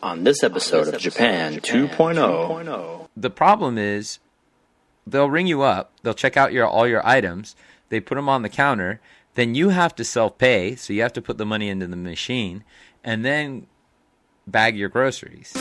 On 0.00 0.22
this 0.22 0.44
episode 0.44 0.94
of 0.94 1.00
Japan 1.00 1.54
2.0, 1.54 3.08
The 3.16 3.30
problem 3.30 3.76
is 3.76 4.20
they'll 5.04 5.28
ring 5.28 5.48
you 5.48 5.62
up, 5.62 5.90
they'll 6.04 6.14
check 6.14 6.36
out 6.36 6.52
your 6.52 6.68
all 6.68 6.86
your 6.86 7.04
items, 7.04 7.56
they 7.88 7.98
put 7.98 8.14
them 8.14 8.28
on 8.28 8.42
the 8.42 8.48
counter, 8.48 9.00
then 9.34 9.56
you 9.56 9.70
have 9.70 9.96
to 9.96 10.04
self-pay, 10.04 10.76
so 10.76 10.92
you 10.92 11.02
have 11.02 11.12
to 11.14 11.22
put 11.22 11.36
the 11.36 11.44
money 11.44 11.68
into 11.68 11.88
the 11.88 11.96
machine 11.96 12.62
and 13.02 13.24
then 13.24 13.66
bag 14.46 14.76
your 14.76 14.88
groceries. 14.88 15.52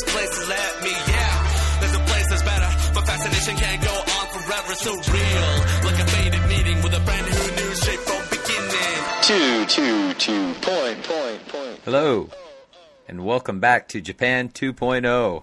This 0.00 0.14
point 0.14 0.30
This 0.30 0.32
place 0.32 0.38
has 0.38 0.48
led 0.48 0.84
me, 0.84 0.90
yeah 0.90 1.80
There's 1.80 1.94
a 1.94 2.04
place 2.10 2.26
that's 2.28 2.42
better 2.42 2.70
My 2.94 3.02
fascination 3.06 3.56
can't 3.56 3.82
go 3.82 3.94
on 3.94 4.26
forever 4.32 4.74
So 4.74 4.92
real 5.12 5.50
Like 5.84 5.98
a 6.00 6.06
faded 6.06 6.48
meeting 6.48 6.82
With 6.82 6.94
a 6.94 7.00
friend 7.00 7.26
who 7.26 7.50
knew 7.56 7.74
straight 7.74 8.00
from 8.00 8.22
beginning 8.30 9.66
2, 9.66 9.66
2, 9.66 10.14
2, 10.14 10.54
point, 10.60 11.02
point, 11.04 11.48
point. 11.48 11.80
Hello 11.84 12.28
and 13.08 13.24
welcome 13.24 13.58
back 13.58 13.88
to 13.88 14.00
Japan 14.00 14.50
oh. 14.54 14.58
2.0. 14.72 15.42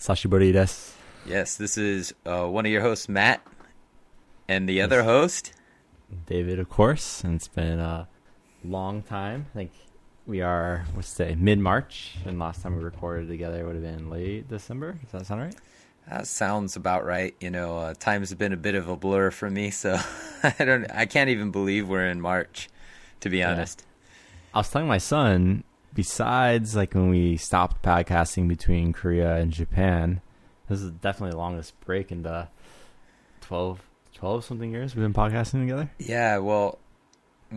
Sashibori 0.00 0.52
desu. 0.54 0.94
Yes, 1.26 1.56
this 1.56 1.76
is 1.76 2.14
uh, 2.24 2.46
one 2.46 2.64
of 2.64 2.72
your 2.72 2.80
hosts 2.80 3.08
Matt 3.08 3.42
and 4.48 4.66
the 4.66 4.80
other 4.80 5.02
host 5.02 5.52
David, 6.26 6.58
of 6.58 6.68
course, 6.68 7.22
and 7.24 7.34
it's 7.34 7.48
been 7.48 7.78
a 7.80 8.08
long 8.64 9.02
time. 9.02 9.46
I 9.54 9.58
think 9.58 9.72
we 10.26 10.40
are, 10.40 10.84
let's 10.94 11.08
say, 11.08 11.34
mid 11.38 11.58
March, 11.58 12.14
and 12.24 12.38
last 12.38 12.62
time 12.62 12.76
we 12.76 12.82
recorded 12.82 13.28
together 13.28 13.66
would 13.66 13.74
have 13.74 13.84
been 13.84 14.10
late 14.10 14.48
December. 14.48 14.92
Does 14.92 15.12
that 15.12 15.26
sound 15.26 15.42
right? 15.42 15.54
That 16.08 16.26
sounds 16.26 16.76
about 16.76 17.04
right. 17.04 17.34
You 17.40 17.50
know, 17.50 17.78
uh, 17.78 17.94
time's 17.94 18.32
been 18.34 18.52
a 18.52 18.56
bit 18.56 18.74
of 18.74 18.88
a 18.88 18.96
blur 18.96 19.30
for 19.30 19.48
me, 19.50 19.70
so 19.70 19.98
I 20.42 20.64
don't. 20.64 20.90
I 20.90 21.06
can't 21.06 21.30
even 21.30 21.50
believe 21.50 21.88
we're 21.88 22.06
in 22.06 22.20
March, 22.20 22.68
to 23.20 23.28
be 23.28 23.42
honest. 23.42 23.84
I 24.54 24.58
was 24.58 24.70
telling 24.70 24.88
my 24.88 24.98
son, 24.98 25.64
besides 25.94 26.76
like 26.76 26.94
when 26.94 27.08
we 27.08 27.36
stopped 27.36 27.82
podcasting 27.82 28.48
between 28.48 28.92
Korea 28.92 29.36
and 29.36 29.52
Japan, 29.52 30.20
this 30.68 30.80
is 30.80 30.90
definitely 30.90 31.32
the 31.32 31.38
longest 31.38 31.78
break 31.80 32.12
in 32.12 32.22
the 32.22 32.48
12, 33.42 33.80
12 34.14 34.44
something 34.44 34.70
years 34.70 34.94
we've 34.94 35.02
been 35.02 35.14
podcasting 35.14 35.62
together. 35.62 35.90
Yeah, 35.98 36.38
well, 36.38 36.78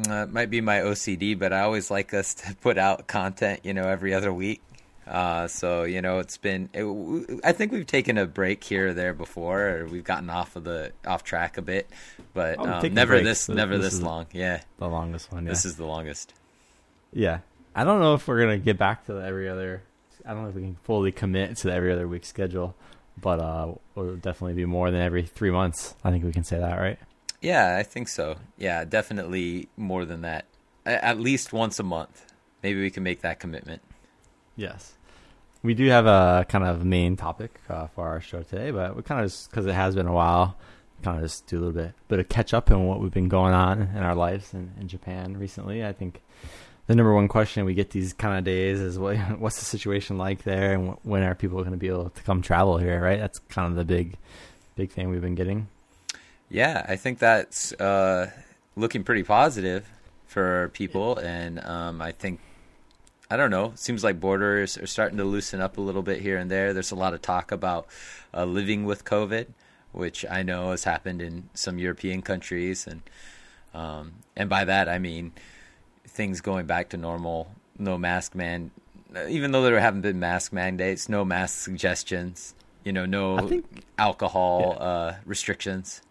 uh, 0.09 0.23
it 0.23 0.31
might 0.33 0.49
be 0.49 0.61
my 0.61 0.79
OCD, 0.79 1.37
but 1.37 1.53
I 1.53 1.61
always 1.61 1.89
like 1.91 2.13
us 2.13 2.33
to 2.35 2.55
put 2.61 2.77
out 2.77 3.07
content, 3.07 3.61
you 3.63 3.73
know, 3.73 3.87
every 3.87 4.13
other 4.13 4.33
week. 4.33 4.61
Uh, 5.07 5.47
so 5.47 5.83
you 5.83 6.01
know, 6.01 6.17
it's 6.19 6.37
been. 6.37 6.67
It, 6.73 7.41
I 7.43 7.51
think 7.51 7.71
we've 7.71 7.85
taken 7.85 8.17
a 8.17 8.25
break 8.25 8.63
here 8.63 8.87
or 8.89 8.93
there 8.93 9.13
before, 9.13 9.61
or 9.69 9.85
we've 9.85 10.03
gotten 10.03 10.31
off 10.31 10.55
of 10.55 10.63
the 10.63 10.93
off 11.05 11.23
track 11.23 11.57
a 11.57 11.61
bit, 11.61 11.87
but 12.33 12.57
Oh, 12.57 12.65
um, 12.65 12.93
never 12.93 13.21
this, 13.21 13.47
never 13.47 13.77
this 13.77 13.93
this 13.93 14.01
long. 14.01 14.25
Yeah, 14.33 14.61
The 14.79 14.87
longest 14.87 15.31
one. 15.31 15.43
Yeah. 15.45 15.51
this 15.51 15.63
is 15.65 15.75
the 15.75 15.85
longest. 15.85 16.33
Yeah. 17.13 17.39
I 17.75 17.83
don't 17.83 17.99
know 17.99 18.15
if 18.15 18.27
we're 18.27 18.39
gonna 18.39 18.57
get 18.57 18.77
back 18.79 19.05
to 19.05 19.13
the 19.13 19.19
every 19.23 19.47
other. 19.47 19.83
I 20.25 20.33
don't 20.33 20.41
know 20.43 20.49
if 20.49 20.55
we 20.55 20.61
can 20.63 20.77
fully 20.83 21.11
commit 21.11 21.57
to 21.57 21.67
the 21.67 21.73
every 21.73 21.91
other 21.91 22.07
week 22.07 22.25
schedule, 22.25 22.73
but 23.21 23.39
uh, 23.39 23.73
it'll 23.95 24.15
definitely 24.15 24.55
be 24.55 24.65
more 24.65 24.89
than 24.89 25.01
every 25.01 25.21
three 25.23 25.51
months. 25.51 25.93
I 26.03 26.09
think 26.09 26.23
we 26.23 26.31
can 26.31 26.43
say 26.43 26.57
that, 26.57 26.79
right? 26.79 26.97
Yeah, 27.41 27.77
I 27.77 27.83
think 27.83 28.07
so. 28.07 28.37
Yeah, 28.57 28.85
definitely 28.85 29.69
more 29.77 30.05
than 30.05 30.21
that. 30.21 30.45
At 30.85 31.19
least 31.19 31.53
once 31.53 31.79
a 31.79 31.83
month. 31.83 32.33
Maybe 32.63 32.81
we 32.81 32.89
can 32.89 33.03
make 33.03 33.21
that 33.21 33.39
commitment. 33.39 33.81
Yes. 34.55 34.93
We 35.61 35.73
do 35.73 35.87
have 35.89 36.05
a 36.05 36.45
kind 36.47 36.63
of 36.63 36.85
main 36.85 37.15
topic 37.15 37.59
uh, 37.69 37.87
for 37.87 38.07
our 38.07 38.21
show 38.21 38.43
today, 38.43 38.71
but 38.71 38.95
we 38.95 39.01
kind 39.01 39.23
of 39.23 39.31
just 39.31 39.49
because 39.49 39.65
it 39.65 39.73
has 39.73 39.95
been 39.95 40.07
a 40.07 40.13
while, 40.13 40.57
kind 41.03 41.17
of 41.17 41.23
just 41.23 41.47
do 41.47 41.57
a 41.57 41.59
little 41.59 41.73
bit 41.73 41.93
bit 42.07 42.19
of 42.19 42.29
catch 42.29 42.53
up 42.53 42.71
on 42.71 42.87
what 42.87 42.99
we've 42.99 43.11
been 43.11 43.29
going 43.29 43.53
on 43.53 43.81
in 43.81 43.97
our 43.97 44.15
lives 44.15 44.53
in, 44.53 44.71
in 44.79 44.87
Japan 44.87 45.37
recently. 45.37 45.85
I 45.85 45.93
think 45.93 46.21
the 46.87 46.95
number 46.95 47.13
one 47.13 47.27
question 47.27 47.65
we 47.65 47.73
get 47.73 47.91
these 47.91 48.13
kind 48.13 48.37
of 48.37 48.43
days 48.43 48.79
is 48.79 48.97
what 48.99 49.17
what's 49.39 49.59
the 49.59 49.65
situation 49.65 50.17
like 50.17 50.43
there, 50.43 50.73
and 50.73 50.97
when 51.03 51.23
are 51.23 51.35
people 51.35 51.59
going 51.59 51.71
to 51.71 51.77
be 51.77 51.87
able 51.87 52.09
to 52.09 52.23
come 52.23 52.41
travel 52.41 52.77
here? 52.77 53.01
Right, 53.01 53.19
that's 53.19 53.39
kind 53.49 53.67
of 53.67 53.75
the 53.75 53.85
big 53.85 54.17
big 54.75 54.91
thing 54.91 55.09
we've 55.09 55.21
been 55.21 55.35
getting. 55.35 55.67
Yeah, 56.49 56.85
I 56.87 56.95
think 56.95 57.19
that's 57.19 57.73
uh, 57.73 58.31
looking 58.75 59.03
pretty 59.03 59.23
positive 59.23 59.89
for 60.27 60.69
people, 60.73 61.17
and 61.17 61.63
um, 61.65 62.01
I 62.01 62.11
think 62.11 62.39
I 63.29 63.37
don't 63.37 63.49
know. 63.49 63.73
Seems 63.75 64.03
like 64.03 64.19
borders 64.19 64.77
are 64.77 64.85
starting 64.87 65.17
to 65.17 65.23
loosen 65.23 65.59
up 65.59 65.77
a 65.77 65.81
little 65.81 66.03
bit 66.03 66.21
here 66.21 66.37
and 66.37 66.49
there. 66.51 66.73
There's 66.73 66.91
a 66.91 66.95
lot 66.95 67.13
of 67.13 67.21
talk 67.21 67.51
about 67.51 67.87
uh, 68.33 68.45
living 68.45 68.85
with 68.85 69.05
COVID, 69.05 69.47
which 69.91 70.25
I 70.29 70.43
know 70.43 70.71
has 70.71 70.83
happened 70.83 71.21
in 71.21 71.49
some 71.53 71.79
European 71.79 72.21
countries, 72.21 72.85
and 72.85 73.01
um, 73.73 74.13
and 74.35 74.49
by 74.49 74.65
that 74.65 74.87
I 74.87 74.99
mean 74.99 75.33
things 76.07 76.41
going 76.41 76.65
back 76.67 76.89
to 76.89 76.97
normal. 76.97 77.51
No 77.77 77.97
mask 77.97 78.35
man, 78.35 78.71
even 79.27 79.51
though 79.51 79.63
there 79.63 79.79
haven't 79.79 80.01
been 80.01 80.19
mask 80.19 80.53
mandates, 80.53 81.09
no 81.09 81.25
mask 81.25 81.59
suggestions. 81.59 82.53
You 82.83 82.93
know, 82.93 83.05
no 83.05 83.47
think- 83.47 83.83
alcohol 83.97 84.77
uh, 84.79 85.13
restrictions. 85.25 86.01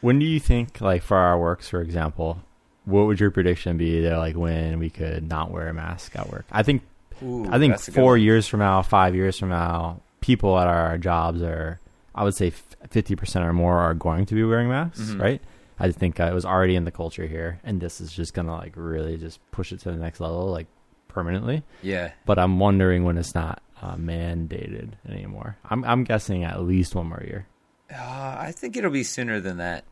When 0.00 0.18
do 0.18 0.26
you 0.26 0.40
think, 0.40 0.80
like 0.80 1.02
for 1.02 1.16
our 1.16 1.38
works, 1.38 1.68
for 1.68 1.80
example, 1.80 2.40
what 2.84 3.06
would 3.06 3.20
your 3.20 3.30
prediction 3.30 3.76
be 3.76 4.00
there, 4.00 4.18
like 4.18 4.36
when 4.36 4.78
we 4.78 4.90
could 4.90 5.28
not 5.28 5.50
wear 5.50 5.68
a 5.68 5.74
mask 5.74 6.16
at 6.16 6.30
work? 6.30 6.46
I 6.50 6.62
think 6.62 6.82
Ooh, 7.22 7.46
I 7.50 7.58
think 7.58 7.72
that's 7.74 7.88
a 7.88 7.90
good 7.90 8.00
four 8.00 8.16
years 8.16 8.46
from 8.46 8.60
now, 8.60 8.80
five 8.82 9.14
years 9.14 9.38
from 9.38 9.48
now, 9.50 10.00
people 10.20 10.58
at 10.58 10.66
our 10.68 10.96
jobs 10.98 11.42
are, 11.42 11.80
I 12.14 12.24
would 12.24 12.34
say, 12.34 12.50
fifty 12.90 13.16
percent 13.16 13.44
or 13.44 13.52
more 13.52 13.78
are 13.78 13.94
going 13.94 14.24
to 14.26 14.34
be 14.34 14.44
wearing 14.44 14.68
masks, 14.68 15.00
Mhm. 15.10 15.20
right? 15.20 15.42
I 15.80 15.90
think 15.92 16.18
uh, 16.18 16.24
it 16.24 16.34
was 16.34 16.44
already 16.44 16.74
in 16.76 16.84
the 16.84 16.90
culture 16.90 17.26
here, 17.26 17.60
and 17.64 17.80
this 17.80 18.00
is 18.00 18.12
just 18.12 18.34
gonna 18.34 18.56
like 18.56 18.72
really 18.76 19.16
just 19.16 19.38
push 19.50 19.72
it 19.72 19.80
to 19.80 19.90
the 19.90 19.96
next 19.98 20.20
level, 20.20 20.46
like 20.46 20.66
permanently. 21.08 21.62
Yeah, 21.82 22.12
But 22.26 22.38
I'm 22.38 22.58
wondering 22.58 23.04
when 23.04 23.18
it's 23.18 23.34
not 23.34 23.62
uh, 23.82 23.96
mandated 23.96 24.90
anymore. 25.08 25.56
I'm 25.68 25.84
I'm 25.84 26.04
guessing 26.04 26.44
at 26.44 26.62
least 26.62 26.94
one 26.94 27.06
more 27.08 27.22
year. 27.26 27.46
Uh, 27.92 28.36
I 28.38 28.52
think 28.52 28.76
it'll 28.76 28.90
be 28.90 29.04
sooner 29.04 29.40
than 29.40 29.58
that. 29.58 29.84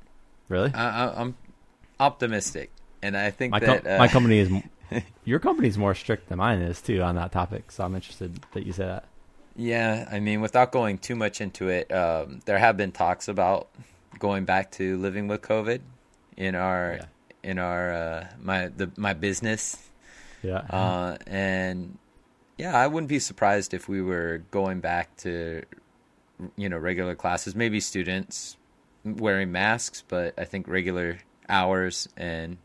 Really? 0.49 0.73
I, 0.75 1.07
I, 1.07 1.21
I'm 1.21 1.35
optimistic, 1.99 2.71
and 3.03 3.17
I 3.17 3.31
think 3.31 3.53
my 3.53 3.61
com- 3.61 3.81
that 3.83 3.97
uh, 3.97 3.99
my 3.99 4.09
company 4.09 4.39
is 4.39 4.51
your 5.25 5.39
company's 5.39 5.77
more 5.79 5.95
strict 5.95 6.29
than 6.29 6.39
mine 6.39 6.61
is 6.61 6.81
too 6.81 7.01
on 7.03 7.15
that 7.17 7.33
topic. 7.33 7.71
So 7.73 7.85
I'm 7.85 7.95
interested 7.95 8.41
that 8.53 8.67
you 8.67 8.73
say 8.73 8.87
that. 8.87 9.05
Yeah, 9.57 10.07
I 10.11 10.21
mean, 10.21 10.43
without 10.43 10.71
going 10.71 10.99
too 10.99 11.17
much 11.17 11.41
into 11.41 11.69
it, 11.69 11.91
um, 11.91 12.41
there 12.45 12.59
have 12.59 12.77
been 12.77 12.93
talks 12.93 13.27
about 13.29 13.69
going 14.19 14.45
back 14.45 14.71
to 14.73 14.99
living 14.99 15.29
with 15.29 15.41
COVID 15.43 15.81
in 16.37 16.55
our 16.55 16.99
Yeah. 17.01 17.07
in 17.51 17.59
our 17.59 17.93
uh, 17.93 18.27
my 18.43 18.69
the 18.69 18.91
my 18.97 19.15
business, 19.15 19.77
Yeah. 20.43 20.59
uh, 20.59 21.17
and 21.27 21.97
yeah, 22.59 22.77
I 22.79 22.87
wouldn't 22.87 23.09
be 23.09 23.19
surprised 23.19 23.73
if 23.75 23.89
we 23.89 24.01
were 24.03 24.43
going 24.51 24.81
back 24.81 25.17
to 25.19 25.63
you 26.57 26.69
know 26.69 26.79
regular 26.79 27.15
classes, 27.15 27.55
maybe 27.55 27.81
students 27.81 28.57
wearing 29.05 29.53
masks, 29.53 30.03
but 30.07 30.35
I 30.39 30.45
think 30.45 30.69
regular 30.69 31.19
hours 31.49 32.09
and 32.17 32.59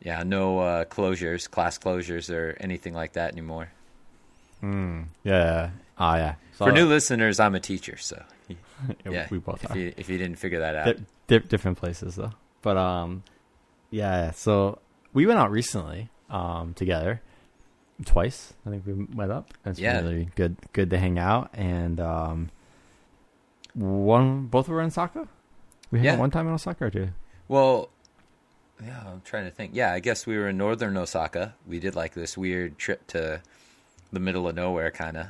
yeah, 0.00 0.22
no 0.24 0.58
uh, 0.58 0.84
closures, 0.84 1.48
class 1.50 1.78
closures, 1.78 2.32
or 2.32 2.56
anything 2.60 2.92
like 2.92 3.12
that 3.12 3.32
anymore. 3.32 3.70
Mm, 4.62 5.06
yeah. 5.22 5.70
Ah, 5.96 6.16
yeah. 6.16 6.34
So, 6.58 6.66
For 6.66 6.72
new 6.72 6.86
listeners, 6.86 7.38
I'm 7.38 7.54
a 7.54 7.60
teacher, 7.60 7.96
so 7.96 8.22
yeah, 9.08 9.28
we 9.30 9.38
both 9.38 9.64
if 9.64 9.76
you 9.76 9.92
if 9.96 10.08
you 10.08 10.18
didn't 10.18 10.36
figure 10.36 10.60
that 10.60 10.74
out, 10.76 10.96
Di- 10.96 11.38
di- 11.38 11.46
different 11.46 11.78
places 11.78 12.16
though. 12.16 12.32
But 12.62 12.76
um, 12.76 13.22
yeah. 13.90 14.32
So 14.32 14.78
we 15.12 15.26
went 15.26 15.38
out 15.38 15.50
recently 15.50 16.10
um 16.30 16.72
together 16.74 17.20
twice. 18.04 18.54
I 18.66 18.70
think 18.70 18.86
we 18.86 18.92
met 19.14 19.30
up. 19.30 19.48
It's 19.64 19.78
Yeah. 19.78 20.00
really 20.00 20.28
good. 20.36 20.56
Good 20.72 20.90
to 20.90 20.98
hang 20.98 21.18
out 21.18 21.50
and 21.54 22.00
um, 22.00 22.50
one 23.74 24.46
both 24.46 24.68
were 24.68 24.80
in 24.80 24.86
Osaka. 24.86 25.28
We 25.90 25.98
hung 25.98 26.04
Yeah. 26.06 26.16
one 26.16 26.30
time 26.30 26.46
in 26.48 26.54
Osaka 26.54 26.86
or 26.86 26.90
two. 26.90 27.08
well, 27.48 27.88
yeah, 28.84 29.00
I'm 29.06 29.20
trying 29.24 29.44
to 29.44 29.50
think. 29.50 29.72
Yeah, 29.74 29.92
I 29.92 30.00
guess 30.00 30.26
we 30.26 30.36
were 30.36 30.48
in 30.48 30.56
northern 30.56 30.96
Osaka. 30.96 31.54
We 31.68 31.78
did 31.78 31.94
like 31.94 32.14
this 32.14 32.36
weird 32.36 32.78
trip 32.78 33.06
to 33.08 33.40
the 34.12 34.18
middle 34.18 34.48
of 34.48 34.56
nowhere, 34.56 34.90
kind 34.90 35.16
of. 35.16 35.26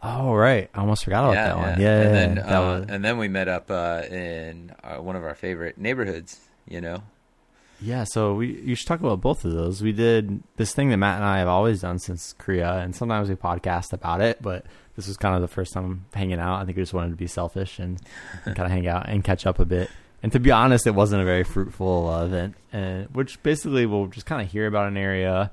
Oh 0.00 0.34
right, 0.34 0.70
I 0.74 0.78
almost 0.80 1.02
forgot 1.04 1.24
about 1.24 1.34
yeah, 1.34 1.44
that 1.48 1.56
yeah. 1.56 1.70
one. 1.70 1.80
Yeah, 1.80 2.00
and 2.02 2.14
then 2.14 2.38
uh, 2.38 2.86
and 2.88 3.04
then 3.04 3.18
we 3.18 3.26
met 3.28 3.48
up 3.48 3.68
uh, 3.70 4.02
in 4.08 4.72
uh, 4.84 4.96
one 4.98 5.16
of 5.16 5.24
our 5.24 5.34
favorite 5.34 5.76
neighborhoods. 5.78 6.40
You 6.68 6.80
know, 6.80 7.02
Yeah, 7.82 8.04
so 8.04 8.34
we 8.34 8.60
you 8.60 8.74
should 8.76 8.86
talk 8.86 9.00
about 9.00 9.20
both 9.20 9.44
of 9.44 9.52
those. 9.52 9.82
We 9.82 9.92
did 9.92 10.42
this 10.56 10.72
thing 10.72 10.90
that 10.90 10.98
Matt 10.98 11.16
and 11.16 11.24
I 11.24 11.38
have 11.38 11.48
always 11.48 11.80
done 11.80 11.98
since 11.98 12.32
Korea, 12.34 12.74
and 12.74 12.94
sometimes 12.94 13.28
we 13.28 13.34
podcast 13.34 13.92
about 13.92 14.20
it, 14.20 14.40
but 14.40 14.64
this 14.94 15.08
was 15.08 15.16
kind 15.16 15.34
of 15.34 15.42
the 15.42 15.48
first 15.48 15.72
time 15.72 16.06
hanging 16.14 16.38
out. 16.38 16.60
I 16.60 16.64
think 16.64 16.76
we 16.76 16.82
just 16.82 16.94
wanted 16.94 17.10
to 17.10 17.16
be 17.16 17.26
selfish 17.26 17.80
and, 17.80 18.00
and 18.44 18.54
kind 18.54 18.66
of 18.66 18.70
hang 18.70 18.86
out 18.86 19.08
and 19.08 19.24
catch 19.24 19.46
up 19.46 19.58
a 19.58 19.64
bit. 19.64 19.90
And 20.22 20.30
to 20.30 20.38
be 20.38 20.52
honest, 20.52 20.86
it 20.86 20.92
wasn't 20.92 21.22
a 21.22 21.24
very 21.24 21.42
fruitful 21.42 22.08
uh, 22.08 22.24
event, 22.24 22.54
and 22.72 23.08
which 23.12 23.42
basically 23.42 23.86
we'll 23.86 24.06
just 24.06 24.26
kind 24.26 24.40
of 24.40 24.48
hear 24.48 24.68
about 24.68 24.86
an 24.86 24.96
area. 24.96 25.50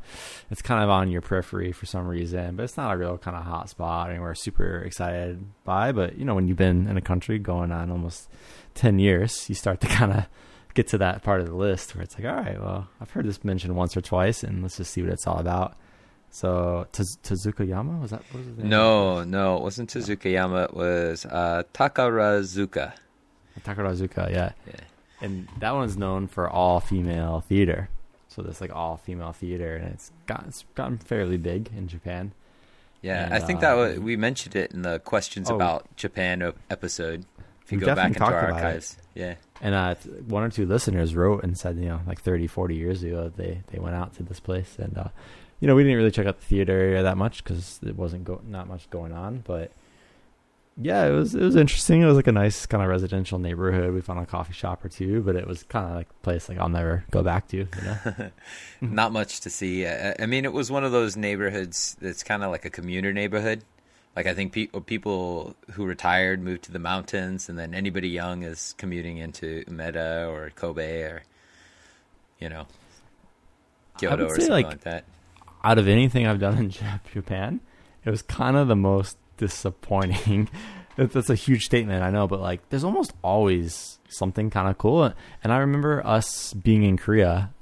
It's 0.51 0.61
kind 0.61 0.83
of 0.83 0.91
on 0.91 1.09
your 1.09 1.21
periphery 1.21 1.71
for 1.71 1.87
some 1.87 2.07
reason, 2.07 2.55
but 2.55 2.63
it's 2.63 2.77
not 2.77 2.93
a 2.93 2.97
real 2.97 3.17
kind 3.17 3.35
of 3.35 3.43
hot 3.43 3.69
spot 3.69 4.11
anywhere 4.11 4.35
super 4.35 4.81
excited 4.81 5.43
by. 5.63 5.91
But 5.91 6.19
you 6.19 6.25
know, 6.25 6.35
when 6.35 6.47
you've 6.47 6.57
been 6.57 6.87
in 6.87 6.97
a 6.97 7.01
country 7.01 7.39
going 7.39 7.71
on 7.71 7.89
almost 7.89 8.29
ten 8.75 8.99
years, 8.99 9.49
you 9.49 9.55
start 9.55 9.81
to 9.81 9.87
kind 9.99 10.11
of 10.11 10.25
get 10.73 10.87
to 10.89 10.97
that 10.99 11.23
part 11.23 11.41
of 11.41 11.47
the 11.47 11.55
list 11.55 11.95
where 11.95 12.03
it's 12.03 12.17
like, 12.17 12.25
all 12.25 12.35
right, 12.41 12.59
well, 12.61 12.87
I've 13.01 13.09
heard 13.11 13.25
this 13.25 13.43
mentioned 13.43 13.75
once 13.75 13.95
or 13.97 14.01
twice, 14.01 14.43
and 14.43 14.61
let's 14.61 14.77
just 14.77 14.91
see 14.93 15.01
what 15.01 15.11
it's 15.11 15.25
all 15.27 15.39
about. 15.39 15.75
So 16.31 16.85
Taz- 16.93 17.17
Tezukayama 17.23 17.99
was 18.01 18.11
that? 18.11 18.21
What 18.31 18.45
was? 18.45 18.57
No, 18.63 19.23
no, 19.23 19.57
it 19.57 19.63
wasn't 19.63 19.89
Tezukayama. 19.91 20.65
It 20.65 20.73
was 20.75 21.25
uh, 21.25 21.63
Takarazuka. 21.73 22.93
Takarazuka, 23.61 24.29
yeah. 24.31 24.51
Yeah. 24.67 24.73
And 25.21 25.47
that 25.59 25.71
one's 25.73 25.97
known 25.97 26.27
for 26.27 26.49
all 26.49 26.79
female 26.79 27.41
theater. 27.41 27.89
So 28.29 28.41
there's 28.41 28.61
like 28.61 28.71
all 28.73 28.97
female 28.97 29.33
theater, 29.33 29.75
and 29.75 29.91
it's 29.93 30.11
got 30.27 30.45
it's 30.47 30.63
gotten 30.75 30.97
fairly 30.97 31.37
big 31.37 31.71
in 31.75 31.87
Japan. 31.87 32.31
Yeah, 33.01 33.25
And, 33.25 33.33
I 33.33 33.39
think 33.39 33.61
that 33.61 33.73
uh, 33.73 33.77
was, 33.77 33.99
we 33.99 34.15
mentioned 34.17 34.55
it 34.55 34.71
in 34.71 34.81
the 34.83 34.99
questions 34.99 35.49
Oh. 35.49 35.55
about 35.55 35.93
Japan 35.95 36.53
episode. 36.69 37.25
If 37.69 37.73
you 37.73 37.77
We 37.77 37.85
go 37.85 37.93
back 37.93 38.11
definitely 38.13 38.15
into 38.15 38.23
our 38.23 38.31
talked 38.41 38.49
about 38.49 38.59
it. 38.61 38.65
archives, 38.65 38.97
yeah, 39.13 39.35
And 39.61 39.75
uh, 39.75 39.93
one 40.27 40.41
or 40.43 40.49
two 40.49 40.65
listeners 40.65 41.13
wrote 41.15 41.43
and 41.43 41.55
said, 41.55 41.77
you 41.77 41.85
know, 41.85 41.99
like 42.07 42.19
30, 42.19 42.47
40 42.47 42.75
years 42.75 43.03
ago, 43.03 43.31
they 43.35 43.61
they 43.71 43.77
went 43.77 43.95
out 43.95 44.15
to 44.15 44.23
this 44.23 44.39
place, 44.39 44.75
and 44.79 44.97
uh, 44.97 45.09
you 45.59 45.67
know, 45.67 45.75
we 45.75 45.83
didn't 45.83 45.97
really 45.97 46.09
check 46.09 46.25
out 46.25 46.39
the 46.39 46.45
theater 46.47 46.73
area 46.73 47.03
that 47.03 47.15
much 47.17 47.43
because 47.43 47.79
it 47.85 47.95
wasn't 47.95 48.23
go- 48.23 48.41
not 48.47 48.67
much 48.67 48.89
going 48.89 49.11
on. 49.13 49.43
But 49.45 49.71
yeah, 50.81 51.05
it 51.05 51.11
was 51.11 51.35
it 51.35 51.41
was 51.43 51.55
interesting. 51.55 52.01
It 52.01 52.05
was 52.07 52.15
like 52.15 52.25
a 52.27 52.31
nice 52.31 52.65
kind 52.65 52.81
of 52.81 52.89
residential 52.89 53.37
neighborhood. 53.37 53.93
We 53.93 54.01
found 54.01 54.19
a 54.19 54.25
coffee 54.25 54.53
shop 54.53 54.83
or 54.83 54.89
two, 54.89 55.21
but 55.21 55.35
it 55.35 55.45
was 55.45 55.61
kind 55.61 55.85
of 55.89 55.95
like 55.95 56.07
a 56.09 56.23
place 56.23 56.49
like 56.49 56.57
I'll 56.57 56.69
never 56.69 57.03
go 57.11 57.21
back 57.21 57.49
to. 57.49 57.57
You 57.57 57.67
know? 57.83 58.29
not 58.81 59.11
much 59.11 59.41
to 59.41 59.49
see. 59.51 59.85
I 59.85 60.25
mean, 60.25 60.45
it 60.45 60.53
was 60.53 60.71
one 60.71 60.83
of 60.83 60.91
those 60.91 61.15
neighborhoods 61.17 61.97
that's 62.01 62.23
kind 62.23 62.43
of 62.43 62.49
like 62.49 62.65
a 62.65 62.69
commuter 62.71 63.11
neighborhood. 63.13 63.63
Like 64.15 64.27
I 64.27 64.33
think 64.33 64.51
pe- 64.51 64.67
people 64.85 65.55
who 65.71 65.85
retired 65.85 66.41
moved 66.41 66.63
to 66.63 66.71
the 66.71 66.79
mountains, 66.79 67.47
and 67.47 67.57
then 67.57 67.73
anybody 67.73 68.09
young 68.09 68.43
is 68.43 68.75
commuting 68.77 69.17
into 69.17 69.63
Umeda 69.65 70.27
or 70.27 70.51
Kobe 70.55 71.03
or, 71.03 71.23
you 72.39 72.49
know, 72.49 72.65
Kyoto 73.97 74.25
or 74.25 74.29
something 74.29 74.49
like, 74.51 74.65
like 74.65 74.81
that. 74.81 75.05
out 75.63 75.77
of 75.77 75.87
anything 75.87 76.27
I've 76.27 76.39
done 76.39 76.57
in 76.57 76.69
Japan, 77.13 77.61
it 78.03 78.09
was 78.09 78.21
kind 78.21 78.57
of 78.57 78.67
the 78.67 78.75
most 78.75 79.17
disappointing. 79.37 80.49
That's 80.97 81.29
a 81.29 81.35
huge 81.35 81.63
statement, 81.65 82.03
I 82.03 82.09
know, 82.09 82.27
but 82.27 82.41
like, 82.41 82.67
there's 82.69 82.83
almost 82.83 83.13
always 83.23 83.99
something 84.09 84.49
kind 84.49 84.67
of 84.67 84.77
cool. 84.77 85.13
And 85.43 85.53
I 85.53 85.57
remember 85.59 86.05
us 86.05 86.53
being 86.53 86.83
in 86.83 86.97
Korea, 86.97 87.53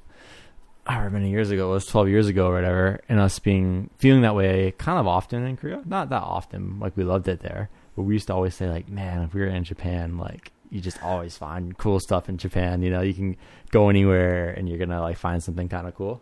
however 0.88 1.12
many 1.12 1.30
years 1.30 1.52
ago, 1.52 1.72
it 1.72 1.74
was 1.74 1.86
12 1.86 2.10
years 2.10 2.28
ago 2.28 2.48
or 2.48 2.54
whatever, 2.54 3.02
and 3.10 3.20
us 3.20 3.40
being 3.40 3.90
feeling 3.98 4.22
that 4.22 4.36
way 4.36 4.74
kind 4.78 5.00
of 5.00 5.08
often 5.08 5.46
in 5.46 5.58
Korea. 5.58 5.82
Not 5.86 6.10
that 6.10 6.24
often, 6.24 6.80
like 6.80 6.96
we 6.96 7.04
loved 7.04 7.28
it 7.28 7.42
there, 7.42 7.70
but 7.96 8.04
we 8.04 8.14
used 8.14 8.28
to 8.28 8.34
always 8.34 8.56
say 8.56 8.70
like, 8.70 8.90
man, 8.90 9.24
if 9.24 9.34
we 9.34 9.42
were 9.42 9.48
in 9.48 9.64
Japan, 9.64 10.18
like 10.18 10.52
you 10.70 10.82
just 10.82 11.02
always 11.04 11.38
find 11.38 11.78
cool 11.78 12.00
stuff 12.00 12.30
in 12.30 12.38
Japan. 12.38 12.82
You 12.82 12.90
know, 12.90 13.02
you 13.02 13.14
can 13.14 13.38
go 13.72 13.90
anywhere 13.90 14.52
and 14.52 14.68
you're 14.68 14.78
gonna 14.78 15.02
like 15.02 15.18
find 15.18 15.44
something 15.44 15.70
kind 15.70 15.88
of 15.88 15.96
cool. 15.96 16.22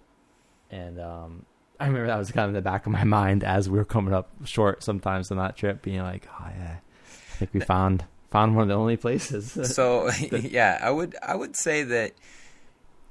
And 0.72 1.00
um, 1.00 1.46
I 1.80 1.88
remember 1.88 2.08
that 2.08 2.18
was 2.18 2.32
kind 2.32 2.46
of 2.46 2.50
in 2.50 2.56
the 2.56 2.62
back 2.62 2.86
of 2.86 2.92
my 2.92 3.04
mind 3.04 3.44
as 3.44 3.70
we 3.70 3.78
were 3.78 3.86
coming 3.86 4.14
up 4.14 4.30
short 4.46 4.84
sometimes 4.84 5.32
on 5.32 5.38
that 5.38 5.56
trip, 5.58 5.82
being 5.82 6.02
like, 6.02 6.28
oh 6.40 6.48
yeah, 6.58 6.78
I 6.78 7.36
think 7.38 7.54
we 7.54 7.60
found 7.60 8.06
found 8.32 8.56
one 8.56 8.64
of 8.64 8.68
the 8.70 8.76
only 8.76 8.98
places. 8.98 9.76
so 9.76 10.10
yeah, 10.32 10.80
I 10.82 10.90
would 10.90 11.16
I 11.22 11.36
would 11.36 11.56
say 11.56 11.84
that 11.84 12.14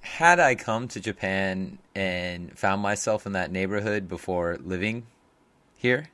had 0.05 0.39
I 0.39 0.55
come 0.55 0.87
to 0.89 1.01
Japan 1.01 1.79
and 1.95 2.56
found 2.59 2.83
myself 2.83 3.25
in 3.27 3.33
that 3.33 3.51
neighborhood 3.51 4.06
before 4.09 4.59
living 4.62 5.06
here, 5.77 6.09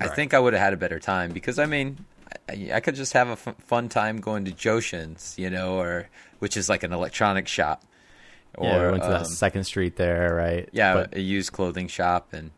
I 0.00 0.08
think 0.08 0.32
I 0.34 0.38
would 0.40 0.54
have 0.54 0.62
had 0.62 0.72
a 0.72 0.76
better 0.78 0.98
time 0.98 1.30
because 1.32 1.58
I 1.58 1.66
mean, 1.66 2.04
I, 2.48 2.70
I 2.74 2.80
could 2.80 2.94
just 2.94 3.12
have 3.12 3.28
a 3.28 3.32
f- 3.32 3.54
fun 3.66 3.88
time 3.90 4.20
going 4.20 4.46
to 4.46 4.50
Joshin's, 4.50 5.34
you 5.38 5.50
know, 5.50 5.78
or 5.78 6.08
which 6.38 6.56
is 6.56 6.68
like 6.70 6.82
an 6.82 6.92
electronic 6.92 7.46
shop, 7.46 7.84
or 8.56 8.66
yeah, 8.66 8.84
we 8.86 8.90
went 8.92 9.02
to 9.02 9.08
that 9.10 9.20
um, 9.20 9.24
Second 9.26 9.64
Street 9.64 9.96
there, 9.96 10.34
right? 10.34 10.68
yeah, 10.72 10.94
but 10.94 11.14
a 11.14 11.20
used 11.20 11.52
clothing 11.52 11.88
shop, 11.88 12.32
and 12.32 12.50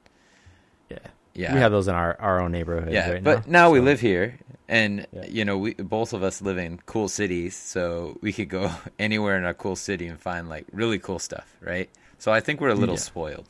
yeah, 0.89 0.99
yeah, 1.35 1.53
we 1.53 1.59
have 1.61 1.73
those 1.73 1.89
in 1.89 1.95
our, 1.95 2.17
our 2.21 2.41
own 2.41 2.53
neighborhood. 2.53 2.93
yeah, 2.93 3.11
right 3.11 3.25
but 3.25 3.49
now, 3.49 3.71
we 3.71 3.81
So- 3.81 3.85
live 3.85 4.01
here, 4.01 4.39
and 4.69 5.07
Yeah. 5.13 5.27
you 5.27 5.45
know, 5.45 5.59
we 5.59 5.75
both 5.75 6.13
of 6.13 6.23
us 6.23 6.41
live 6.43 6.59
in 6.59 6.79
cool 6.87 7.09
cities, 7.09 7.55
so 7.57 8.19
we 8.21 8.33
could 8.33 8.49
go 8.49 8.71
anywhere 8.99 9.37
in 9.37 9.45
a 9.45 9.55
cool 9.55 9.77
city 9.77 10.07
and 10.07 10.19
find 10.21 10.49
like 10.49 10.67
really 10.73 10.99
cool 10.99 11.19
stuff, 11.19 11.57
right? 11.61 11.89
So 12.19 12.33
I 12.33 12.41
think 12.41 12.61
we're 12.61 12.69
a 12.71 12.75
little 12.75 12.95
Yeah. 12.97 13.01
spoiled. 13.01 13.49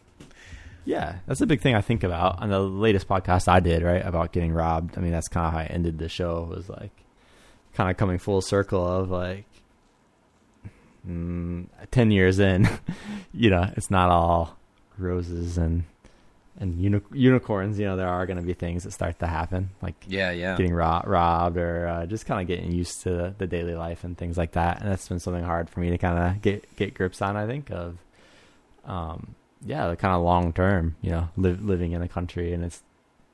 Yeah, 0.86 1.16
that's 1.26 1.40
a 1.40 1.46
big 1.46 1.60
thing 1.62 1.74
I 1.74 1.80
think 1.80 2.04
about 2.04 2.42
on 2.42 2.50
the 2.50 2.60
latest 2.60 3.08
podcast 3.08 3.48
I 3.48 3.60
did, 3.60 3.82
right? 3.82 4.04
About 4.04 4.32
getting 4.32 4.52
robbed. 4.52 4.98
I 4.98 5.00
mean, 5.00 5.12
that's 5.12 5.28
kind 5.28 5.46
of 5.46 5.52
how 5.54 5.60
I 5.60 5.64
ended 5.64 5.98
the 5.98 6.08
show. 6.10 6.42
Was 6.44 6.68
like 6.68 6.90
kind 7.72 7.90
of 7.90 7.96
coming 7.96 8.18
full 8.18 8.42
circle 8.42 8.86
of 8.86 9.10
like 9.10 9.46
mm, 11.08 11.66
ten 11.90 12.10
years 12.10 12.38
in, 12.38 12.68
you 13.32 13.50
know, 13.50 13.70
it's 13.76 13.90
not 13.90 14.10
all 14.10 14.58
roses 14.98 15.56
and 15.58 15.84
and 16.58 16.80
uni- 16.80 17.00
unicorns. 17.12 17.78
You 17.78 17.86
know, 17.86 17.96
there 17.96 18.08
are 18.08 18.26
going 18.26 18.36
to 18.36 18.42
be 18.42 18.54
things 18.54 18.84
that 18.84 18.92
start 18.92 19.18
to 19.20 19.26
happen, 19.26 19.70
like 19.82 19.94
Yeah, 20.06 20.30
yeah, 20.30 20.56
getting 20.56 20.72
ro- 20.72 21.02
robbed 21.04 21.56
or 21.56 21.86
uh, 21.88 22.06
just 22.06 22.26
kind 22.26 22.40
of 22.40 22.46
getting 22.46 22.72
used 22.72 23.02
to 23.02 23.10
the, 23.10 23.34
the 23.38 23.46
daily 23.46 23.74
life 23.74 24.04
and 24.04 24.16
things 24.16 24.36
like 24.38 24.52
that. 24.52 24.80
And 24.80 24.90
that's 24.90 25.08
been 25.08 25.20
something 25.20 25.44
hard 25.44 25.68
for 25.68 25.80
me 25.80 25.90
to 25.90 25.98
kind 25.98 26.18
of 26.18 26.42
get 26.42 26.76
get 26.76 26.94
grips 26.94 27.20
on. 27.22 27.36
I 27.36 27.46
think 27.46 27.70
of, 27.70 27.98
um, 28.84 29.34
yeah, 29.64 29.88
the 29.88 29.96
kind 29.96 30.14
of 30.14 30.22
long 30.22 30.52
term, 30.52 30.96
you 31.02 31.10
know, 31.10 31.28
live, 31.36 31.64
living 31.64 31.92
in 31.92 32.02
a 32.02 32.08
country, 32.08 32.52
and 32.52 32.64
it's 32.64 32.82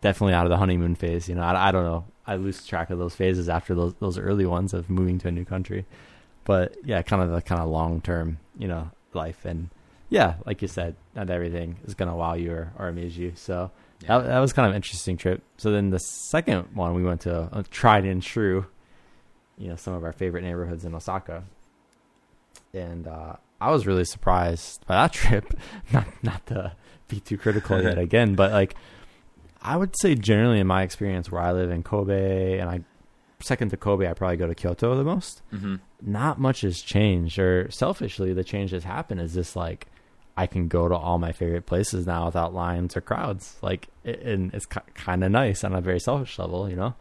definitely 0.01 0.35
out 0.35 0.47
of 0.47 0.51
the 0.51 0.57
honeymoon 0.57 0.95
phase. 0.95 1.29
You 1.29 1.35
know, 1.35 1.43
I, 1.43 1.69
I 1.69 1.73
don't 1.73 1.85
know, 1.85 2.05
I 2.27 2.37
lose 2.37 2.67
track 2.67 2.91
of 2.91 2.99
those 2.99 3.15
phases 3.15 3.49
after 3.49 3.75
those 3.75 3.95
those 4.01 4.19
early 4.19 4.47
ones 4.47 4.73
of 4.73 4.89
moving 4.89 5.19
to 5.19 5.29
a 5.29 5.33
new 5.33 5.45
country, 5.45 5.85
but 6.45 6.77
yeah, 6.85 7.03
kind 7.03 7.23
of 7.23 7.31
the 7.31 7.43
kind 7.43 7.61
of 7.61 7.69
long 7.69 8.01
term, 8.01 8.39
you 8.59 8.69
know, 8.69 8.91
life 9.13 9.45
and. 9.45 9.69
Yeah, 10.11 10.35
like 10.45 10.61
you 10.61 10.69
said, 10.69 10.97
not 11.15 11.31
everything 11.31 11.77
is 11.87 11.95
gonna 11.95 12.15
wow 12.17 12.35
you 12.35 12.53
or, 12.53 12.73
or 12.79 12.89
amuse 12.89 13.17
you. 13.17 13.33
So 13.37 13.71
Yeah. 14.03 14.19
that, 14.19 14.27
that 14.27 14.39
was 14.41 14.53
kind 14.53 14.67
of 14.67 14.71
an 14.73 14.77
interesting 14.77 15.17
trip. 15.17 15.43
So 15.57 15.71
then 15.71 15.91
the 15.91 15.99
second 16.01 16.75
one, 16.75 16.95
we 16.95 17.03
went 17.05 17.23
to 17.23 17.49
a 17.53 17.63
tried 17.63 18.05
and 18.05 18.23
true, 18.23 18.67
you 19.57 19.69
know, 19.69 19.77
some 19.77 19.95
of 19.95 20.03
our 20.05 20.13
favorite 20.13 20.43
neighborhoods 20.43 20.85
in 20.85 20.95
Osaka, 20.95 21.45
and 22.75 23.07
uh, 23.07 23.37
I 23.61 23.71
was 23.71 23.87
really 23.87 24.05
surprised 24.05 24.87
by 24.87 24.95
that 24.97 25.13
trip. 25.21 25.55
not 25.93 26.07
not 26.23 26.47
to 26.47 26.73
be 27.09 27.21
too 27.21 27.37
critical 27.39 27.81
yet 27.83 27.99
again, 28.07 28.35
but 28.35 28.53
like 28.53 28.75
I 29.63 29.77
would 29.77 29.95
say 30.01 30.15
generally 30.15 30.61
in 30.61 30.67
my 30.67 30.83
experience 30.83 31.31
where 31.31 31.43
I 31.43 31.53
live 31.53 31.71
in 31.71 31.83
Kobe, 31.83 32.59
and 32.59 32.69
I 32.71 32.81
second 33.41 33.71
to 33.71 33.77
Kobe, 33.77 34.09
I 34.09 34.13
probably 34.15 34.37
go 34.37 34.47
to 34.47 34.55
Kyoto 34.55 34.97
the 34.97 35.05
most. 35.05 35.43
hmm 35.51 35.77
Not 36.03 36.39
much 36.41 36.63
has 36.63 36.81
changed, 36.81 37.39
or 37.39 37.71
selfishly, 37.71 38.33
the 38.33 38.45
change 38.45 38.71
that's 38.73 38.85
happened 38.85 39.21
is 39.21 39.35
just 39.35 39.57
like 39.57 39.87
I 40.41 40.47
can 40.47 40.69
go 40.69 40.89
to 40.89 40.97
all 40.97 41.19
my 41.19 41.33
favorite 41.33 41.67
places 41.67 42.07
now 42.07 42.25
without 42.25 42.55
lines 42.55 42.97
or 42.97 43.03
crowds. 43.03 43.59
Like, 43.61 43.89
and 44.07 44.55
it's 44.55 44.65
kind 44.65 45.23
of 45.23 45.31
nice 45.31 45.63
on 45.65 45.75
a 45.75 45.83
very 45.83 46.01
selfish 46.01 46.39
level, 46.39 46.67
you 46.67 46.77
know. 46.77 46.95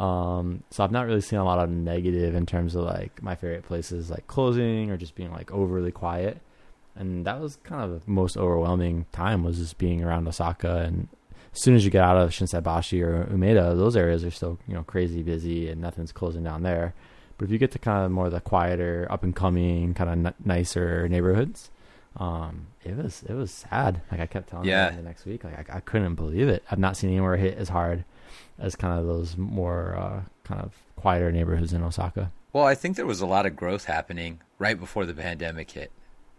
Um, 0.00 0.62
so 0.70 0.84
I've 0.84 0.92
not 0.92 1.06
really 1.06 1.20
seen 1.20 1.40
a 1.40 1.44
lot 1.44 1.58
of 1.58 1.68
negative 1.68 2.36
in 2.36 2.46
terms 2.46 2.76
of 2.76 2.84
like 2.84 3.20
my 3.20 3.34
favorite 3.34 3.64
places 3.64 4.08
like 4.08 4.28
closing 4.28 4.92
or 4.92 4.96
just 4.96 5.16
being 5.16 5.32
like 5.32 5.50
overly 5.50 5.90
quiet. 5.90 6.40
And 6.94 7.26
that 7.26 7.40
was 7.40 7.56
kind 7.64 7.82
of 7.82 8.04
the 8.04 8.08
most 8.08 8.36
overwhelming 8.36 9.06
time 9.10 9.42
was 9.42 9.58
just 9.58 9.78
being 9.78 10.04
around 10.04 10.28
Osaka. 10.28 10.82
And 10.82 11.08
as 11.52 11.62
soon 11.62 11.74
as 11.74 11.84
you 11.84 11.90
get 11.90 12.04
out 12.04 12.18
of 12.18 12.30
Shinsaibashi 12.30 13.02
or 13.02 13.24
Umeda, 13.24 13.76
those 13.76 13.96
areas 13.96 14.24
are 14.24 14.30
still 14.30 14.60
you 14.68 14.74
know 14.74 14.84
crazy 14.84 15.24
busy 15.24 15.68
and 15.68 15.80
nothing's 15.80 16.12
closing 16.12 16.44
down 16.44 16.62
there. 16.62 16.94
But 17.36 17.46
if 17.46 17.50
you 17.50 17.58
get 17.58 17.72
to 17.72 17.80
kind 17.80 18.04
of 18.04 18.12
more 18.12 18.30
the 18.30 18.40
quieter, 18.40 19.08
up 19.10 19.24
and 19.24 19.34
coming, 19.34 19.92
kind 19.92 20.08
of 20.08 20.26
n- 20.26 20.34
nicer 20.44 21.08
neighborhoods, 21.08 21.72
um, 22.16 22.66
it 22.84 22.96
was 22.96 23.22
it 23.28 23.34
was 23.34 23.50
sad. 23.50 24.00
Like 24.10 24.20
I 24.20 24.26
kept 24.26 24.48
telling 24.48 24.68
Yeah. 24.68 24.90
you 24.90 24.96
the 24.96 25.02
next 25.02 25.26
week, 25.26 25.44
like 25.44 25.70
I, 25.70 25.76
I 25.76 25.80
couldn't 25.80 26.14
believe 26.14 26.48
it. 26.48 26.62
I've 26.70 26.78
not 26.78 26.96
seen 26.96 27.10
anywhere 27.10 27.36
hit 27.36 27.58
as 27.58 27.68
hard 27.68 28.04
as 28.58 28.74
kind 28.76 28.98
of 28.98 29.06
those 29.06 29.36
more 29.36 29.94
uh, 29.96 30.22
kind 30.44 30.60
of 30.62 30.72
quieter 30.96 31.30
neighborhoods 31.30 31.72
in 31.72 31.82
Osaka. 31.82 32.32
Well, 32.52 32.64
I 32.64 32.74
think 32.74 32.96
there 32.96 33.04
was 33.06 33.20
a 33.20 33.26
lot 33.26 33.44
of 33.44 33.54
growth 33.54 33.84
happening 33.84 34.40
right 34.58 34.78
before 34.80 35.04
the 35.04 35.12
pandemic 35.14 35.70
hit. 35.70 35.90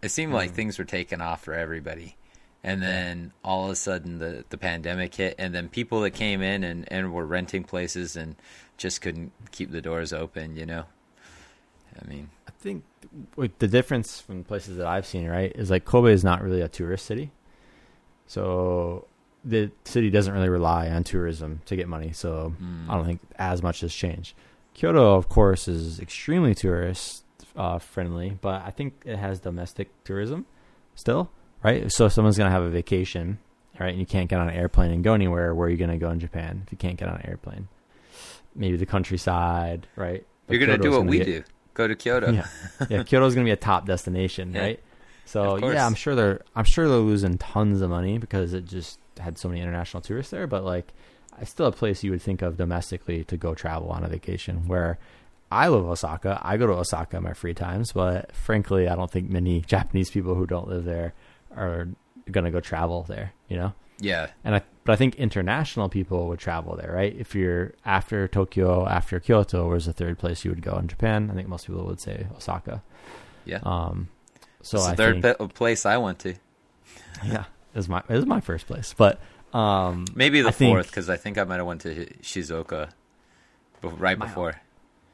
It 0.02 0.08
seemed 0.10 0.32
like 0.32 0.50
Mhm. 0.50 0.54
things 0.54 0.78
were 0.78 0.84
taking 0.84 1.20
off 1.20 1.42
for 1.44 1.54
everybody. 1.54 2.16
And 2.64 2.82
then 2.82 3.32
all 3.44 3.66
of 3.66 3.70
a 3.70 3.76
sudden 3.76 4.18
the, 4.18 4.44
the 4.48 4.58
pandemic 4.58 5.14
hit 5.14 5.36
and 5.38 5.54
then 5.54 5.68
people 5.68 6.00
that 6.00 6.10
came 6.10 6.42
in 6.42 6.64
and, 6.64 6.90
and 6.92 7.12
were 7.12 7.24
renting 7.24 7.62
places 7.62 8.16
and 8.16 8.34
just 8.76 9.00
couldn't 9.00 9.30
keep 9.52 9.70
the 9.70 9.80
doors 9.80 10.12
open, 10.12 10.56
you 10.56 10.66
know. 10.66 10.84
I 12.02 12.08
mean, 12.08 12.30
I 12.46 12.50
think 12.52 12.84
the 13.58 13.68
difference 13.68 14.20
from 14.20 14.44
places 14.44 14.76
that 14.76 14.86
I've 14.86 15.06
seen, 15.06 15.26
right, 15.26 15.52
is 15.54 15.70
like 15.70 15.84
Kobe 15.84 16.12
is 16.12 16.24
not 16.24 16.42
really 16.42 16.60
a 16.60 16.68
tourist 16.68 17.06
city. 17.06 17.30
So 18.26 19.06
the 19.44 19.70
city 19.84 20.10
doesn't 20.10 20.32
really 20.32 20.48
rely 20.48 20.90
on 20.90 21.04
tourism 21.04 21.60
to 21.66 21.76
get 21.76 21.88
money. 21.88 22.12
So 22.12 22.54
mm, 22.60 22.88
I 22.88 22.94
don't 22.94 23.06
think 23.06 23.20
as 23.36 23.62
much 23.62 23.80
has 23.80 23.94
changed. 23.94 24.34
Kyoto, 24.74 25.14
of 25.16 25.28
course, 25.28 25.66
is 25.68 25.98
extremely 26.00 26.54
tourist 26.54 27.24
uh, 27.56 27.78
friendly, 27.78 28.38
but 28.40 28.62
I 28.64 28.70
think 28.70 28.94
it 29.04 29.16
has 29.16 29.40
domestic 29.40 29.88
tourism 30.04 30.46
still, 30.94 31.30
right? 31.62 31.90
So 31.90 32.06
if 32.06 32.12
someone's 32.12 32.38
gonna 32.38 32.50
have 32.50 32.62
a 32.62 32.70
vacation, 32.70 33.38
right, 33.80 33.90
and 33.90 33.98
you 33.98 34.06
can't 34.06 34.28
get 34.28 34.38
on 34.38 34.48
an 34.48 34.54
airplane 34.54 34.92
and 34.92 35.02
go 35.02 35.14
anywhere, 35.14 35.54
where 35.54 35.66
are 35.66 35.70
you 35.70 35.76
gonna 35.76 35.98
go 35.98 36.10
in 36.10 36.20
Japan 36.20 36.62
if 36.66 36.72
you 36.72 36.78
can't 36.78 36.96
get 36.96 37.08
on 37.08 37.16
an 37.16 37.26
airplane? 37.26 37.68
Maybe 38.54 38.76
the 38.76 38.86
countryside, 38.86 39.86
right? 39.96 40.24
But 40.46 40.56
you're 40.56 40.66
gonna 40.66 40.78
do 40.78 40.90
what 40.92 41.06
we 41.06 41.18
get- 41.18 41.24
do. 41.26 41.42
Go 41.78 41.86
to 41.86 41.94
Kyoto. 41.94 42.32
Yeah, 42.32 42.46
yeah. 42.90 43.02
Kyoto's 43.04 43.34
gonna 43.36 43.44
be 43.44 43.52
a 43.52 43.56
top 43.56 43.86
destination, 43.86 44.52
Yeah. 44.52 44.60
right? 44.60 44.80
So 45.24 45.56
yeah, 45.58 45.86
I'm 45.86 45.94
sure 45.94 46.14
they're 46.16 46.40
I'm 46.56 46.64
sure 46.64 46.88
they're 46.88 46.98
losing 46.98 47.38
tons 47.38 47.80
of 47.82 47.88
money 47.90 48.18
because 48.18 48.52
it 48.52 48.64
just 48.66 48.98
had 49.20 49.38
so 49.38 49.48
many 49.48 49.60
international 49.60 50.00
tourists 50.00 50.30
there. 50.32 50.46
But 50.48 50.64
like, 50.64 50.92
it's 51.40 51.50
still 51.52 51.66
a 51.66 51.72
place 51.72 52.02
you 52.02 52.10
would 52.10 52.20
think 52.22 52.42
of 52.42 52.56
domestically 52.56 53.22
to 53.24 53.36
go 53.36 53.54
travel 53.54 53.90
on 53.90 54.02
a 54.02 54.08
vacation. 54.08 54.66
Where 54.66 54.98
I 55.52 55.68
love 55.68 55.86
Osaka, 55.86 56.40
I 56.42 56.56
go 56.56 56.66
to 56.66 56.72
Osaka 56.74 57.18
in 57.18 57.22
my 57.22 57.32
free 57.32 57.54
times, 57.54 57.92
but 57.92 58.34
frankly, 58.34 58.88
I 58.88 58.96
don't 58.96 59.10
think 59.10 59.30
many 59.30 59.60
Japanese 59.66 60.10
people 60.10 60.34
who 60.34 60.46
don't 60.46 60.66
live 60.66 60.84
there 60.84 61.14
are 61.54 61.88
gonna 62.30 62.50
go 62.50 62.58
travel 62.60 63.04
there. 63.04 63.32
You 63.48 63.56
know. 63.58 63.72
Yeah. 64.00 64.28
And 64.44 64.54
I, 64.56 64.62
but 64.84 64.92
I 64.92 64.96
think 64.96 65.16
international 65.16 65.88
people 65.88 66.28
would 66.28 66.38
travel 66.38 66.76
there, 66.76 66.92
right? 66.92 67.14
If 67.18 67.34
you're 67.34 67.74
after 67.84 68.28
Tokyo, 68.28 68.86
after 68.86 69.18
Kyoto, 69.20 69.68
where's 69.68 69.86
the 69.86 69.92
third 69.92 70.18
place 70.18 70.44
you 70.44 70.50
would 70.50 70.62
go 70.62 70.76
in 70.78 70.86
Japan? 70.88 71.30
I 71.30 71.34
think 71.34 71.48
most 71.48 71.66
people 71.66 71.84
would 71.86 72.00
say 72.00 72.26
Osaka. 72.36 72.82
Yeah. 73.44 73.60
Um, 73.64 74.08
so 74.62 74.78
it's 74.78 74.86
I 74.86 74.90
the 74.92 74.96
third 74.96 75.22
think, 75.22 75.54
place 75.54 75.84
I 75.86 75.96
went 75.98 76.20
to. 76.20 76.34
yeah, 77.24 77.44
it 77.74 77.76
was 77.76 77.88
my 77.88 78.02
it 78.08 78.14
was 78.14 78.26
my 78.26 78.40
first 78.40 78.66
place, 78.66 78.94
but 78.96 79.20
um, 79.52 80.04
Maybe 80.14 80.40
the 80.42 80.48
I 80.48 80.52
fourth, 80.52 80.86
because 80.88 81.08
I 81.10 81.16
think 81.16 81.38
I 81.38 81.44
might 81.44 81.56
have 81.56 81.66
went 81.66 81.80
to 81.82 82.06
Shizuoka 82.22 82.90
right 83.82 84.18
My- 84.18 84.26
before. 84.26 84.54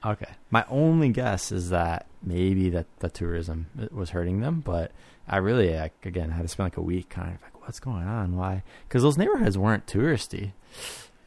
okay. 0.04 0.32
My 0.50 0.64
only 0.68 1.08
guess 1.10 1.52
is 1.52 1.70
that 1.70 2.06
maybe 2.22 2.70
that 2.70 2.86
the 3.00 3.08
tourism 3.08 3.66
was 3.92 4.10
hurting 4.10 4.40
them, 4.40 4.60
but 4.60 4.92
I 5.28 5.36
really 5.38 5.74
like, 5.74 5.94
again 6.04 6.30
had 6.30 6.42
to 6.42 6.48
spend 6.48 6.66
like 6.66 6.76
a 6.76 6.82
week 6.82 7.08
kind 7.10 7.38
of 7.42 7.53
what's 7.64 7.80
going 7.80 8.06
on, 8.06 8.36
why? 8.36 8.62
Because 8.88 9.02
those 9.02 9.18
neighborhoods 9.18 9.58
weren't 9.58 9.86
touristy, 9.86 10.52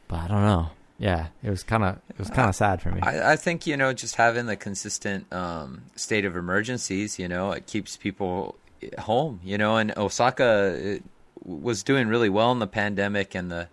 but 0.06 0.20
I 0.20 0.28
don't 0.28 0.42
know. 0.42 0.70
Yeah, 0.98 1.28
it 1.44 1.50
was 1.50 1.62
kind 1.62 1.84
of 1.84 1.98
it 2.08 2.18
was 2.18 2.28
kind 2.28 2.48
of 2.48 2.56
sad 2.56 2.82
for 2.82 2.90
me. 2.90 3.00
I, 3.02 3.32
I 3.32 3.36
think 3.36 3.66
you 3.66 3.76
know 3.76 3.92
just 3.92 4.16
having 4.16 4.46
the 4.46 4.56
consistent 4.56 5.32
um, 5.32 5.82
state 5.94 6.24
of 6.24 6.34
emergencies, 6.34 7.18
you 7.18 7.28
know, 7.28 7.52
it 7.52 7.66
keeps 7.66 7.96
people 7.96 8.56
home. 8.98 9.40
You 9.44 9.58
know, 9.58 9.76
and 9.76 9.96
Osaka 9.96 10.98
was 11.44 11.84
doing 11.84 12.08
really 12.08 12.28
well 12.28 12.50
in 12.50 12.58
the 12.58 12.66
pandemic, 12.66 13.36
and 13.36 13.50
the 13.50 13.68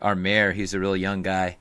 our 0.00 0.14
mayor, 0.14 0.52
he's 0.52 0.74
a 0.74 0.80
real 0.80 0.96
young 0.96 1.22
guy. 1.22 1.56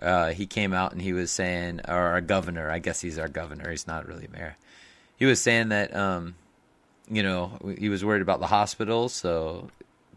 Uh, 0.00 0.30
he 0.30 0.46
came 0.46 0.72
out 0.72 0.92
and 0.92 1.02
he 1.02 1.12
was 1.12 1.30
saying, 1.30 1.80
or 1.86 1.94
our 1.94 2.20
governor, 2.20 2.70
I 2.70 2.78
guess 2.78 3.00
he's 3.00 3.18
our 3.18 3.28
governor. 3.28 3.70
He's 3.70 3.86
not 3.86 4.06
really 4.06 4.28
mayor. 4.32 4.56
He 5.16 5.26
was 5.26 5.40
saying 5.40 5.68
that, 5.68 5.94
um, 5.94 6.36
you 7.10 7.22
know, 7.22 7.58
he 7.78 7.88
was 7.88 8.04
worried 8.04 8.22
about 8.22 8.40
the 8.40 8.46
hospitals, 8.46 9.12
so 9.12 9.70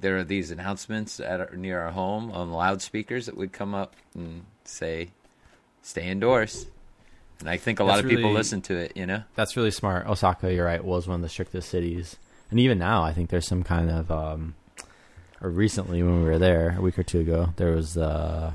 there 0.04 0.18
are 0.18 0.24
these 0.24 0.52
announcements 0.52 1.20
at 1.20 1.40
our, 1.40 1.50
near 1.56 1.80
our 1.82 1.92
home 1.92 2.30
on 2.32 2.52
loudspeakers 2.52 3.26
that 3.26 3.36
would 3.38 3.52
come 3.52 3.74
up 3.74 3.96
and 4.14 4.44
say, 4.66 5.10
"Stay 5.82 6.08
indoors." 6.10 6.68
And 7.40 7.50
I 7.50 7.58
think 7.58 7.80
a 7.80 7.84
lot 7.84 7.96
That's 7.96 8.04
of 8.06 8.10
people 8.10 8.24
really- 8.26 8.36
listen 8.36 8.62
to 8.64 8.76
it. 8.76 8.96
You 8.96 9.06
know, 9.06 9.24
That's 9.36 9.58
really 9.58 9.72
smart. 9.72 10.06
Osaka, 10.08 10.54
you're 10.54 10.66
right, 10.66 10.84
was 10.84 11.08
one 11.08 11.16
of 11.16 11.22
the 11.22 11.30
strictest 11.30 11.70
cities, 11.70 12.18
and 12.52 12.60
even 12.60 12.78
now, 12.78 13.04
I 13.04 13.14
think 13.14 13.30
there's 13.32 13.48
some 13.48 13.64
kind 13.64 13.90
of, 13.90 14.12
um, 14.12 14.56
or 15.42 15.50
recently 15.50 16.04
when 16.04 16.20
we 16.24 16.30
were 16.30 16.38
there 16.38 16.76
a 16.78 16.82
week 16.82 17.00
or 17.00 17.04
two 17.04 17.20
ago, 17.22 17.50
there 17.58 17.72
was 17.72 17.98
uh, 17.98 18.52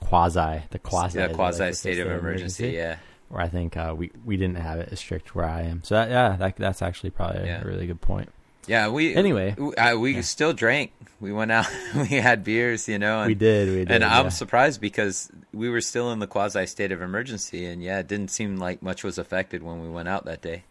quasi 0.00 0.62
the 0.70 0.78
quasi 0.78 1.18
yeah, 1.18 1.28
quasi 1.28 1.64
like 1.64 1.74
state 1.74 1.98
of 2.00 2.08
emergency. 2.08 2.70
Yeah, 2.70 2.96
Where 3.28 3.42
I 3.42 3.48
think 3.48 3.76
uh, 3.76 3.94
we 3.96 4.10
we 4.24 4.36
didn't 4.36 4.56
have 4.58 4.78
it 4.80 4.88
as 4.92 4.98
strict 5.00 5.34
where 5.34 5.46
I 5.46 5.62
am. 5.62 5.82
So 5.84 5.94
that, 5.94 6.10
yeah, 6.10 6.36
that, 6.36 6.56
that's 6.56 6.82
actually 6.82 7.10
probably 7.10 7.44
Yeah. 7.46 7.62
a 7.62 7.64
really 7.64 7.86
good 7.86 8.00
point. 8.00 8.30
Yeah. 8.66 8.88
We 8.88 9.14
Anyway. 9.14 9.54
we, 9.58 9.94
we 9.96 10.14
Yeah. 10.16 10.20
still 10.22 10.52
drank. 10.52 10.92
We 11.20 11.32
went 11.32 11.50
out. 11.52 11.66
we 11.94 12.06
had 12.16 12.44
beers. 12.44 12.88
You 12.88 12.98
know, 12.98 13.20
and 13.20 13.28
we 13.28 13.34
did, 13.34 13.68
we 13.68 13.76
did. 13.76 13.90
And 13.90 14.04
I'm 14.04 14.30
surprised 14.30 14.80
because 14.80 15.30
we 15.52 15.68
were 15.70 15.80
still 15.80 16.12
in 16.12 16.18
the 16.18 16.26
quasi 16.26 16.66
state 16.66 16.92
of 16.92 17.00
emergency, 17.02 17.64
and 17.66 17.82
yeah, 17.82 17.98
it 18.00 18.06
didn't 18.08 18.30
seem 18.30 18.56
like 18.58 18.82
much 18.82 19.02
was 19.04 19.18
affected 19.18 19.62
when 19.62 19.80
we 19.80 19.88
went 19.88 20.08
out 20.08 20.24
that 20.26 20.42
day. 20.42 20.64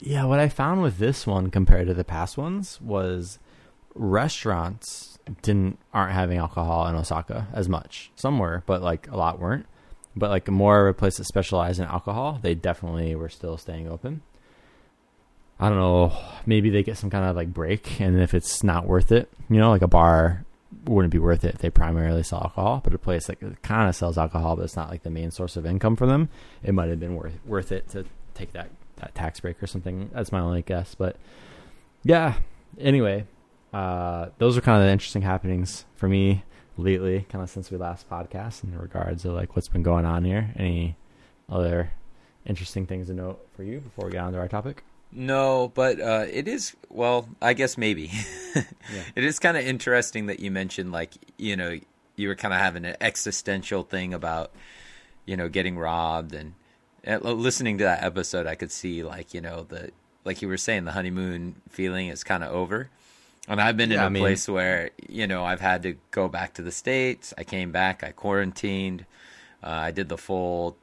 Yeah, 0.00 0.24
what 0.24 0.40
I 0.40 0.48
found 0.48 0.82
with 0.82 0.98
this 0.98 1.26
one 1.26 1.50
compared 1.50 1.86
to 1.86 1.94
the 1.94 2.04
past 2.04 2.36
ones 2.36 2.80
was 2.82 3.38
restaurants 3.94 5.18
didn't 5.42 5.78
aren't 5.92 6.12
having 6.12 6.38
alcohol 6.38 6.86
in 6.86 6.94
Osaka 6.94 7.48
as 7.52 7.68
much. 7.68 8.10
Some 8.14 8.38
were, 8.38 8.62
but 8.66 8.82
like 8.82 9.08
a 9.10 9.16
lot 9.16 9.38
weren't. 9.40 9.66
But 10.14 10.30
like 10.30 10.48
more 10.48 10.86
of 10.86 10.94
a 10.94 10.98
place 10.98 11.16
that 11.18 11.24
specialized 11.24 11.78
in 11.80 11.86
alcohol, 11.86 12.38
they 12.40 12.54
definitely 12.54 13.14
were 13.14 13.28
still 13.28 13.58
staying 13.58 13.88
open. 13.88 14.22
I 15.58 15.68
don't 15.68 15.78
know, 15.78 16.12
maybe 16.44 16.70
they 16.70 16.82
get 16.82 16.98
some 16.98 17.10
kind 17.10 17.24
of 17.24 17.34
like 17.34 17.52
break 17.52 18.00
and 18.00 18.20
if 18.20 18.34
it's 18.34 18.62
not 18.62 18.86
worth 18.86 19.10
it, 19.10 19.30
you 19.48 19.58
know, 19.58 19.70
like 19.70 19.82
a 19.82 19.88
bar 19.88 20.44
wouldn't 20.84 21.12
be 21.12 21.18
worth 21.18 21.44
it 21.44 21.54
if 21.54 21.60
they 21.60 21.70
primarily 21.70 22.22
sell 22.22 22.40
alcohol, 22.42 22.80
but 22.84 22.92
a 22.94 22.98
place 22.98 23.26
that 23.26 23.62
kind 23.62 23.88
of 23.88 23.96
sells 23.96 24.18
alcohol 24.18 24.56
but 24.56 24.64
it's 24.64 24.76
not 24.76 24.90
like 24.90 25.02
the 25.02 25.10
main 25.10 25.30
source 25.30 25.56
of 25.56 25.64
income 25.64 25.96
for 25.96 26.06
them, 26.06 26.28
it 26.62 26.72
might 26.72 26.88
have 26.88 27.00
been 27.00 27.14
worth 27.14 27.38
worth 27.44 27.72
it 27.72 27.88
to 27.90 28.04
take 28.34 28.52
that 28.52 28.70
that 28.96 29.14
tax 29.14 29.40
break 29.40 29.62
or 29.62 29.66
something. 29.66 30.10
That's 30.12 30.32
my 30.32 30.40
only 30.40 30.62
guess, 30.62 30.94
but 30.94 31.16
yeah. 32.02 32.34
Anyway, 32.78 33.26
uh, 33.72 34.26
those 34.38 34.56
are 34.56 34.60
kind 34.60 34.80
of 34.80 34.86
the 34.86 34.92
interesting 34.92 35.22
happenings 35.22 35.84
for 35.96 36.08
me 36.08 36.44
lately, 36.76 37.26
kind 37.28 37.42
of 37.42 37.50
since 37.50 37.70
we 37.70 37.76
last 37.78 38.08
podcast 38.08 38.64
in 38.64 38.78
regards 38.78 39.22
to 39.22 39.32
like 39.32 39.56
what's 39.56 39.68
been 39.68 39.82
going 39.82 40.04
on 40.04 40.24
here. 40.24 40.52
Any 40.56 40.96
other 41.48 41.90
interesting 42.44 42.86
things 42.86 43.08
to 43.08 43.14
note 43.14 43.46
for 43.56 43.62
you 43.62 43.80
before 43.80 44.06
we 44.06 44.12
get 44.12 44.20
on 44.20 44.32
to 44.32 44.38
our 44.38 44.48
topic? 44.48 44.82
No, 45.12 45.72
but 45.74 46.00
uh, 46.00 46.26
it 46.30 46.46
is. 46.48 46.74
Well, 46.90 47.28
I 47.40 47.54
guess 47.54 47.78
maybe 47.78 48.10
it 48.54 49.24
is 49.24 49.38
kind 49.38 49.56
of 49.56 49.64
interesting 49.66 50.26
that 50.26 50.40
you 50.40 50.50
mentioned, 50.50 50.92
like 50.92 51.12
you 51.38 51.56
know, 51.56 51.78
you 52.16 52.28
were 52.28 52.34
kind 52.34 52.52
of 52.52 52.60
having 52.60 52.84
an 52.84 52.96
existential 53.00 53.82
thing 53.82 54.12
about 54.12 54.50
you 55.24 55.36
know 55.36 55.48
getting 55.48 55.78
robbed, 55.78 56.34
and, 56.34 56.54
and 57.04 57.22
listening 57.24 57.78
to 57.78 57.84
that 57.84 58.02
episode, 58.02 58.46
I 58.46 58.54
could 58.56 58.70
see 58.70 59.02
like 59.02 59.32
you 59.32 59.40
know 59.40 59.64
the 59.68 59.90
like 60.24 60.42
you 60.42 60.48
were 60.48 60.56
saying, 60.56 60.84
the 60.84 60.92
honeymoon 60.92 61.56
feeling 61.68 62.08
is 62.08 62.24
kind 62.24 62.42
of 62.44 62.52
over. 62.52 62.90
And 63.48 63.60
I've 63.60 63.76
been 63.76 63.92
in 63.92 63.98
Yeah, 63.98 64.02
a 64.02 64.06
I 64.06 64.08
mean- 64.08 64.22
place 64.22 64.48
where 64.48 64.90
you 65.08 65.26
know 65.26 65.44
I've 65.44 65.60
had 65.60 65.82
to 65.84 65.96
go 66.10 66.28
back 66.28 66.54
to 66.54 66.62
the 66.62 66.72
states. 66.72 67.32
I 67.38 67.44
came 67.44 67.70
back. 67.72 68.02
I 68.04 68.10
quarantined. 68.10 69.06
Uh, 69.62 69.68
I 69.68 69.90
did 69.92 70.08
the 70.08 70.18
full 70.18 70.76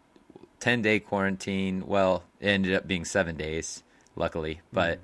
ten 0.59 0.81
day 0.81 0.99
quarantine. 0.99 1.83
Well, 1.85 2.23
it 2.39 2.47
ended 2.47 2.73
up 2.73 2.87
being 2.87 3.03
seven 3.05 3.35
days, 3.35 3.83
luckily, 4.15 4.61
but 4.71 4.99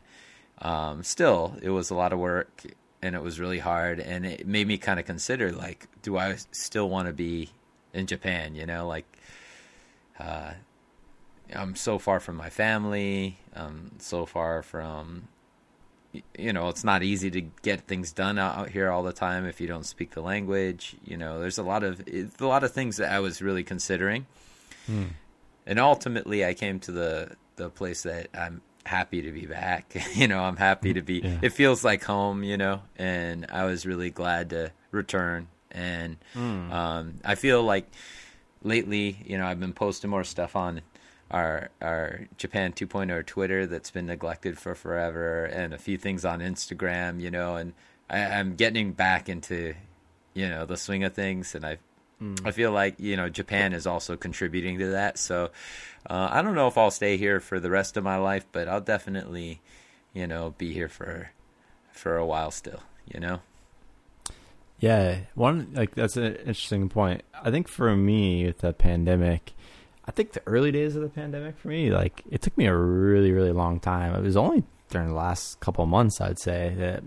um, 0.60 1.04
still, 1.04 1.56
it 1.62 1.70
was 1.70 1.90
a 1.90 1.96
lot 1.96 2.14
of 2.14 2.20
work 2.20 2.64
and 3.02 3.16
it 3.16 3.22
was 3.22 3.40
really 3.40 3.60
hard. 3.60 4.00
And 4.00 4.26
it 4.26 4.48
made 4.48 4.68
me 4.68 4.78
kind 4.78 5.00
of 5.00 5.06
consider 5.06 5.52
like, 5.52 5.88
do 6.02 6.18
I 6.18 6.38
still 6.52 6.90
want 6.90 7.08
to 7.08 7.14
be 7.14 7.50
in 7.94 8.08
Japan? 8.08 8.56
You 8.56 8.66
know, 8.66 8.88
like 8.88 9.06
uh, 10.20 10.54
I'm 11.54 11.76
so 11.76 11.98
far 11.98 12.20
from 12.20 12.36
my 12.36 12.50
family. 12.50 13.38
I'm 13.56 13.92
so 14.00 14.26
far 14.26 14.62
from 14.64 15.28
you 16.38 16.54
know, 16.54 16.70
it's 16.70 16.84
not 16.84 17.04
easy 17.04 17.30
to 17.30 17.42
get 17.62 17.82
things 17.82 18.12
done 18.12 18.40
out 18.40 18.70
here 18.70 18.90
all 18.90 19.04
the 19.04 19.14
time 19.14 19.46
if 19.46 19.62
you 19.62 19.68
don't 19.68 19.86
speak 19.86 20.12
the 20.12 20.22
language. 20.22 20.96
You 21.06 21.18
know, 21.18 21.40
there's 21.40 21.58
a 21.58 21.64
lot 21.64 21.84
of 21.84 22.02
it's 22.08 22.40
a 22.42 22.48
lot 22.48 22.64
of 22.64 22.72
things 22.72 22.98
that 22.98 23.12
I 23.12 23.20
was 23.20 23.42
really 23.42 23.64
considering, 23.64 24.26
and 25.68 25.80
ultimately 25.80 26.44
I 26.44 26.54
came 26.54 26.80
to 26.82 26.92
the 26.92 27.36
the 27.58 27.70
place 27.70 28.04
that 28.04 28.28
I'm 28.34 28.62
happy 28.90 29.22
to 29.22 29.32
be 29.32 29.46
back. 29.46 29.96
you 30.16 30.28
know, 30.28 30.42
I'm 30.42 30.58
happy 30.58 30.94
to 30.94 31.02
be. 31.02 31.22
Yeah. 31.24 31.40
It 31.42 31.54
feels 31.54 31.84
like 31.84 32.04
home. 32.04 32.44
You 32.44 32.58
know, 32.58 32.82
and 32.98 33.46
I 33.50 33.66
was 33.66 33.86
really 33.86 34.10
glad 34.10 34.50
to 34.50 34.72
return. 34.92 35.48
And 35.72 36.18
um, 36.36 37.20
I 37.24 37.36
feel 37.36 37.62
like 37.64 37.86
lately, 38.64 39.18
you 39.26 39.38
know, 39.38 39.46
I've 39.46 39.60
been 39.60 39.74
posting 39.74 40.10
more 40.10 40.24
stuff 40.24 40.56
on 40.56 40.82
our 41.32 41.70
our 41.82 42.22
Japan 42.38 42.74
2.0 42.74 43.26
Twitter 43.26 43.68
that's 43.68 43.92
been 43.92 44.08
neglected 44.08 44.58
for 44.58 44.76
forever, 44.76 45.46
and 45.46 45.74
a 45.74 45.78
few 45.78 45.98
things 45.98 46.26
on 46.26 46.40
Instagram, 46.40 47.22
you 47.22 47.30
know, 47.30 47.56
and 47.56 47.74
I, 48.10 48.22
I'm 48.22 48.56
getting 48.56 48.94
back 48.94 49.30
into, 49.30 49.76
you 50.34 50.50
know, 50.50 50.66
the 50.66 50.78
swing 50.78 51.04
of 51.04 51.14
things, 51.14 51.54
and 51.54 51.66
I 51.66 51.78
I 52.44 52.52
feel 52.52 52.72
like 52.72 53.00
you 53.00 53.16
know 53.16 53.30
Japan 53.30 53.74
is 53.74 53.88
also 53.88 54.18
contributing 54.18 54.80
to 54.80 54.88
that. 54.88 55.18
So 55.18 55.52
uh, 56.10 56.30
I 56.32 56.42
don't 56.42 56.56
know 56.56 56.68
if 56.68 56.78
I'll 56.78 56.92
stay 56.92 57.18
here 57.18 57.40
for 57.40 57.60
the 57.60 57.70
rest 57.70 57.98
of 57.98 58.04
my 58.04 58.18
life, 58.18 58.46
but 58.52 58.68
I'll 58.68 58.82
definitely, 58.82 59.62
you 60.14 60.28
know, 60.28 60.54
be 60.58 60.74
here 60.74 60.90
for 60.90 61.32
for 61.94 62.18
a 62.18 62.26
while 62.26 62.52
still. 62.52 62.82
You 63.12 63.20
know. 63.20 63.42
Yeah, 64.80 65.20
one 65.36 65.72
like 65.74 65.96
that's 65.96 66.18
an 66.18 66.36
interesting 66.36 66.90
point. 66.90 67.24
I 67.42 67.52
think 67.52 67.68
for 67.68 67.96
me 67.96 68.46
with 68.46 68.60
the 68.60 68.74
pandemic, 68.74 69.54
I 70.06 70.12
think 70.12 70.34
the 70.34 70.42
early 70.46 70.72
days 70.72 70.96
of 70.96 71.02
the 71.02 71.10
pandemic 71.10 71.58
for 71.58 71.70
me, 71.70 71.90
like 71.90 72.24
it 72.30 72.42
took 72.42 72.58
me 72.58 72.66
a 72.66 72.76
really, 72.76 73.32
really 73.32 73.52
long 73.52 73.80
time. 73.80 74.16
It 74.16 74.22
was 74.22 74.38
only 74.38 74.64
during 74.90 75.10
the 75.10 75.14
last 75.14 75.60
couple 75.60 75.84
of 75.84 75.90
months, 75.90 76.20
I'd 76.20 76.40
say 76.40 76.74
that 76.78 77.04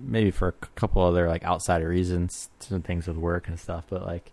maybe 0.00 0.30
for 0.30 0.48
a 0.48 0.52
couple 0.52 1.02
other 1.02 1.28
like 1.28 1.44
outsider 1.44 1.88
reasons, 1.88 2.48
some 2.60 2.82
things 2.82 3.06
with 3.06 3.16
work 3.16 3.48
and 3.48 3.58
stuff, 3.58 3.84
but 3.88 4.06
like 4.06 4.32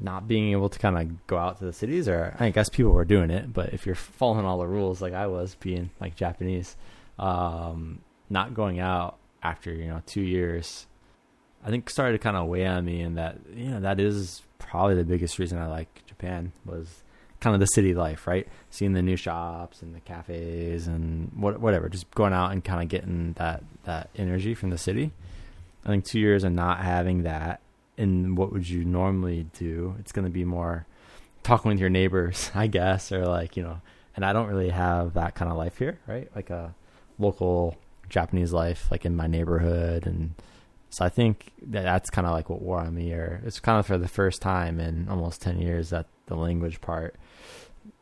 not 0.00 0.26
being 0.26 0.52
able 0.52 0.68
to 0.68 0.78
kind 0.78 0.96
of 0.96 1.26
go 1.26 1.36
out 1.36 1.58
to 1.58 1.64
the 1.64 1.72
cities 1.72 2.08
or 2.08 2.34
I 2.38 2.50
guess 2.50 2.68
people 2.68 2.92
were 2.92 3.04
doing 3.04 3.30
it, 3.30 3.52
but 3.52 3.74
if 3.74 3.86
you're 3.86 3.94
following 3.94 4.46
all 4.46 4.58
the 4.58 4.66
rules 4.66 5.02
like 5.02 5.12
I 5.12 5.26
was 5.26 5.54
being 5.56 5.90
like 6.00 6.16
Japanese, 6.16 6.76
um, 7.18 8.00
not 8.28 8.54
going 8.54 8.80
out 8.80 9.18
after, 9.42 9.72
you 9.72 9.86
know, 9.86 10.02
two 10.06 10.22
years, 10.22 10.86
I 11.64 11.70
think 11.70 11.90
started 11.90 12.12
to 12.12 12.18
kind 12.18 12.36
of 12.36 12.48
weigh 12.48 12.66
on 12.66 12.84
me 12.84 13.02
and 13.02 13.18
that, 13.18 13.38
you 13.54 13.66
know, 13.66 13.80
that 13.80 14.00
is 14.00 14.42
probably 14.58 14.94
the 14.94 15.04
biggest 15.04 15.38
reason 15.38 15.58
I 15.58 15.66
like 15.66 16.06
Japan 16.06 16.52
was 16.64 17.02
kind 17.40 17.54
of 17.54 17.60
the 17.60 17.66
city 17.66 17.94
life, 17.94 18.26
right? 18.26 18.46
Seeing 18.70 18.92
the 18.92 19.02
new 19.02 19.16
shops 19.16 19.82
and 19.82 19.94
the 19.94 20.00
cafes 20.00 20.86
and 20.86 21.30
what, 21.36 21.60
whatever, 21.60 21.88
just 21.88 22.10
going 22.12 22.32
out 22.32 22.52
and 22.52 22.64
kind 22.64 22.82
of 22.82 22.88
getting 22.88 23.34
that, 23.34 23.64
that 23.84 24.10
energy 24.16 24.54
from 24.54 24.70
the 24.70 24.78
city. 24.78 25.12
I 25.84 25.88
think 25.88 26.04
two 26.04 26.20
years 26.20 26.44
of 26.44 26.52
not 26.52 26.80
having 26.80 27.22
that 27.24 27.60
and 28.00 28.36
what 28.36 28.52
would 28.52 28.68
you 28.68 28.84
normally 28.84 29.46
do? 29.58 29.94
It's 30.00 30.12
going 30.12 30.24
to 30.24 30.30
be 30.30 30.44
more 30.44 30.86
talking 31.42 31.70
with 31.70 31.78
your 31.80 31.90
neighbors, 31.90 32.50
I 32.54 32.66
guess, 32.66 33.12
or 33.12 33.26
like, 33.26 33.56
you 33.56 33.62
know, 33.62 33.80
and 34.16 34.24
I 34.24 34.32
don't 34.32 34.48
really 34.48 34.70
have 34.70 35.14
that 35.14 35.34
kind 35.34 35.50
of 35.50 35.56
life 35.56 35.78
here, 35.78 35.98
right? 36.06 36.28
Like 36.34 36.50
a 36.50 36.74
local 37.18 37.76
Japanese 38.08 38.52
life, 38.52 38.88
like 38.90 39.04
in 39.06 39.14
my 39.16 39.26
neighborhood. 39.26 40.06
And 40.06 40.34
so 40.90 41.04
I 41.04 41.08
think 41.08 41.52
that 41.62 41.82
that's 41.82 42.10
kind 42.10 42.26
of 42.26 42.32
like 42.32 42.50
what 42.50 42.60
wore 42.60 42.78
on 42.80 42.94
me, 42.94 43.12
or 43.12 43.40
it's 43.44 43.60
kind 43.60 43.78
of 43.78 43.86
for 43.86 43.96
the 43.98 44.08
first 44.08 44.42
time 44.42 44.80
in 44.80 45.08
almost 45.08 45.40
10 45.42 45.60
years 45.60 45.90
that 45.90 46.06
the 46.26 46.34
language 46.36 46.80
part, 46.80 47.14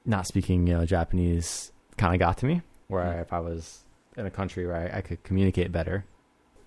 not 0.06 0.26
speaking, 0.26 0.66
you 0.66 0.74
know, 0.74 0.86
Japanese 0.86 1.72
kind 1.98 2.14
of 2.14 2.18
got 2.20 2.38
to 2.38 2.46
me, 2.46 2.62
where 2.88 3.04
Mm. 3.04 3.22
if 3.22 3.32
I 3.32 3.40
was 3.40 3.84
in 4.16 4.24
a 4.26 4.30
country 4.30 4.66
where 4.66 4.90
I, 4.92 4.98
I 4.98 5.00
could 5.02 5.22
communicate 5.22 5.70
better, 5.70 6.04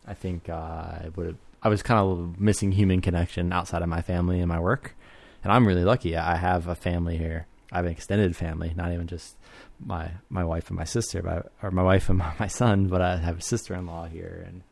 I 0.07 0.13
think 0.13 0.47
uh, 0.49 0.53
I 0.53 1.09
would 1.15 1.25
have. 1.27 1.37
I 1.63 1.69
was 1.69 1.83
kind 1.83 1.99
of 1.99 2.39
missing 2.39 2.71
human 2.71 3.01
connection 3.01 3.53
outside 3.53 3.81
of 3.81 3.89
my 3.89 4.01
family 4.01 4.39
and 4.39 4.49
my 4.49 4.59
work, 4.59 4.95
and 5.43 5.53
I'm 5.53 5.67
really 5.67 5.83
lucky. 5.83 6.15
I 6.17 6.35
have 6.35 6.67
a 6.67 6.75
family 6.75 7.17
here. 7.17 7.45
I 7.71 7.77
have 7.77 7.85
an 7.85 7.91
extended 7.91 8.35
family, 8.35 8.73
not 8.75 8.91
even 8.91 9.07
just 9.07 9.37
my 9.79 10.11
my 10.29 10.43
wife 10.43 10.69
and 10.69 10.77
my 10.77 10.83
sister, 10.83 11.21
but, 11.21 11.51
or 11.61 11.71
my 11.71 11.83
wife 11.83 12.09
and 12.09 12.17
my 12.39 12.47
son, 12.47 12.87
but 12.87 13.01
I 13.01 13.17
have 13.17 13.39
a 13.39 13.41
sister-in-law 13.41 14.07
here, 14.07 14.43
and 14.47 14.63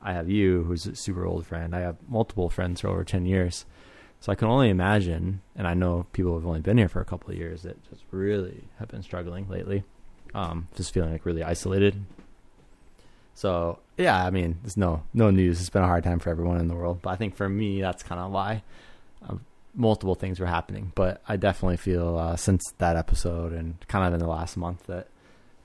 I 0.00 0.12
have 0.12 0.28
you, 0.28 0.64
who's 0.64 0.86
a 0.86 0.96
super 0.96 1.24
old 1.24 1.46
friend. 1.46 1.74
I 1.74 1.80
have 1.80 1.96
multiple 2.08 2.50
friends 2.50 2.80
for 2.80 2.88
over 2.88 3.04
ten 3.04 3.24
years, 3.24 3.64
so 4.18 4.32
I 4.32 4.34
can 4.34 4.48
only 4.48 4.68
imagine. 4.68 5.42
And 5.54 5.68
I 5.68 5.74
know 5.74 6.06
people 6.12 6.34
have 6.34 6.46
only 6.46 6.60
been 6.60 6.78
here 6.78 6.88
for 6.88 7.00
a 7.00 7.04
couple 7.04 7.30
of 7.30 7.36
years 7.36 7.62
that 7.62 7.82
just 7.88 8.02
really 8.10 8.64
have 8.80 8.88
been 8.88 9.02
struggling 9.02 9.48
lately, 9.48 9.84
um, 10.34 10.66
just 10.74 10.92
feeling 10.92 11.12
like 11.12 11.24
really 11.24 11.44
isolated. 11.44 12.04
So 13.34 13.78
yeah, 14.02 14.24
I 14.24 14.30
mean, 14.30 14.58
there's 14.62 14.76
no 14.76 15.02
no 15.14 15.30
news. 15.30 15.60
It's 15.60 15.70
been 15.70 15.82
a 15.82 15.86
hard 15.86 16.04
time 16.04 16.18
for 16.18 16.30
everyone 16.30 16.58
in 16.58 16.68
the 16.68 16.74
world, 16.74 17.00
but 17.02 17.10
I 17.10 17.16
think 17.16 17.36
for 17.36 17.48
me, 17.48 17.80
that's 17.80 18.02
kind 18.02 18.20
of 18.20 18.30
why 18.32 18.62
um, 19.28 19.44
multiple 19.74 20.14
things 20.14 20.38
were 20.40 20.46
happening. 20.46 20.92
But 20.94 21.22
I 21.28 21.36
definitely 21.36 21.76
feel 21.78 22.18
uh, 22.18 22.36
since 22.36 22.62
that 22.78 22.96
episode 22.96 23.52
and 23.52 23.76
kind 23.88 24.06
of 24.06 24.12
in 24.14 24.20
the 24.20 24.26
last 24.28 24.56
month 24.56 24.86
that 24.86 25.08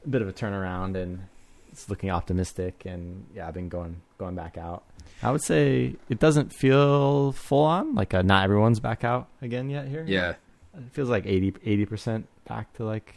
a 0.05 0.07
bit 0.09 0.21
of 0.21 0.27
a 0.27 0.33
turnaround 0.33 0.95
and 0.95 1.27
it's 1.71 1.89
looking 1.89 2.09
optimistic. 2.09 2.83
And 2.85 3.25
yeah, 3.35 3.47
I've 3.47 3.53
been 3.53 3.69
going 3.69 4.01
going 4.17 4.35
back 4.35 4.57
out. 4.57 4.83
I 5.23 5.31
would 5.31 5.43
say 5.43 5.95
it 6.09 6.19
doesn't 6.19 6.53
feel 6.53 7.31
full 7.31 7.63
on 7.63 7.95
like 7.95 8.13
uh, 8.13 8.21
not 8.21 8.43
everyone's 8.43 8.79
back 8.79 9.03
out 9.03 9.27
again 9.41 9.69
yet 9.69 9.87
here. 9.87 10.03
Yeah. 10.07 10.35
it 10.77 10.91
feels 10.91 11.09
like 11.09 11.25
80 11.25 11.85
percent 11.85 12.27
back 12.47 12.71
to 12.73 12.83
like 12.85 13.15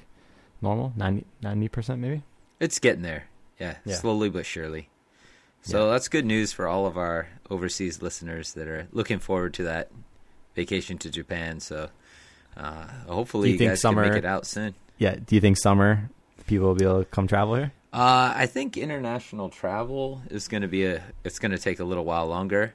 normal 0.63 0.93
90 0.97 1.69
percent 1.69 2.01
maybe. 2.01 2.23
It's 2.59 2.79
getting 2.79 3.03
there. 3.03 3.25
Yeah, 3.59 3.77
Yeah. 3.85 3.97
slowly 3.97 4.29
but 4.31 4.47
surely. 4.47 4.89
So 5.63 5.91
that's 5.91 6.09
good 6.09 6.25
news 6.25 6.53
for 6.53 6.67
all 6.67 6.87
of 6.87 6.97
our 6.97 7.29
overseas 7.51 8.01
listeners 8.03 8.55
that 8.55 8.67
are 8.67 8.89
looking 8.93 9.19
forward 9.19 9.55
to 9.55 9.65
that 9.65 9.91
vacation 10.55 10.99
to 10.99 11.11
Japan. 11.11 11.61
So 11.61 11.91
uh, 12.57 12.87
hopefully 13.09 13.49
Do 13.49 13.49
you 13.49 13.53
you, 13.55 13.59
think 13.59 13.71
guys 13.73 13.81
summer- 13.81 14.03
can 14.05 14.13
make 14.13 14.19
it 14.19 14.25
out 14.27 14.47
soon. 14.47 14.75
Yeah. 14.99 15.17
Do 15.17 15.35
you 15.35 15.41
think 15.41 15.59
summer 15.59 16.11
people 16.47 16.69
will 16.69 16.75
be 16.75 16.85
able 16.85 17.01
to 17.01 17.05
come 17.05 17.27
travel 17.27 17.55
here? 17.57 17.73
Uh, 17.93 18.33
I 18.37 18.47
think 18.47 18.77
international 18.77 19.49
travel 19.49 20.23
is 20.31 20.47
going 20.49 20.63
to 20.63 20.69
be 20.69 20.85
a. 20.87 21.03
It's 21.25 21.39
going 21.41 21.51
to 21.51 21.59
take 21.59 21.81
a 21.81 21.85
little 21.85 22.05
while 22.05 22.27
longer. 22.29 22.73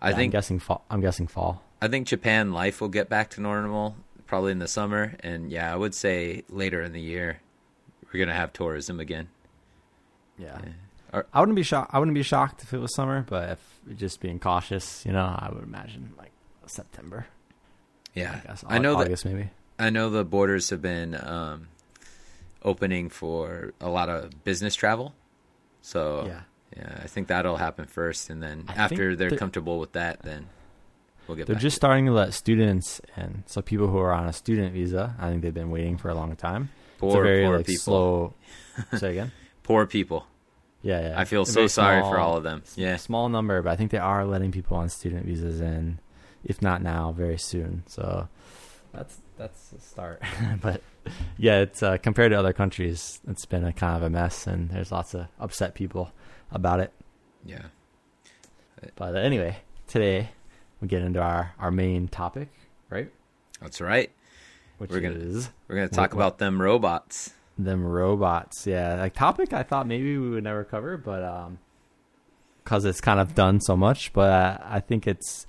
I 0.00 0.08
Yeah, 0.08 0.12
I'm 0.12 0.16
think 0.18 0.32
guessing 0.32 0.58
fall. 0.58 0.84
I'm 0.90 1.00
guessing 1.02 1.26
fall. 1.26 1.62
I 1.82 1.88
think 1.88 2.06
Japan 2.06 2.50
life 2.52 2.80
will 2.80 2.88
get 2.88 3.10
back 3.10 3.28
to 3.30 3.42
normal 3.42 3.94
probably 4.26 4.52
in 4.52 4.58
the 4.60 4.68
summer, 4.68 5.16
and 5.20 5.50
yeah, 5.52 5.70
I 5.70 5.76
would 5.76 5.94
say 5.94 6.44
later 6.48 6.80
in 6.80 6.92
the 6.92 7.00
year 7.00 7.40
we're 8.06 8.18
going 8.18 8.28
to 8.28 8.34
have 8.34 8.54
tourism 8.54 9.00
again. 9.00 9.28
Yeah. 10.38 10.58
I 11.32 11.40
wouldn't 11.40 11.56
be 11.56 11.62
shocked. 11.62 11.92
I 11.94 11.98
wouldn't 11.98 12.14
be 12.14 12.22
shocked 12.22 12.62
if 12.62 12.72
it 12.74 12.78
was 12.78 12.94
summer, 12.94 13.24
but 13.28 13.50
if 13.50 13.96
just 13.96 14.20
being 14.20 14.38
cautious, 14.38 15.04
you 15.06 15.12
know, 15.12 15.24
I 15.24 15.50
would 15.52 15.62
imagine 15.62 16.12
like 16.18 16.32
September. 16.66 17.26
Yeah, 18.14 18.40
I, 18.42 18.46
guess. 18.46 18.64
I 18.66 18.78
know 18.78 19.02
that 19.02 19.24
maybe. 19.24 19.50
I 19.78 19.90
know 19.90 20.08
the 20.10 20.24
borders 20.24 20.70
have 20.70 20.80
been 20.80 21.14
um, 21.14 21.68
opening 22.62 23.08
for 23.10 23.72
a 23.80 23.88
lot 23.88 24.08
of 24.08 24.44
business 24.44 24.74
travel. 24.74 25.14
So 25.82 26.24
Yeah. 26.26 26.40
yeah, 26.76 27.00
I 27.02 27.06
think 27.06 27.28
that'll 27.28 27.56
happen 27.56 27.86
first, 27.86 28.30
and 28.30 28.42
then 28.42 28.64
I 28.68 28.74
after 28.74 29.16
they're 29.16 29.30
the- 29.30 29.36
comfortable 29.36 29.78
with 29.78 29.92
that, 29.92 30.22
then 30.22 30.46
we'll 31.26 31.36
get. 31.36 31.46
They're 31.46 31.54
just 31.56 31.74
to 31.74 31.78
it. 31.78 31.80
starting 31.80 32.06
to 32.06 32.12
let 32.12 32.34
students 32.34 33.00
and 33.16 33.42
so 33.46 33.60
people 33.62 33.88
who 33.88 33.98
are 33.98 34.12
on 34.12 34.26
a 34.26 34.32
student 34.32 34.72
visa. 34.72 35.14
I 35.18 35.28
think 35.30 35.42
they've 35.42 35.52
been 35.52 35.70
waiting 35.70 35.98
for 35.98 36.08
a 36.08 36.14
long 36.14 36.34
time. 36.36 36.70
poor, 36.98 37.22
very 37.22 37.44
poor 37.44 37.56
like 37.58 37.66
people. 37.66 37.82
slow. 37.82 38.34
Say 38.98 39.10
again. 39.12 39.32
Poor 39.62 39.86
people. 39.86 40.26
Yeah, 40.84 41.00
yeah. 41.00 41.14
I 41.20 41.24
feel 41.24 41.44
so 41.46 41.66
sorry 41.66 42.02
for 42.02 42.18
all 42.18 42.36
of 42.36 42.42
them. 42.44 42.62
Yeah, 42.76 42.96
small 42.96 43.28
number, 43.30 43.62
but 43.62 43.70
I 43.70 43.76
think 43.76 43.90
they 43.90 43.98
are 43.98 44.24
letting 44.26 44.52
people 44.52 44.76
on 44.76 44.88
student 44.90 45.24
visas 45.24 45.60
in, 45.60 45.98
if 46.44 46.60
not 46.60 46.82
now, 46.82 47.10
very 47.12 47.38
soon. 47.38 47.82
So 47.86 48.28
that's 48.92 49.18
that's 49.38 49.72
a 49.72 49.80
start. 49.80 50.22
but 50.60 50.82
yeah, 51.38 51.60
it's 51.60 51.82
uh, 51.82 51.96
compared 51.96 52.32
to 52.32 52.38
other 52.38 52.52
countries, 52.52 53.20
it's 53.26 53.46
been 53.46 53.64
a 53.64 53.72
kind 53.72 53.96
of 53.96 54.02
a 54.02 54.10
mess, 54.10 54.46
and 54.46 54.70
there's 54.70 54.92
lots 54.92 55.14
of 55.14 55.26
upset 55.40 55.74
people 55.74 56.12
about 56.52 56.80
it. 56.80 56.92
yeah. 57.44 57.62
But 58.96 59.16
anyway, 59.16 59.56
today 59.86 60.28
we 60.82 60.88
get 60.88 61.00
into 61.02 61.20
our 61.20 61.54
our 61.58 61.70
main 61.70 62.08
topic, 62.08 62.50
right? 62.90 63.10
That's 63.62 63.80
right. 63.80 64.10
Which 64.76 64.90
We're 64.90 65.00
gonna- 65.00 65.14
is 65.14 65.48
We're 65.68 65.76
gonna 65.76 65.88
talk 65.88 66.10
what- 66.12 66.18
about 66.18 66.38
them 66.38 66.60
robots. 66.60 67.32
Them 67.58 67.84
robots. 67.84 68.66
Yeah, 68.66 68.96
like 68.96 69.14
topic 69.14 69.52
I 69.52 69.62
thought 69.62 69.86
maybe 69.86 70.16
we 70.18 70.30
would 70.30 70.44
never 70.44 70.64
cover, 70.64 70.96
but 70.96 71.22
um, 71.22 71.58
because 72.62 72.84
it's 72.84 73.00
kind 73.00 73.20
of 73.20 73.34
done 73.34 73.60
so 73.60 73.76
much. 73.76 74.12
But 74.12 74.30
uh, 74.30 74.58
I 74.64 74.80
think 74.80 75.06
it's 75.06 75.46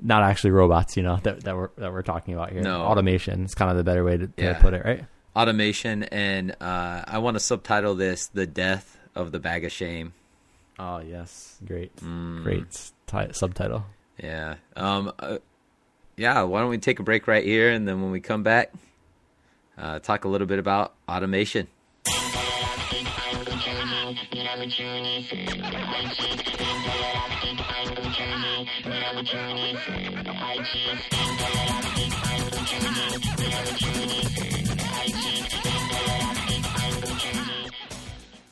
not 0.00 0.22
actually 0.22 0.50
robots, 0.52 0.96
you 0.96 1.02
know, 1.02 1.16
that 1.24 1.42
that 1.44 1.56
we're 1.56 1.70
that 1.76 1.92
we're 1.92 2.02
talking 2.02 2.34
about 2.34 2.52
here. 2.52 2.62
No. 2.62 2.82
automation 2.82 3.44
is 3.44 3.54
kind 3.54 3.70
of 3.70 3.76
the 3.76 3.84
better 3.84 4.04
way 4.04 4.16
to, 4.16 4.26
to 4.26 4.32
Yeah. 4.36 4.58
put 4.60 4.74
it, 4.74 4.84
right? 4.84 5.04
Automation, 5.36 6.02
and 6.04 6.52
uh, 6.60 7.02
I 7.06 7.18
want 7.18 7.36
to 7.36 7.40
subtitle 7.40 7.94
this 7.94 8.26
"The 8.28 8.46
Death 8.46 8.98
of 9.14 9.32
the 9.32 9.38
Bag 9.38 9.64
of 9.64 9.72
Shame." 9.72 10.12
Oh 10.78 10.98
yes, 11.00 11.58
great, 11.66 11.94
Mm. 11.96 12.42
great 12.44 12.90
ti- 13.06 13.32
subtitle. 13.32 13.84
Yeah. 14.22 14.56
Um. 14.76 15.12
Uh, 15.18 15.38
yeah. 16.16 16.42
Why 16.42 16.60
don't 16.60 16.70
we 16.70 16.78
take 16.78 16.98
a 16.98 17.02
break 17.04 17.26
right 17.28 17.44
here, 17.44 17.70
and 17.70 17.86
then 17.86 18.00
when 18.02 18.10
we 18.10 18.20
come 18.20 18.42
back, 18.42 18.72
uh, 19.78 19.98
talk 20.00 20.24
a 20.24 20.28
little 20.28 20.46
bit 20.46 20.58
about 20.58 20.94
automation. 21.08 21.68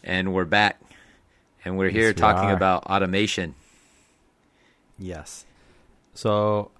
And 0.04 0.32
we're 0.32 0.44
back, 0.44 0.80
and 1.64 1.76
we're 1.76 1.90
here 1.90 2.06
Yes, 2.08 2.14
we 2.14 2.20
talking 2.20 2.50
are. 2.50 2.56
about 2.56 2.84
automation. 2.86 3.54
Yes. 4.98 5.44
So 6.14 6.70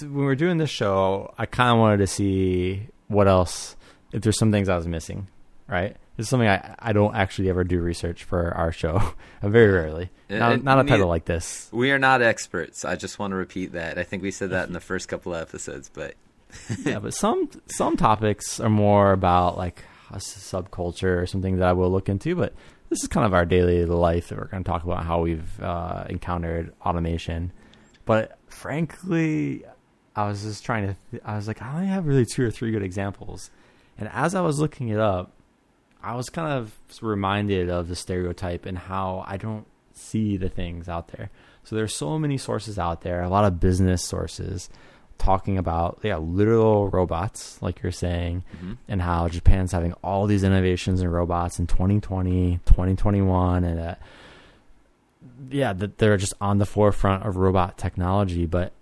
when 0.00 0.14
we 0.14 0.24
were 0.24 0.34
doing 0.34 0.56
this 0.58 0.70
show, 0.70 1.34
I 1.38 1.46
kind 1.46 1.72
of 1.72 1.78
wanted 1.78 1.98
to 1.98 2.06
see 2.06 2.88
what 3.08 3.28
else, 3.28 3.76
if 4.12 4.22
there's 4.22 4.38
some 4.38 4.52
things 4.52 4.68
I 4.68 4.76
was 4.76 4.86
missing, 4.86 5.28
right? 5.66 5.96
This 6.16 6.26
is 6.26 6.30
something 6.30 6.48
I, 6.48 6.74
I 6.78 6.92
don't 6.92 7.14
actually 7.14 7.48
ever 7.48 7.64
do 7.64 7.80
research 7.80 8.24
for 8.24 8.52
our 8.54 8.72
show. 8.72 9.14
Very 9.42 9.72
rarely. 9.72 10.10
Not, 10.28 10.62
not 10.62 10.80
a 10.80 10.84
title 10.84 11.08
like 11.08 11.24
this. 11.24 11.68
We 11.72 11.92
are 11.92 11.98
not 11.98 12.22
experts. 12.22 12.84
I 12.84 12.96
just 12.96 13.18
want 13.18 13.30
to 13.30 13.36
repeat 13.36 13.72
that. 13.72 13.98
I 13.98 14.02
think 14.02 14.22
we 14.22 14.30
said 14.30 14.50
that 14.50 14.66
in 14.66 14.72
the 14.72 14.80
first 14.80 15.08
couple 15.08 15.34
of 15.34 15.40
episodes, 15.40 15.88
but 15.88 16.14
yeah, 16.84 16.98
but 16.98 17.14
some 17.14 17.48
some 17.66 17.96
topics 17.96 18.58
are 18.58 18.70
more 18.70 19.12
about 19.12 19.56
like 19.56 19.84
a 20.10 20.16
subculture 20.16 21.22
or 21.22 21.26
something 21.26 21.58
that 21.58 21.68
I 21.68 21.72
will 21.72 21.90
look 21.90 22.08
into. 22.08 22.34
But 22.34 22.52
this 22.88 23.02
is 23.02 23.08
kind 23.08 23.26
of 23.26 23.34
our 23.34 23.44
daily 23.44 23.84
life 23.84 24.28
that 24.28 24.38
we're 24.38 24.46
going 24.46 24.64
to 24.64 24.68
talk 24.68 24.84
about 24.84 25.04
how 25.04 25.20
we've 25.20 25.60
uh, 25.62 26.04
encountered 26.08 26.72
automation. 26.84 27.52
But 28.06 28.38
frankly, 28.48 29.64
I 30.18 30.28
was 30.28 30.42
just 30.42 30.64
trying 30.64 30.88
to. 30.88 30.96
Th- 31.10 31.22
I 31.24 31.36
was 31.36 31.46
like, 31.46 31.62
I 31.62 31.74
only 31.74 31.86
have 31.86 32.06
really 32.06 32.26
two 32.26 32.44
or 32.44 32.50
three 32.50 32.70
good 32.72 32.82
examples, 32.82 33.50
and 33.98 34.08
as 34.12 34.34
I 34.34 34.40
was 34.40 34.58
looking 34.58 34.88
it 34.88 34.98
up, 34.98 35.30
I 36.02 36.14
was 36.14 36.28
kind 36.30 36.52
of 36.52 36.72
reminded 37.02 37.68
of 37.70 37.88
the 37.88 37.96
stereotype 37.96 38.66
and 38.66 38.76
how 38.78 39.24
I 39.26 39.36
don't 39.36 39.66
see 39.92 40.36
the 40.36 40.48
things 40.48 40.88
out 40.88 41.08
there. 41.08 41.30
So 41.64 41.76
there's 41.76 41.94
so 41.94 42.18
many 42.18 42.38
sources 42.38 42.78
out 42.78 43.02
there, 43.02 43.22
a 43.22 43.28
lot 43.28 43.44
of 43.44 43.60
business 43.60 44.02
sources 44.02 44.68
talking 45.18 45.58
about 45.58 45.98
yeah, 46.04 46.16
literal 46.16 46.88
robots, 46.88 47.60
like 47.60 47.82
you're 47.82 47.90
saying, 47.92 48.44
Mm-hmm. 48.56 48.72
and 48.88 49.02
how 49.02 49.28
Japan's 49.28 49.72
having 49.72 49.92
all 50.04 50.26
these 50.26 50.44
innovations 50.44 51.00
in 51.02 51.08
robots 51.10 51.58
in 51.58 51.66
2020, 51.66 52.60
2021, 52.64 53.64
and 53.64 53.80
uh, 53.80 53.94
yeah, 55.50 55.72
that 55.72 55.98
they're 55.98 56.16
just 56.16 56.34
on 56.40 56.58
the 56.58 56.66
forefront 56.66 57.24
of 57.26 57.36
robot 57.36 57.76
technology. 57.78 58.46
But 58.46 58.72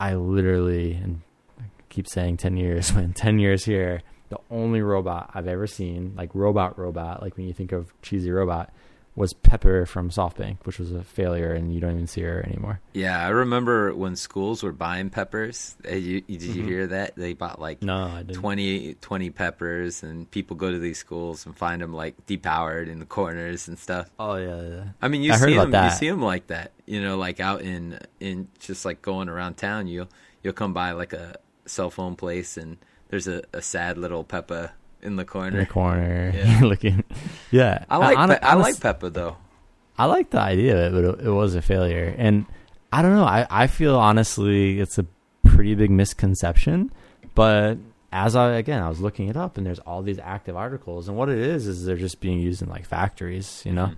I 0.00 0.14
literally, 0.14 0.94
and 0.94 1.20
I 1.60 1.64
keep 1.90 2.08
saying 2.08 2.38
10 2.38 2.56
years, 2.56 2.92
when 2.94 3.12
10 3.12 3.38
years 3.38 3.64
here, 3.64 4.02
the 4.30 4.38
only 4.50 4.80
robot 4.80 5.30
I've 5.34 5.46
ever 5.46 5.66
seen, 5.66 6.14
like 6.16 6.34
robot 6.34 6.78
robot, 6.78 7.22
like 7.22 7.36
when 7.36 7.46
you 7.46 7.52
think 7.52 7.72
of 7.72 7.92
cheesy 8.00 8.30
robot, 8.30 8.72
was 9.16 9.32
Pepper 9.32 9.84
from 9.86 10.08
SoftBank, 10.08 10.58
which 10.64 10.78
was 10.78 10.92
a 10.92 11.02
failure, 11.02 11.52
and 11.52 11.74
you 11.74 11.80
don't 11.80 11.92
even 11.94 12.06
see 12.06 12.22
her 12.22 12.42
anymore. 12.46 12.80
Yeah, 12.94 13.20
I 13.22 13.28
remember 13.28 13.92
when 13.94 14.14
schools 14.16 14.62
were 14.62 14.72
buying 14.72 15.10
peppers. 15.10 15.76
You, 15.84 16.22
you- 16.26 16.38
did 16.38 16.42
you 16.54 16.62
hear 16.62 16.86
that? 16.86 17.16
They 17.16 17.32
bought 17.34 17.60
like 17.60 17.80
Mm-hmm. 17.80 17.86
No, 18.28 18.34
20, 18.34 18.94
20 18.94 19.30
peppers, 19.30 20.02
and 20.02 20.30
people 20.30 20.56
go 20.56 20.70
to 20.70 20.78
these 20.78 20.98
schools 20.98 21.44
and 21.44 21.56
find 21.56 21.82
them 21.82 21.92
like 21.92 22.26
depowered 22.26 22.88
in 22.88 22.98
the 23.00 23.04
corners 23.06 23.68
and 23.68 23.78
stuff. 23.78 24.08
Oh 24.18 24.36
yeah, 24.36 24.60
yeah. 24.62 24.84
I 25.02 25.08
mean, 25.08 25.22
you 25.22 25.32
I 25.32 25.36
see 25.36 25.54
them. 25.56 25.72
You 25.84 25.90
see 25.90 26.08
them 26.08 26.22
like 26.22 26.46
that. 26.46 26.72
You 26.86 27.02
know, 27.02 27.16
like 27.18 27.40
out 27.40 27.62
in 27.62 27.98
in 28.20 28.48
just 28.58 28.84
like 28.84 29.02
going 29.02 29.28
around 29.28 29.54
town. 29.56 29.86
You'll 29.88 30.08
you'll 30.42 30.54
come 30.54 30.72
by 30.72 30.92
like 30.92 31.12
a 31.12 31.36
cell 31.66 31.90
phone 31.90 32.16
place, 32.16 32.56
and 32.56 32.78
there's 33.08 33.26
a, 33.28 33.42
a 33.52 33.60
sad 33.60 33.98
little 33.98 34.24
Pepper 34.24 34.70
in 35.02 35.16
the 35.16 35.24
corner. 35.24 35.58
in 35.58 35.64
the 35.64 35.70
corner, 35.70 36.32
Yeah. 36.34 36.60
looking. 36.62 37.04
Yeah, 37.50 37.84
I 37.88 37.96
like 37.98 38.16
hon- 38.16 38.28
Pe- 38.30 38.38
I 38.40 38.54
like 38.54 38.80
Pepper 38.80 39.10
though. 39.10 39.36
I 39.98 40.06
like 40.06 40.30
the 40.30 40.40
idea 40.40 40.86
of 40.86 40.94
it, 40.94 40.96
but 40.96 41.20
it, 41.20 41.26
it 41.26 41.30
was 41.30 41.54
a 41.54 41.62
failure. 41.62 42.14
And 42.16 42.46
I 42.92 43.02
don't 43.02 43.14
know. 43.14 43.24
I, 43.24 43.46
I 43.50 43.66
feel 43.66 43.96
honestly 43.98 44.80
it's 44.80 44.98
a 44.98 45.06
pretty 45.44 45.74
big 45.74 45.90
misconception. 45.90 46.90
But 47.34 47.78
as 48.12 48.34
I, 48.34 48.52
again, 48.54 48.82
I 48.82 48.88
was 48.88 49.00
looking 49.00 49.28
it 49.28 49.36
up 49.36 49.56
and 49.58 49.66
there's 49.66 49.78
all 49.80 50.02
these 50.02 50.18
active 50.18 50.56
articles. 50.56 51.06
And 51.08 51.16
what 51.16 51.28
it 51.28 51.38
is, 51.38 51.66
is 51.66 51.84
they're 51.84 51.96
just 51.96 52.20
being 52.20 52.40
used 52.40 52.62
in 52.62 52.68
like 52.68 52.86
factories, 52.86 53.62
you 53.66 53.72
know? 53.72 53.86
Mhm. 53.88 53.96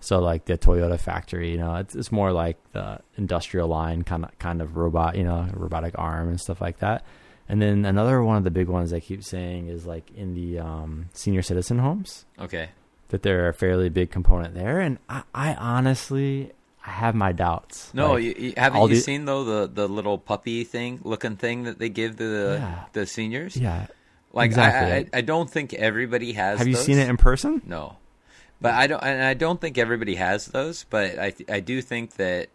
So 0.00 0.18
like 0.20 0.46
the 0.46 0.58
Toyota 0.58 0.98
factory, 0.98 1.50
you 1.52 1.58
know, 1.58 1.76
it's, 1.76 1.94
it's 1.94 2.10
more 2.10 2.32
like 2.32 2.56
the 2.72 3.00
industrial 3.16 3.68
line 3.68 4.02
kind 4.02 4.24
of, 4.24 4.36
kind 4.40 4.60
of 4.60 4.76
robot, 4.76 5.16
you 5.16 5.22
know, 5.22 5.46
robotic 5.52 5.94
arm 5.98 6.28
and 6.28 6.40
stuff 6.40 6.60
like 6.60 6.78
that. 6.80 7.04
And 7.48 7.60
then 7.60 7.84
another 7.84 8.22
one 8.22 8.36
of 8.36 8.44
the 8.44 8.50
big 8.50 8.68
ones 8.68 8.92
I 8.92 9.00
keep 9.00 9.22
saying 9.24 9.68
is 9.68 9.84
like 9.86 10.10
in 10.16 10.34
the 10.34 10.58
um, 10.60 11.06
senior 11.12 11.42
citizen 11.42 11.78
homes 11.80 12.24
Okay. 12.40 12.70
that 13.08 13.22
they're 13.22 13.48
a 13.48 13.54
fairly 13.54 13.88
big 13.88 14.10
component 14.10 14.54
there, 14.54 14.80
and 14.80 14.98
I, 15.08 15.22
I 15.34 15.54
honestly 15.54 16.52
I 16.86 16.90
have 16.90 17.14
my 17.14 17.32
doubts. 17.32 17.92
No, 17.94 18.14
Like, 18.14 18.24
you, 18.24 18.34
you, 18.38 18.52
haven't 18.56 18.82
you 18.82 18.88
the- 18.88 19.00
seen 19.00 19.24
though 19.26 19.44
the 19.44 19.66
the 19.72 19.88
little 19.88 20.18
puppy 20.18 20.64
thing 20.64 21.00
looking 21.04 21.36
thing 21.36 21.64
that 21.64 21.78
they 21.78 21.88
give 21.88 22.16
the 22.16 22.56
Yeah. 22.60 22.84
the 22.92 23.06
seniors? 23.06 23.56
yeah. 23.56 23.86
Like 24.32 24.46
exactly. 24.46 24.92
I, 24.92 24.96
I 24.96 25.18
I 25.18 25.20
don't 25.20 25.50
think 25.50 25.74
everybody 25.74 26.32
has. 26.32 26.58
Have 26.58 26.66
you 26.68 26.74
those. 26.74 26.84
seen 26.86 26.98
it 26.98 27.08
in 27.08 27.18
person? 27.18 27.60
No, 27.66 27.96
but 28.62 28.72
I 28.72 28.86
don't, 28.86 29.02
and 29.04 29.22
I 29.22 29.34
don't 29.34 29.60
think 29.60 29.76
everybody 29.76 30.14
has 30.14 30.46
those. 30.46 30.84
But 30.88 31.18
I, 31.18 31.34
I 31.50 31.60
do 31.60 31.82
think 31.82 32.14
that, 32.14 32.48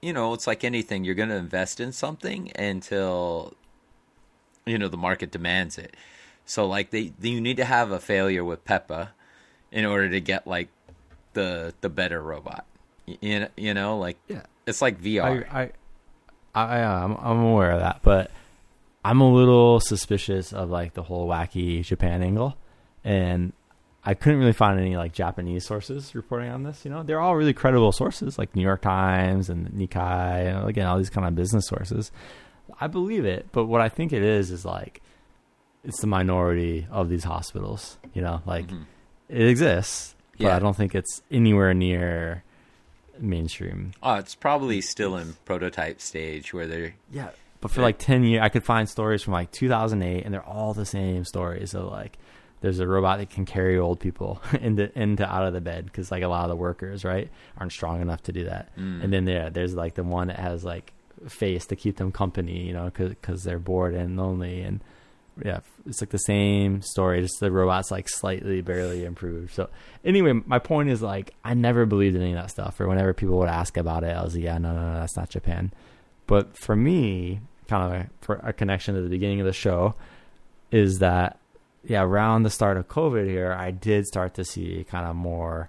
you 0.00 0.14
know, 0.14 0.32
it's 0.32 0.46
like 0.46 0.64
anything. 0.64 1.04
You're 1.04 1.14
going 1.14 1.28
to 1.28 1.34
invest 1.36 1.78
in 1.78 1.92
something 1.92 2.50
until, 2.56 3.52
you 4.66 4.78
know, 4.78 4.88
the 4.88 4.96
market 4.96 5.30
demands 5.30 5.78
it. 5.78 5.96
So 6.46 6.66
like 6.66 6.90
they, 6.90 7.12
you 7.20 7.40
need 7.40 7.56
to 7.58 7.64
have 7.64 7.90
a 7.90 7.98
failure 8.00 8.44
with 8.44 8.64
Pepper, 8.64 9.10
in 9.72 9.84
order 9.84 10.08
to 10.10 10.20
get 10.20 10.46
like, 10.46 10.68
the 11.32 11.74
the 11.80 11.88
better 11.88 12.20
robot. 12.22 12.64
You 13.06 13.40
know, 13.40 13.48
you 13.56 13.74
know, 13.74 13.98
like 13.98 14.16
Yeah. 14.28 14.42
it's 14.66 14.80
like 14.80 15.00
VR. 15.02 15.44
I, 15.52 15.72
I, 16.54 16.64
I, 16.78 16.84
I'm, 16.84 17.16
I'm 17.16 17.40
aware 17.40 17.72
of 17.72 17.80
that, 17.80 18.00
but 18.02 18.30
I'm 19.04 19.20
a 19.20 19.28
little 19.32 19.80
suspicious 19.80 20.52
of 20.52 20.70
like 20.70 20.94
the 20.94 21.02
whole 21.02 21.26
wacky 21.28 21.82
Japan 21.84 22.22
angle, 22.22 22.56
and 23.02 23.52
I 24.04 24.14
couldn't 24.14 24.38
really 24.38 24.52
find 24.52 24.78
any 24.78 24.96
like 24.96 25.12
Japanese 25.12 25.66
sources 25.66 26.14
reporting 26.14 26.50
on 26.50 26.62
this. 26.62 26.84
You 26.84 26.92
know, 26.92 27.02
they're 27.02 27.20
all 27.20 27.34
really 27.34 27.52
credible 27.52 27.90
sources, 27.90 28.38
like 28.38 28.54
New 28.54 28.62
York 28.62 28.82
Times 28.82 29.50
and 29.50 29.68
Nikkei, 29.70 30.54
and 30.56 30.68
again, 30.68 30.86
all 30.86 30.98
these 30.98 31.10
kind 31.10 31.26
of 31.26 31.34
business 31.34 31.66
sources. 31.66 32.12
I 32.80 32.86
believe 32.86 33.24
it, 33.24 33.48
but 33.52 33.66
what 33.66 33.80
I 33.80 33.88
think 33.88 34.12
it 34.12 34.22
is 34.22 34.50
is 34.50 34.64
like 34.64 35.00
it's 35.84 36.00
the 36.00 36.06
minority 36.06 36.86
of 36.90 37.08
these 37.08 37.24
hospitals. 37.24 37.98
You 38.14 38.22
know, 38.22 38.42
like 38.46 38.66
Mhm. 38.68 38.84
it 39.28 39.46
exists, 39.48 40.14
but 40.38 40.46
Yeah. 40.46 40.56
I 40.56 40.58
don't 40.58 40.76
think 40.76 40.94
it's 40.94 41.22
anywhere 41.30 41.74
near 41.74 42.42
mainstream. 43.18 43.92
Oh, 44.02 44.14
it's 44.14 44.34
probably 44.34 44.80
still 44.80 45.16
in 45.16 45.36
prototype 45.44 46.00
stage 46.00 46.52
where 46.52 46.66
they're 46.66 46.94
Yeah, 47.10 47.30
but 47.60 47.70
for 47.70 47.82
like 47.82 47.98
ten 47.98 48.24
years, 48.24 48.42
I 48.42 48.48
could 48.48 48.64
find 48.64 48.88
stories 48.88 49.22
from 49.22 49.32
like 49.34 49.50
2008, 49.52 50.24
and 50.24 50.32
they're 50.34 50.42
all 50.42 50.74
the 50.74 50.86
same 50.86 51.24
stories. 51.24 51.70
So 51.70 51.88
like, 51.88 52.18
there's 52.60 52.78
a 52.80 52.86
robot 52.86 53.18
that 53.18 53.30
can 53.30 53.44
carry 53.44 53.78
old 53.78 54.00
people 54.00 54.40
into 54.60 54.96
into 54.98 55.26
out 55.30 55.46
of 55.46 55.52
the 55.52 55.60
bed 55.60 55.84
because 55.86 56.10
like 56.10 56.22
a 56.22 56.28
lot 56.28 56.44
of 56.44 56.48
the 56.48 56.56
workers 56.56 57.04
right 57.04 57.30
aren't 57.58 57.72
strong 57.72 58.00
enough 58.00 58.22
to 58.24 58.32
do 58.32 58.44
that. 58.44 58.74
Mm. 58.76 59.04
And 59.04 59.12
then 59.12 59.24
there, 59.26 59.50
there's 59.50 59.74
like 59.74 59.94
the 59.94 60.02
one 60.04 60.28
that 60.28 60.38
has 60.38 60.64
like 60.64 60.92
face 61.28 61.66
to 61.66 61.76
keep 61.76 61.96
them 61.96 62.12
company, 62.12 62.66
you 62.66 62.72
know, 62.72 62.90
because 62.94 63.42
they're 63.42 63.58
bored 63.58 63.94
and 63.94 64.16
lonely. 64.16 64.60
And 64.60 64.80
yeah, 65.42 65.60
it's 65.86 66.00
like 66.00 66.10
the 66.10 66.18
same 66.18 66.82
story, 66.82 67.20
just 67.20 67.40
the 67.40 67.50
robot's 67.50 67.90
like 67.90 68.08
slightly, 68.08 68.60
barely 68.60 69.04
improved. 69.04 69.54
So 69.54 69.68
anyway, 70.04 70.32
my 70.32 70.58
point 70.58 70.90
is 70.90 71.02
like 71.02 71.34
I 71.44 71.54
never 71.54 71.86
believed 71.86 72.16
in 72.16 72.22
any 72.22 72.32
of 72.32 72.38
that 72.38 72.50
stuff. 72.50 72.80
Or 72.80 72.88
whenever 72.88 73.12
people 73.12 73.38
would 73.38 73.48
ask 73.48 73.76
about 73.76 74.04
it, 74.04 74.16
I 74.16 74.22
was 74.22 74.34
like, 74.34 74.44
yeah, 74.44 74.58
no, 74.58 74.74
no, 74.74 74.92
no, 74.92 75.00
that's 75.00 75.16
not 75.16 75.30
Japan. 75.30 75.72
But 76.26 76.56
for 76.56 76.76
me, 76.76 77.40
kind 77.68 77.94
of 77.94 78.00
a, 78.00 78.10
for 78.20 78.34
a 78.36 78.52
connection 78.52 78.94
to 78.94 79.02
the 79.02 79.08
beginning 79.08 79.40
of 79.40 79.46
the 79.46 79.52
show, 79.52 79.94
is 80.70 80.98
that 80.98 81.38
yeah, 81.86 82.02
around 82.02 82.44
the 82.44 82.50
start 82.50 82.76
of 82.76 82.88
COVID 82.88 83.28
here, 83.28 83.52
I 83.52 83.70
did 83.70 84.06
start 84.06 84.34
to 84.34 84.44
see 84.44 84.86
kind 84.88 85.06
of 85.06 85.16
more 85.16 85.68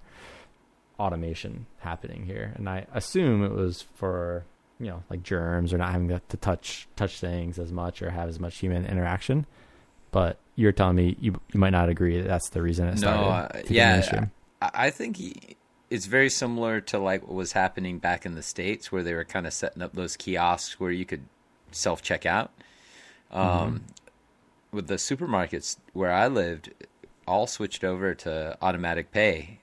automation 1.00 1.66
happening 1.80 2.26
here, 2.26 2.54
and 2.56 2.70
I 2.70 2.86
assume 2.94 3.44
it 3.44 3.52
was 3.52 3.82
for 3.96 4.46
you 4.80 4.88
know 4.88 5.04
like 5.10 5.24
germs 5.24 5.74
or 5.74 5.78
not 5.78 5.92
having 5.92 6.10
to 6.10 6.22
to 6.30 6.38
touch 6.38 6.88
touch 6.96 7.20
things 7.20 7.60
as 7.60 7.72
much 7.72 8.02
or 8.02 8.10
have 8.10 8.30
as 8.30 8.40
much 8.40 8.58
human 8.58 8.86
interaction. 8.86 9.46
But 10.12 10.38
you're 10.56 10.72
telling 10.72 10.96
me 10.96 11.18
you 11.20 11.40
you 11.54 11.60
might 11.60 11.72
not 11.72 11.90
agree 11.90 12.22
that 12.22 12.28
that's 12.28 12.50
the 12.50 12.62
reason 12.62 12.88
it 12.88 12.98
started. 12.98 13.22
No, 13.22 13.28
uh, 13.28 13.62
yeah. 13.68 14.26
I, 14.62 14.72
I 14.74 14.90
think 14.90 15.18
he, 15.18 15.58
it's 15.90 16.06
very 16.06 16.30
similar 16.30 16.82
to 16.82 16.98
like 16.98 17.22
what 17.24 17.34
was 17.34 17.52
happening 17.52 18.00
back 18.00 18.26
in 18.26 18.36
the 18.36 18.44
states, 18.44 18.92
where 18.92 19.04
they 19.04 19.14
were 19.14 19.26
kind 19.26 19.46
of 19.46 19.54
setting 19.54 19.82
up 19.82 19.94
those 19.94 20.16
kiosks 20.18 20.80
where 20.80 20.92
you 20.92 21.06
could 21.06 21.24
self 21.72 22.02
check 22.02 22.26
out. 22.26 22.52
Um, 23.32 23.84
With 24.72 24.88
the 24.88 24.96
supermarkets 24.96 25.78
where 25.94 26.12
I 26.12 26.28
lived, 26.28 26.74
all 27.28 27.48
switched 27.48 27.84
over 27.84 28.14
to 28.16 28.58
automatic 28.62 29.12
pay, 29.12 29.60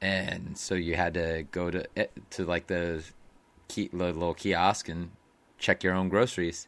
and 0.00 0.56
so 0.56 0.74
you 0.74 0.94
had 0.96 1.14
to 1.14 1.44
go 1.50 1.70
to 1.70 1.84
eh, 1.96 2.06
to 2.30 2.44
like 2.44 2.66
the, 2.66 3.02
key, 3.68 3.88
the 3.92 3.96
little 4.12 4.34
kiosk 4.34 4.88
and 4.88 5.10
check 5.58 5.82
your 5.84 5.94
own 5.94 6.08
groceries, 6.08 6.66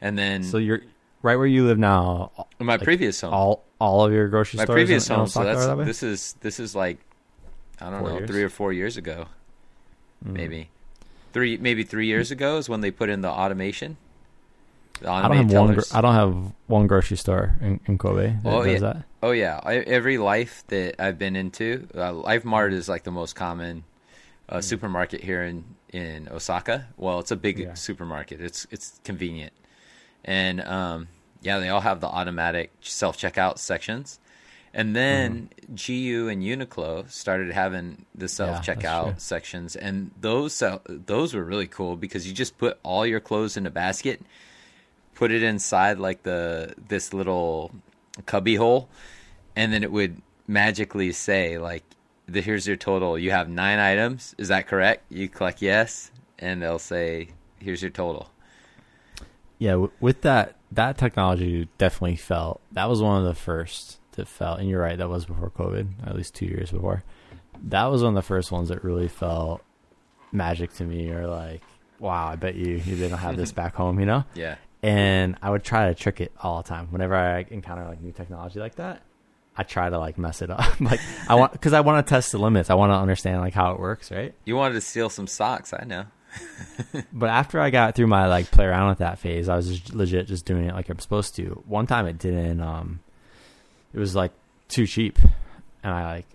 and 0.00 0.18
then 0.18 0.42
So 0.42 0.58
you're 0.58 0.82
right 1.22 1.36
where 1.36 1.46
you 1.46 1.64
live 1.66 1.78
now. 1.78 2.30
in 2.60 2.66
my 2.66 2.74
like, 2.74 2.82
previous 2.82 3.20
home, 3.20 3.32
All 3.34 3.64
all 3.80 4.04
of 4.04 4.12
your 4.12 4.28
grocery 4.28 4.58
my 4.58 4.64
stores. 4.64 4.76
previous 4.76 5.08
in- 5.08 5.14
in 5.14 5.18
home. 5.20 5.28
So 5.28 5.44
that's 5.44 5.66
that 5.66 5.84
this 5.84 6.02
is 6.02 6.34
this 6.40 6.60
is 6.60 6.74
like 6.74 6.98
I 7.80 7.90
don't 7.90 8.00
Four 8.00 8.08
know 8.10 8.16
years? 8.18 8.30
three 8.30 8.42
or 8.42 8.48
four 8.48 8.72
years 8.72 8.96
ago, 8.96 9.26
Mm. 10.24 10.32
maybe 10.32 10.68
three 11.32 11.56
maybe 11.58 11.82
three 11.82 12.06
years 12.06 12.30
ago 12.30 12.56
is 12.58 12.68
when 12.68 12.80
they 12.80 12.90
put 12.90 13.08
in 13.10 13.20
the 13.20 13.28
automation. 13.30 13.96
The 15.00 15.10
I 15.10 15.28
don't 15.28 15.36
have 15.36 15.44
one. 15.52 15.68
tellers. 15.74 15.90
Gro- 15.90 15.98
I 15.98 16.00
don't 16.00 16.14
have 16.14 16.52
one 16.68 16.86
grocery 16.86 17.18
store 17.18 17.54
in, 17.60 17.80
in 17.84 17.98
Kobe 17.98 18.28
that 18.42 18.50
Oh, 18.50 18.64
does 18.64 18.72
yeah. 18.74 18.78
that. 18.92 19.02
Oh 19.22 19.32
yeah, 19.32 19.60
I, 19.62 19.76
every 19.80 20.16
Life 20.16 20.64
that 20.68 20.94
I've 20.98 21.18
been 21.18 21.36
into, 21.36 21.86
uh, 21.94 22.14
Life 22.14 22.46
Mart 22.46 22.72
is 22.72 22.88
like 22.88 23.02
the 23.04 23.10
most 23.10 23.34
common 23.36 23.84
uh, 24.48 24.62
supermarket 24.62 25.22
here 25.22 25.42
in 25.42 25.64
in 25.92 26.28
Osaka. 26.28 26.88
Well, 26.96 27.20
it's 27.20 27.30
a 27.30 27.36
big 27.36 27.58
Yeah. 27.58 27.74
supermarket. 27.74 28.40
It's 28.40 28.66
it's 28.70 29.00
convenient, 29.04 29.52
and 30.24 30.60
um, 30.62 31.08
yeah, 31.42 31.58
they 31.58 31.68
all 31.68 31.80
have 31.82 32.00
the 32.00 32.08
automatic 32.08 32.72
self 32.80 33.16
checkout 33.18 33.58
sections. 33.58 34.18
And 34.74 34.94
then 34.94 35.48
GU 35.74 36.28
and 36.28 36.42
Uniqlo 36.42 37.10
started 37.10 37.50
having 37.52 38.04
the 38.14 38.28
self 38.28 38.60
checkout 38.60 39.20
sections, 39.20 39.74
and 39.74 40.10
those 40.20 40.62
those 40.86 41.32
were 41.32 41.44
really 41.44 41.66
cool 41.66 41.96
because 41.96 42.26
you 42.28 42.34
just 42.34 42.58
put 42.58 42.78
all 42.82 43.06
your 43.06 43.20
clothes 43.20 43.56
in 43.56 43.64
a 43.64 43.70
basket, 43.70 44.20
put 45.14 45.30
it 45.30 45.42
inside 45.42 45.98
like 45.98 46.24
the 46.24 46.74
this 46.88 47.14
little 47.14 47.70
cubby 48.26 48.56
hole, 48.56 48.90
and 49.54 49.72
then 49.72 49.82
it 49.82 49.90
would 49.90 50.20
magically 50.46 51.10
say 51.10 51.56
like, 51.56 51.82
the, 52.28 52.40
"Here's 52.40 52.66
your 52.66 52.76
total. 52.76 53.18
You 53.18 53.30
have 53.30 53.48
nine 53.48 53.78
items. 53.78 54.34
Is 54.38 54.48
that 54.48 54.66
correct?" 54.66 55.04
You 55.10 55.28
click 55.28 55.60
yes, 55.62 56.10
and 56.38 56.62
they'll 56.62 56.78
say, 56.78 57.28
"Here's 57.60 57.82
your 57.82 57.90
total." 57.90 58.30
yeah, 59.58 59.72
w- 59.72 59.92
with 60.00 60.20
that 60.22 60.56
that 60.72 60.98
technology 60.98 61.68
definitely 61.78 62.16
felt 62.16 62.60
that 62.72 62.88
was 62.88 63.00
one 63.00 63.18
of 63.18 63.24
the 63.24 63.34
first 63.34 64.00
that 64.12 64.28
felt. 64.28 64.58
And 64.60 64.68
you're 64.68 64.80
right, 64.82 64.98
that 64.98 65.08
was 65.08 65.24
before 65.24 65.50
COVID, 65.50 66.06
at 66.06 66.14
least 66.16 66.34
two 66.34 66.46
years 66.46 66.70
before. 66.70 67.04
That 67.62 67.84
was 67.86 68.02
one 68.02 68.10
of 68.10 68.14
the 68.16 68.26
first 68.26 68.52
ones 68.52 68.68
that 68.68 68.84
really 68.84 69.08
felt 69.08 69.62
magic 70.32 70.74
to 70.74 70.84
me, 70.84 71.10
or 71.10 71.26
like, 71.26 71.62
wow, 72.00 72.26
I 72.28 72.36
bet 72.36 72.54
you 72.54 72.72
you 72.84 72.96
didn't 72.96 73.18
have 73.18 73.36
this 73.36 73.52
back 73.60 73.74
home, 73.74 73.98
you 74.00 74.06
know? 74.06 74.24
Yeah. 74.34 74.56
and 74.82 75.36
I 75.40 75.48
would 75.50 75.64
try 75.64 75.86
to 75.88 75.94
trick 75.94 76.20
it 76.20 76.32
all 76.42 76.62
the 76.62 76.68
time. 76.68 76.88
Whenever 76.90 77.14
I 77.16 77.46
encounter 77.50 77.84
like 77.86 78.00
new 78.02 78.12
technology 78.12 78.60
like 78.60 78.74
that, 78.74 79.02
I 79.56 79.62
try 79.62 79.88
to 79.88 79.98
like 79.98 80.18
mess 80.18 80.42
it 80.42 80.50
up. 80.50 80.80
like 80.80 81.00
I 81.28 81.34
want 81.34 81.52
because 81.52 81.72
I 81.72 81.80
want 81.80 82.04
to 82.06 82.10
test 82.10 82.32
the 82.32 82.38
limits. 82.38 82.70
I 82.70 82.74
want 82.74 82.90
to 82.92 82.96
understand 82.96 83.40
like 83.40 83.54
how 83.54 83.72
it 83.72 83.80
works, 83.80 84.10
right? 84.10 84.34
You 84.44 84.56
wanted 84.56 84.74
to 84.74 84.80
steal 84.80 85.08
some 85.08 85.26
socks, 85.26 85.72
I 85.72 85.84
know. 85.84 86.04
But 87.12 87.30
after 87.30 87.60
I 87.60 87.70
got 87.70 87.94
through 87.94 88.08
my 88.08 88.26
like 88.26 88.50
play 88.50 88.66
around 88.66 88.90
with 88.90 88.98
that 88.98 89.18
phase, 89.18 89.48
I 89.48 89.56
was 89.56 89.68
just 89.68 89.94
legit 89.94 90.26
just 90.26 90.44
doing 90.44 90.66
it 90.66 90.74
like 90.74 90.88
I'm 90.90 90.98
supposed 90.98 91.34
to. 91.36 91.62
One 91.66 91.86
time 91.86 92.06
it 92.06 92.18
didn't. 92.18 92.60
Um, 92.60 93.00
it 93.94 93.98
was 93.98 94.14
like 94.14 94.32
too 94.68 94.86
cheap, 94.86 95.18
and 95.82 95.94
I 95.94 96.04
like 96.16 96.26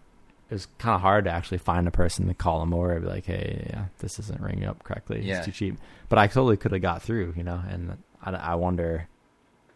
it 0.49 0.55
was 0.55 0.67
kind 0.79 0.95
of 0.95 1.01
hard 1.01 1.25
to 1.25 1.31
actually 1.31 1.59
find 1.59 1.87
a 1.87 1.91
person 1.91 2.27
to 2.27 2.33
call 2.33 2.59
them 2.59 2.73
over 2.73 2.91
and 2.91 3.03
be 3.03 3.09
like, 3.09 3.25
hey, 3.25 3.67
yeah, 3.69 3.85
this 3.99 4.19
isn't 4.19 4.41
ringing 4.41 4.65
up 4.65 4.83
correctly. 4.83 5.21
Yeah. 5.21 5.37
It's 5.37 5.45
too 5.45 5.51
cheap. 5.53 5.77
But 6.09 6.19
I 6.19 6.27
totally 6.27 6.57
could 6.57 6.73
have 6.73 6.81
got 6.81 7.01
through, 7.01 7.35
you 7.37 7.43
know. 7.43 7.61
And 7.69 7.97
I, 8.21 8.31
I 8.31 8.55
wonder 8.55 9.07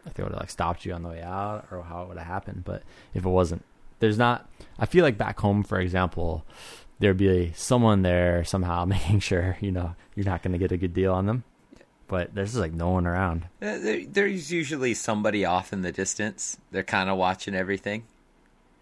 if 0.06 0.14
they 0.14 0.22
would 0.22 0.32
have 0.32 0.40
like 0.40 0.50
stopped 0.50 0.84
you 0.84 0.92
on 0.94 1.02
the 1.02 1.08
way 1.10 1.22
out 1.22 1.66
or 1.70 1.82
how 1.82 2.02
it 2.02 2.08
would 2.08 2.16
have 2.18 2.26
happened. 2.26 2.62
But 2.64 2.82
if 3.14 3.24
it 3.24 3.28
wasn't, 3.28 3.64
there's 3.98 4.18
not. 4.18 4.48
I 4.78 4.86
feel 4.86 5.04
like 5.04 5.18
back 5.18 5.38
home, 5.40 5.62
for 5.62 5.80
example, 5.80 6.44
there'd 6.98 7.16
be 7.16 7.52
someone 7.56 8.02
there 8.02 8.44
somehow 8.44 8.84
making 8.96 9.20
sure 9.20 9.56
you 9.60 9.72
know 9.72 9.94
you're 10.14 10.26
not 10.26 10.42
going 10.42 10.52
to 10.52 10.58
get 10.58 10.72
a 10.72 10.76
good 10.76 10.94
deal 10.94 11.12
on 11.12 11.26
them. 11.26 11.44
But 12.08 12.34
there's 12.36 12.50
just 12.50 12.60
like 12.60 12.72
no 12.72 12.90
one 12.90 13.04
around. 13.04 13.46
Uh, 13.60 13.78
There's 14.08 14.52
usually 14.52 14.94
somebody 14.94 15.44
off 15.44 15.72
in 15.72 15.82
the 15.82 15.90
distance. 15.90 16.56
They're 16.70 16.84
kind 16.84 17.10
of 17.10 17.18
watching 17.18 17.52
everything. 17.56 18.04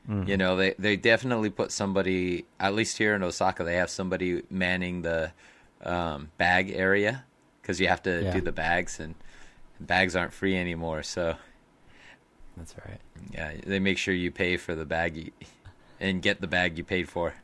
Mm-hmm. 0.06 0.28
You 0.28 0.36
know, 0.36 0.56
they 0.56 0.74
they 0.78 0.96
definitely 0.96 1.48
put 1.48 1.72
somebody. 1.72 2.44
At 2.60 2.74
least 2.74 2.98
here 2.98 3.14
in 3.14 3.22
Osaka, 3.22 3.64
they 3.64 3.76
have 3.76 3.88
somebody 3.88 4.42
manning 4.50 5.00
the 5.00 5.32
um, 5.82 6.32
bag 6.36 6.70
area 6.74 7.24
because 7.62 7.80
you 7.80 7.88
have 7.88 8.02
to 8.02 8.24
Yeah. 8.24 8.32
do 8.34 8.42
the 8.42 8.52
bags, 8.52 9.00
and 9.00 9.14
bags 9.86 10.16
aren't 10.16 10.32
free 10.32 10.56
anymore. 10.56 11.02
So 11.02 11.36
That's 12.56 12.74
right. 12.86 13.00
yeah, 13.32 13.52
they 13.64 13.78
make 13.78 13.98
sure 13.98 14.14
you 14.14 14.30
pay 14.30 14.56
for 14.56 14.74
the 14.74 14.84
bag 14.84 15.16
you, 15.16 15.30
and 16.00 16.20
get 16.22 16.40
the 16.40 16.46
bag 16.46 16.78
you 16.78 16.84
paid 16.84 17.08
for. 17.08 17.34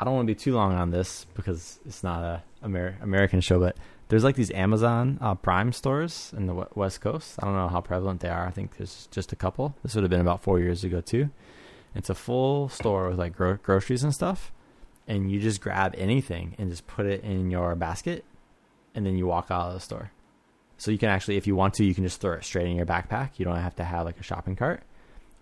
I 0.00 0.04
don't 0.04 0.14
want 0.14 0.28
to 0.28 0.34
be 0.34 0.38
too 0.38 0.54
long 0.54 0.74
on 0.74 0.90
this 0.90 1.26
because 1.34 1.80
it's 1.84 2.04
not 2.04 2.22
a 2.22 2.42
Amer- 2.64 2.96
American 3.02 3.40
show, 3.40 3.58
but 3.58 3.76
there's 4.08 4.22
like 4.24 4.36
these 4.36 4.50
Amazon 4.52 5.18
uh, 5.20 5.34
Prime 5.34 5.72
stores 5.72 6.32
in 6.36 6.46
the 6.46 6.52
w- 6.52 6.68
West 6.74 7.00
Coast. 7.00 7.34
I 7.40 7.44
don't 7.46 7.54
know 7.56 7.68
how 7.68 7.80
prevalent 7.80 8.20
they 8.20 8.28
are. 8.28 8.46
I 8.46 8.50
think 8.50 8.76
there's 8.76 9.08
just 9.10 9.32
a 9.32 9.36
couple. 9.36 9.74
This 9.82 9.94
would 9.94 10.04
have 10.04 10.10
been 10.10 10.20
about 10.20 10.42
four 10.42 10.60
years 10.60 10.84
ago 10.84 11.00
too. 11.00 11.30
It's 11.94 12.08
a 12.10 12.14
full 12.14 12.68
store 12.68 13.08
with 13.08 13.18
like 13.18 13.34
gro- 13.36 13.58
groceries 13.60 14.04
and 14.04 14.14
stuff, 14.14 14.52
and 15.08 15.30
you 15.32 15.40
just 15.40 15.60
grab 15.60 15.94
anything 15.98 16.54
and 16.58 16.70
just 16.70 16.86
put 16.86 17.06
it 17.06 17.24
in 17.24 17.50
your 17.50 17.74
basket, 17.74 18.24
and 18.94 19.04
then 19.04 19.16
you 19.16 19.26
walk 19.26 19.48
out 19.50 19.68
of 19.68 19.74
the 19.74 19.80
store. 19.80 20.12
So 20.78 20.90
you 20.90 20.98
can 20.98 21.08
actually, 21.08 21.36
if 21.36 21.46
you 21.46 21.54
want 21.56 21.74
to, 21.74 21.84
you 21.84 21.94
can 21.94 22.04
just 22.04 22.20
throw 22.20 22.32
it 22.34 22.44
straight 22.44 22.66
in 22.68 22.76
your 22.76 22.86
backpack. 22.86 23.30
You 23.36 23.44
don't 23.44 23.56
have 23.56 23.76
to 23.76 23.84
have 23.84 24.06
like 24.06 24.18
a 24.18 24.22
shopping 24.22 24.56
cart. 24.56 24.82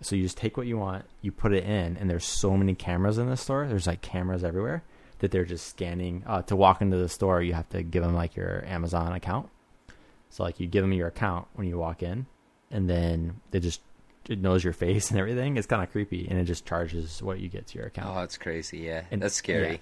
So 0.02 0.16
you 0.16 0.22
just 0.22 0.36
take 0.36 0.56
what 0.56 0.66
you 0.66 0.76
want, 0.76 1.04
you 1.22 1.30
put 1.32 1.52
it 1.52 1.64
in, 1.64 1.96
and 1.96 2.08
there's 2.10 2.24
so 2.24 2.56
many 2.56 2.74
cameras 2.74 3.16
in 3.18 3.28
the 3.30 3.36
store. 3.36 3.66
There's 3.66 3.86
like 3.86 4.02
cameras 4.02 4.44
everywhere 4.44 4.82
that 5.20 5.30
they're 5.30 5.44
just 5.46 5.66
scanning. 5.68 6.22
Uh, 6.26 6.42
to 6.42 6.56
walk 6.56 6.82
into 6.82 6.96
the 6.98 7.08
store, 7.08 7.40
you 7.42 7.54
have 7.54 7.68
to 7.70 7.82
give 7.82 8.02
them 8.02 8.14
like 8.14 8.36
your 8.36 8.62
Amazon 8.66 9.12
account. 9.12 9.48
So 10.30 10.42
like 10.42 10.60
you 10.60 10.66
give 10.66 10.82
them 10.82 10.92
your 10.92 11.08
account 11.08 11.48
when 11.54 11.66
you 11.66 11.78
walk 11.78 12.02
in, 12.02 12.26
and 12.70 12.90
then 12.90 13.40
they 13.52 13.60
just 13.60 13.80
it 14.28 14.40
knows 14.40 14.64
your 14.64 14.72
face 14.72 15.10
and 15.10 15.18
everything. 15.20 15.56
It's 15.56 15.66
kind 15.66 15.82
of 15.82 15.90
creepy, 15.92 16.26
and 16.28 16.38
it 16.38 16.44
just 16.44 16.66
charges 16.66 17.22
what 17.22 17.40
you 17.40 17.48
get 17.48 17.66
to 17.68 17.78
your 17.78 17.86
account. 17.86 18.14
Oh, 18.14 18.20
that's 18.20 18.36
crazy. 18.36 18.78
Yeah, 18.78 19.04
And- 19.10 19.22
that's 19.22 19.34
scary. 19.36 19.70
Yeah, 19.72 19.76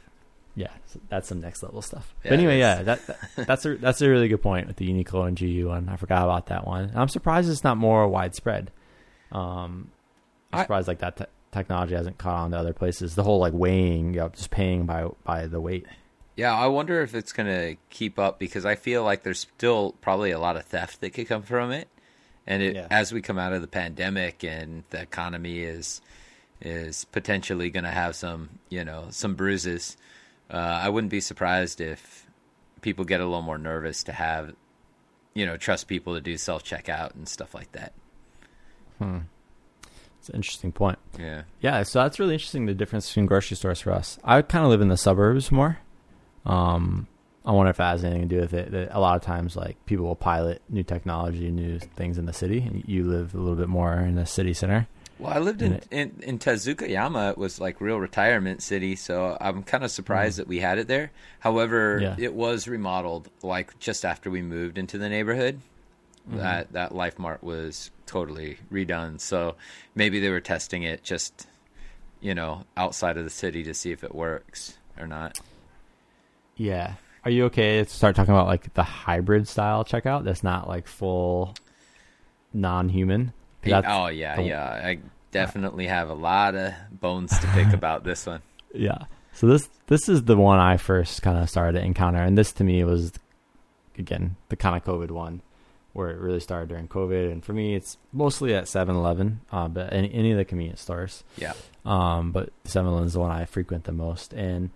so 0.57 1.01
that's 1.09 1.29
some 1.29 1.41
next 1.41 1.63
level 1.63 1.83
stuff. 1.83 2.15
Yeah, 2.25 2.31
but 2.31 2.39
anyway, 2.39 2.59
yeah, 2.59 2.83
that, 2.83 3.07
that 3.07 3.19
that's 3.47 3.65
a 3.67 3.77
that's 3.77 4.01
a 4.03 4.09
really 4.09 4.29
good 4.29 4.43
point 4.43 4.67
with 4.67 4.77
the 4.77 4.89
Uniqlo 4.89 5.27
and 5.27 5.37
GU 5.39 5.69
one. 5.69 5.89
I 5.89 5.97
forgot 5.97 6.25
about 6.25 6.47
that 6.47 6.67
one. 6.67 6.85
And 6.85 6.97
I'm 6.99 7.09
surprised 7.09 7.51
it's 7.51 7.65
not 7.65 7.77
more 7.77 8.07
widespread. 8.09 8.71
Um, 9.33 9.91
I'm 10.53 10.61
I- 10.61 10.63
surprised 10.63 10.89
like 10.89 10.99
that 11.01 11.17
te- 11.17 11.25
technology 11.53 11.95
hasn't 11.95 12.19
caught 12.19 12.35
on 12.37 12.51
to 12.53 12.59
other 12.59 12.73
places. 12.73 13.15
The 13.15 13.23
whole 13.25 13.39
like 13.39 13.53
weighing, 13.53 14.15
you 14.15 14.21
know, 14.21 14.29
just 14.29 14.51
paying 14.51 14.87
by 14.87 15.09
by 15.25 15.47
the 15.47 15.61
weight. 15.61 15.87
Yeah, 16.37 16.53
I 16.55 16.67
wonder 16.67 17.01
if 17.03 17.15
it's 17.15 17.33
going 17.33 17.47
to 17.47 17.77
keep 17.91 18.19
up 18.19 18.41
because 18.41 18.67
I 18.67 18.75
feel 18.75 19.05
like 19.05 19.23
there's 19.23 19.39
still 19.41 19.95
probably 20.01 20.33
a 20.33 20.39
lot 20.41 20.57
of 20.57 20.65
theft 20.65 21.01
that 21.01 21.11
could 21.11 21.29
come 21.29 21.43
from 21.43 21.71
it. 21.71 21.87
And 22.45 22.61
it, 22.61 22.75
Yeah. 22.75 22.89
as 22.91 23.13
we 23.13 23.23
come 23.23 23.39
out 23.39 23.53
of 23.53 23.61
the 23.61 23.69
pandemic 23.69 24.43
and 24.43 24.83
the 24.91 25.01
economy 25.01 25.61
is 25.61 26.01
is 26.61 27.05
potentially 27.07 27.71
going 27.71 27.85
to 27.85 27.91
have 27.91 28.17
some, 28.17 28.49
you 28.69 28.85
know, 28.85 29.07
some 29.11 29.35
bruises, 29.35 29.97
uh, 30.51 30.57
I 30.83 30.89
wouldn't 30.89 31.11
be 31.11 31.21
surprised 31.21 31.81
if 31.81 32.27
people 32.81 33.05
get 33.05 33.21
a 33.21 33.25
little 33.25 33.43
more 33.43 33.59
nervous 33.59 34.03
to 34.05 34.13
have, 34.13 34.55
you 35.35 35.47
know, 35.47 35.57
trust 35.57 35.89
people 35.89 36.15
to 36.15 36.21
do 36.21 36.37
self 36.37 36.65
checkout 36.65 37.15
and 37.15 37.29
stuff 37.29 37.55
like 37.55 37.73
that. 37.73 37.93
Hmm. 38.99 39.19
It's 40.19 40.31
an 40.31 40.37
interesting 40.37 40.73
point. 40.73 40.99
Yeah. 41.19 41.43
Yeah, 41.61 41.83
so 41.83 42.03
that's 42.03 42.19
really 42.19 42.35
interesting. 42.35 42.65
The 42.67 42.75
difference 42.75 43.09
between 43.09 43.27
grocery 43.27 43.57
stores 43.57 43.81
for 43.81 43.93
us. 43.93 44.19
I 44.25 44.41
kind 44.41 44.65
of 44.65 44.71
live 44.71 44.81
in 44.81 44.89
the 44.89 44.97
suburbs 44.97 45.53
more. 45.53 45.79
Um, 46.47 47.09
I 47.45 47.53
wonder 47.53 47.69
if 47.69 47.77
that 47.77 47.91
has 47.91 48.05
anything 48.05 48.29
to 48.29 48.35
do 48.37 48.41
with 48.41 48.55
it. 48.55 48.71
That 48.71 48.89
a 48.97 49.01
lot 49.01 49.17
of 49.17 49.23
times, 49.23 49.55
like 49.55 49.85
people 49.85 50.07
will 50.07 50.17
pilot 50.17 50.63
new 50.71 50.83
technology, 50.83 51.51
new 51.51 51.79
things 51.79 52.17
in 52.17 52.25
the 52.25 52.33
city, 52.33 52.61
and 52.61 52.83
you 52.87 53.05
live 53.05 53.35
a 53.35 53.39
little 53.39 53.57
bit 53.57 53.69
more 53.69 53.99
in 53.99 54.15
the 54.15 54.25
city 54.25 54.55
center. 54.55 54.89
Well, 55.19 55.33
I 55.33 55.39
lived 55.39 55.63
in, 55.63 55.81
in 55.91 56.21
in 56.23 56.39
Tezukayama. 56.39 57.31
It 57.33 57.39
was 57.39 57.61
like 57.61 57.81
real 57.81 57.99
retirement 57.99 58.63
city, 58.63 58.97
so 58.97 59.37
I'm 59.41 59.63
kind 59.63 59.85
of 59.85 59.91
surprised 59.91 60.39
that 60.39 60.49
we 60.49 60.59
had 60.59 60.79
it 60.79 60.89
there. 60.89 61.13
However, 61.39 61.99
Yeah. 62.03 62.17
it 62.19 62.35
was 62.35 62.67
remodeled 62.67 63.29
like 63.43 63.79
just 63.79 64.05
after 64.05 64.29
we 64.31 64.43
moved 64.43 64.77
into 64.77 64.99
the 64.99 65.09
neighborhood. 65.09 65.61
Mm-hmm. 66.29 66.39
That 66.39 66.73
that 66.73 66.95
Life 66.95 67.19
Mart 67.19 67.45
was 67.45 67.91
totally 68.07 68.59
redone. 68.73 69.21
So 69.21 69.57
maybe 69.95 70.21
they 70.21 70.31
were 70.31 70.41
testing 70.41 70.83
it 70.83 71.05
just 71.05 71.47
you 72.21 72.35
know 72.35 72.65
outside 72.77 73.17
of 73.17 73.25
the 73.25 73.31
city 73.31 73.63
to 73.65 73.75
see 73.75 73.93
if 73.93 74.03
it 74.03 74.15
works 74.15 74.79
or 74.99 75.07
not. 75.07 75.39
Yeah. 76.57 76.95
Are 77.25 77.31
you 77.31 77.45
okay 77.47 77.83
to 77.85 77.89
start 77.89 78.17
talking 78.17 78.35
about 78.35 78.47
like 78.47 78.75
the 78.75 78.83
hybrid 78.83 79.49
style 79.49 79.85
checkout? 79.85 80.25
That's 80.25 80.43
not 80.43 80.69
like 80.69 80.87
full 80.87 81.55
non-human. 82.53 83.33
That's- 83.71 83.93
oh 83.95 84.09
yeah, 84.09 84.37
the- 84.37 84.43
yeah. 84.45 84.65
I 84.85 84.99
definitely 85.31 85.87
have 85.87 86.09
a 86.11 86.15
lot 86.15 86.55
of 86.55 86.73
bones 86.93 87.37
to 87.39 87.47
pick 87.49 87.73
about 87.73 88.05
this 88.05 88.27
one. 88.27 88.43
Yeah. 88.73 89.05
So 89.33 89.47
this 89.49 89.69
this 89.87 90.09
is 90.09 90.25
the 90.25 90.37
one 90.37 90.59
I 90.61 90.77
first 90.77 91.23
kind 91.23 91.39
of 91.39 91.51
started 91.51 91.79
to 91.79 91.85
encounter, 91.85 92.23
and 92.23 92.39
this 92.39 92.53
to 92.53 92.65
me 92.65 92.85
was 92.85 93.13
again 93.99 94.37
the 94.49 94.57
kind 94.57 94.77
of 94.77 94.85
COVID 94.85 95.11
one 95.11 95.43
where 95.93 96.11
it 96.11 96.19
really 96.19 96.41
started 96.41 96.69
during 96.69 96.89
COVID, 96.89 97.31
and 97.31 97.45
for 97.45 97.53
me 97.53 97.77
it's 97.77 97.99
mostly 98.13 98.53
at 98.53 98.65
7-Eleven, 98.65 99.41
uh, 99.53 99.69
but 99.69 99.93
any, 99.93 100.13
any 100.13 100.33
of 100.33 100.37
the 100.37 100.45
convenience 100.45 100.81
stores. 100.81 101.23
Yeah. 101.37 101.53
Um, 101.85 102.33
but 102.33 102.51
7-Eleven 102.65 103.07
is 103.07 103.13
the 103.13 103.21
one 103.21 103.31
I 103.31 103.45
frequent 103.45 103.85
the 103.85 103.93
most, 103.93 104.33
and 104.33 104.71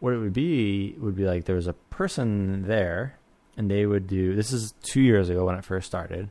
what 0.00 0.14
it 0.14 0.18
would 0.18 0.32
be 0.32 0.94
would 0.98 1.16
be 1.16 1.24
like 1.26 1.44
there 1.44 1.56
was 1.56 1.66
a 1.66 1.74
person 1.74 2.66
there, 2.66 3.18
and 3.58 3.70
they 3.70 3.84
would 3.84 4.06
do 4.06 4.34
this 4.34 4.52
is 4.52 4.72
two 4.82 5.02
years 5.02 5.28
ago 5.28 5.44
when 5.44 5.54
it 5.54 5.64
first 5.66 5.86
started, 5.86 6.30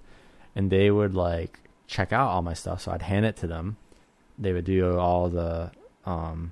and 0.55 0.71
they 0.71 0.89
would 0.89 1.13
like 1.13 1.59
check 1.87 2.11
out 2.13 2.29
all 2.29 2.41
my 2.41 2.53
stuff, 2.53 2.81
so 2.81 2.91
I'd 2.91 3.01
hand 3.01 3.25
it 3.25 3.35
to 3.37 3.47
them. 3.47 3.77
They 4.37 4.53
would 4.53 4.65
do 4.65 4.97
all 4.97 5.29
the 5.29 5.71
um, 6.05 6.51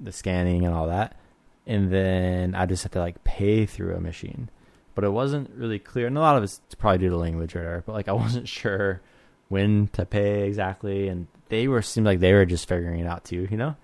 the 0.00 0.12
scanning 0.12 0.64
and 0.64 0.74
all 0.74 0.88
that, 0.88 1.16
and 1.66 1.92
then 1.92 2.54
I 2.54 2.66
just 2.66 2.82
had 2.82 2.92
to 2.92 2.98
like 3.00 3.22
pay 3.24 3.66
through 3.66 3.94
a 3.94 4.00
machine. 4.00 4.50
But 4.94 5.04
it 5.04 5.10
wasn't 5.10 5.50
really 5.50 5.78
clear, 5.78 6.06
and 6.08 6.18
a 6.18 6.20
lot 6.20 6.36
of 6.36 6.42
it's 6.42 6.60
probably 6.78 6.98
due 6.98 7.10
to 7.10 7.16
language 7.16 7.54
or 7.54 7.60
whatever. 7.60 7.82
But 7.86 7.92
like 7.92 8.08
I 8.08 8.12
wasn't 8.24 8.48
sure 8.48 9.00
when 9.48 9.88
to 9.92 10.04
pay 10.04 10.46
exactly, 10.46 11.08
and 11.08 11.26
they 11.48 11.68
were 11.68 11.82
seemed 11.82 12.06
like 12.06 12.20
they 12.20 12.32
were 12.32 12.44
just 12.44 12.68
figuring 12.68 13.00
it 13.00 13.06
out 13.06 13.24
too, 13.24 13.46
you 13.50 13.56
know. 13.56 13.76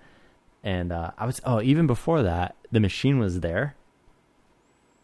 And 0.63 0.91
uh, 0.91 1.11
I 1.17 1.25
was 1.25 1.39
oh 1.45 1.61
even 1.61 1.87
before 1.87 2.23
that, 2.23 2.55
the 2.71 2.79
machine 2.79 3.19
was 3.19 3.39
there 3.39 3.75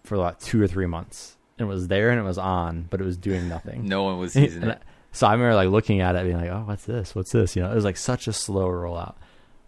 for 0.03 0.17
like 0.17 0.39
two 0.39 0.61
or 0.61 0.67
three 0.67 0.87
months. 0.87 1.37
It 1.57 1.65
was 1.65 1.87
there 1.87 2.09
and 2.09 2.19
it 2.19 2.23
was 2.23 2.39
on, 2.39 2.87
but 2.89 2.99
it 2.99 3.03
was 3.03 3.17
doing 3.17 3.47
nothing. 3.47 3.87
No 3.87 4.03
one 4.03 4.17
was 4.17 4.35
using 4.35 4.63
And 4.63 4.71
it. 4.71 4.81
So 5.11 5.27
I 5.27 5.33
remember 5.33 5.55
like 5.55 5.69
looking 5.69 5.99
at 6.01 6.15
it, 6.15 6.23
being 6.23 6.37
like, 6.37 6.49
"Oh, 6.49 6.63
what's 6.65 6.85
this? 6.85 7.13
What's 7.15 7.31
this?" 7.31 7.55
You 7.55 7.63
know, 7.63 7.71
it 7.71 7.75
was 7.75 7.83
like 7.85 7.97
such 7.97 8.27
a 8.27 8.33
slow 8.33 8.67
rollout. 8.67 9.15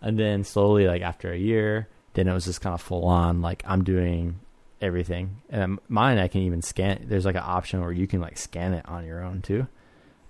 And 0.02 0.18
then 0.20 0.44
slowly, 0.44 0.88
like 0.88 1.02
after 1.02 1.32
a 1.32 1.38
year, 1.38 1.88
then 2.14 2.28
it 2.28 2.34
was 2.34 2.46
just 2.46 2.62
kind 2.62 2.74
of 2.74 2.82
full 2.82 3.06
on. 3.06 3.42
Like 3.42 3.64
I'm 3.66 3.84
doing 3.84 4.40
everything, 4.82 5.42
and 5.50 5.80
mine 5.90 6.18
I 6.18 6.28
can 6.28 6.42
even 6.42 6.62
scan. 6.62 7.06
There's 7.08 7.26
like 7.26 7.36
an 7.36 7.44
option 7.46 7.82
where 7.82 7.92
you 7.92 8.08
can 8.08 8.22
like 8.22 8.38
scan 8.38 8.74
it 8.74 8.88
on 8.88 9.06
your 9.06 9.22
own 9.24 9.42
too. 9.42 9.68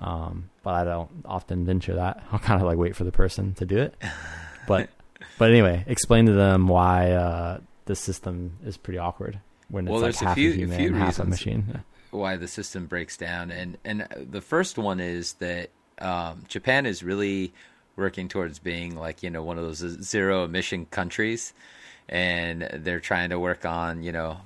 Um, 0.02 0.50
but 0.64 0.74
I 0.74 0.84
don't 0.84 1.10
often 1.26 1.66
venture 1.66 1.96
that. 1.96 2.24
I'll 2.32 2.40
kind 2.40 2.62
of 2.62 2.68
like 2.68 2.78
wait 2.78 2.96
for 2.96 3.04
the 3.04 3.12
person 3.12 3.54
to 3.56 3.66
do 3.66 3.78
it. 3.78 3.96
But 4.68 4.90
but 5.38 5.50
anyway, 5.52 5.84
explain 5.88 6.26
to 6.26 6.34
them 6.34 6.68
why 6.68 7.12
uh, 7.12 7.60
the 7.86 7.96
system 7.96 8.58
is 8.66 8.78
pretty 8.78 8.98
awkward 9.00 9.40
when 9.70 9.86
it's 9.88 9.92
Well, 9.92 10.02
like 10.02 10.06
there's 10.14 10.22
a 10.22 10.26
half 10.26 10.36
few- 10.36 10.52
a 10.52 10.56
human, 10.56 10.78
few 10.78 10.94
half 10.94 11.20
a 11.20 11.26
machine. 11.26 11.84
Why 12.14 12.38
the 12.38 12.48
system 12.48 12.86
breaks 12.86 13.18
down. 13.18 13.52
And 13.52 13.78
and 13.84 14.08
the 14.16 14.42
first 14.42 14.78
one 14.78 15.00
is 15.00 15.34
that 15.34 15.70
um, 16.00 16.44
Japan 16.48 16.86
is 16.86 17.04
really 17.04 17.54
working 17.96 18.28
towards 18.28 18.60
being 18.60 18.96
like 18.96 19.24
you 19.24 19.30
know 19.30 19.44
one 19.44 19.58
of 19.58 19.64
those 19.64 19.80
zero 20.02 20.44
emission 20.44 20.86
countries, 20.88 21.54
and 22.10 22.70
they're 22.74 23.00
trying 23.00 23.30
to 23.30 23.40
work 23.40 23.66
on 23.66 24.04
you 24.04 24.12
know 24.12 24.38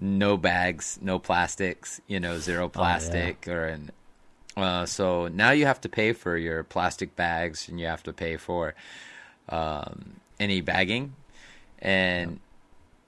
no 0.00 0.36
bags, 0.36 0.98
no 1.02 1.18
plastics, 1.18 2.00
you 2.06 2.20
know 2.20 2.38
zero 2.38 2.68
plastic 2.68 3.48
or 3.48 3.66
an 3.66 3.90
uh, 4.56 4.86
so 4.86 5.28
now 5.28 5.50
you 5.50 5.66
have 5.66 5.80
to 5.80 5.88
pay 5.88 6.12
for 6.12 6.36
your 6.36 6.62
plastic 6.62 7.16
bags 7.16 7.68
and 7.68 7.80
you 7.80 7.86
have 7.86 8.02
to 8.04 8.12
pay 8.12 8.36
for 8.36 8.74
um, 9.48 10.20
any 10.38 10.60
bagging. 10.60 11.14
And 11.80 12.38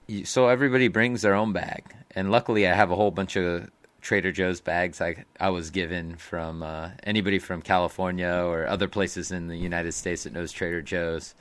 you, 0.07 0.25
so 0.25 0.49
everybody 0.49 0.89
brings 0.89 1.23
their 1.23 1.35
own 1.35 1.53
bag. 1.53 1.85
And 2.15 2.31
luckily, 2.31 2.67
I 2.67 2.75
have 2.75 2.91
a 2.91 2.97
whole 2.97 3.11
bunch 3.11 3.37
of 3.37 3.71
Trader 4.01 4.31
Joe's 4.33 4.61
bags 4.61 5.01
I, 5.01 5.25
I 5.41 5.51
was 5.51 5.71
given 5.71 6.17
from 6.17 6.63
uh, 6.63 6.91
anybody 7.05 7.39
from 7.39 7.61
California 7.63 8.29
or 8.47 8.67
other 8.67 8.89
places 8.89 9.33
in 9.33 9.49
the 9.49 9.57
United 9.57 9.93
States 9.93 10.25
that 10.25 10.33
knows 10.33 10.53
Trader 10.53 10.83
Joe's 10.83 11.35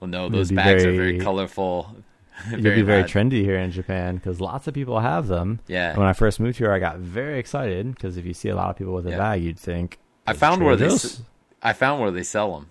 will 0.00 0.08
know 0.08 0.28
those 0.28 0.50
bags 0.50 0.82
very- 0.82 0.94
are 0.94 1.00
very 1.00 1.18
colorful. 1.18 1.94
You'll 2.50 2.60
be 2.74 2.82
very 2.82 3.04
trendy 3.04 3.40
here 3.42 3.56
in 3.56 3.70
Japan 3.70 4.16
because 4.16 4.42
lots 4.42 4.66
of 4.66 4.74
people 4.74 5.00
have 5.00 5.26
them. 5.26 5.60
Yeah. 5.68 5.88
And 5.90 5.98
when 5.98 6.06
I 6.06 6.12
first 6.12 6.38
moved 6.38 6.58
here, 6.58 6.70
I 6.70 6.78
got 6.78 6.98
very 6.98 7.38
excited 7.38 7.94
because 7.94 8.18
if 8.18 8.26
you 8.26 8.34
see 8.34 8.50
a 8.50 8.54
lot 8.54 8.68
of 8.68 8.76
people 8.76 8.92
with 8.92 9.06
a 9.06 9.10
Yeah. 9.12 9.16
bag, 9.16 9.42
you'd 9.42 9.58
think. 9.58 9.98
I 10.26 10.32
"Is 10.32 10.36
it 10.36 10.40
found 10.40 10.62
where 10.62 10.76
Trader 10.76 10.84
they 10.90 10.94
Joe's?" 10.94 11.04
s- 11.04 11.22
I 11.62 11.72
found 11.72 12.00
where 12.02 12.10
they 12.10 12.22
sell 12.22 12.52
them. 12.54 12.68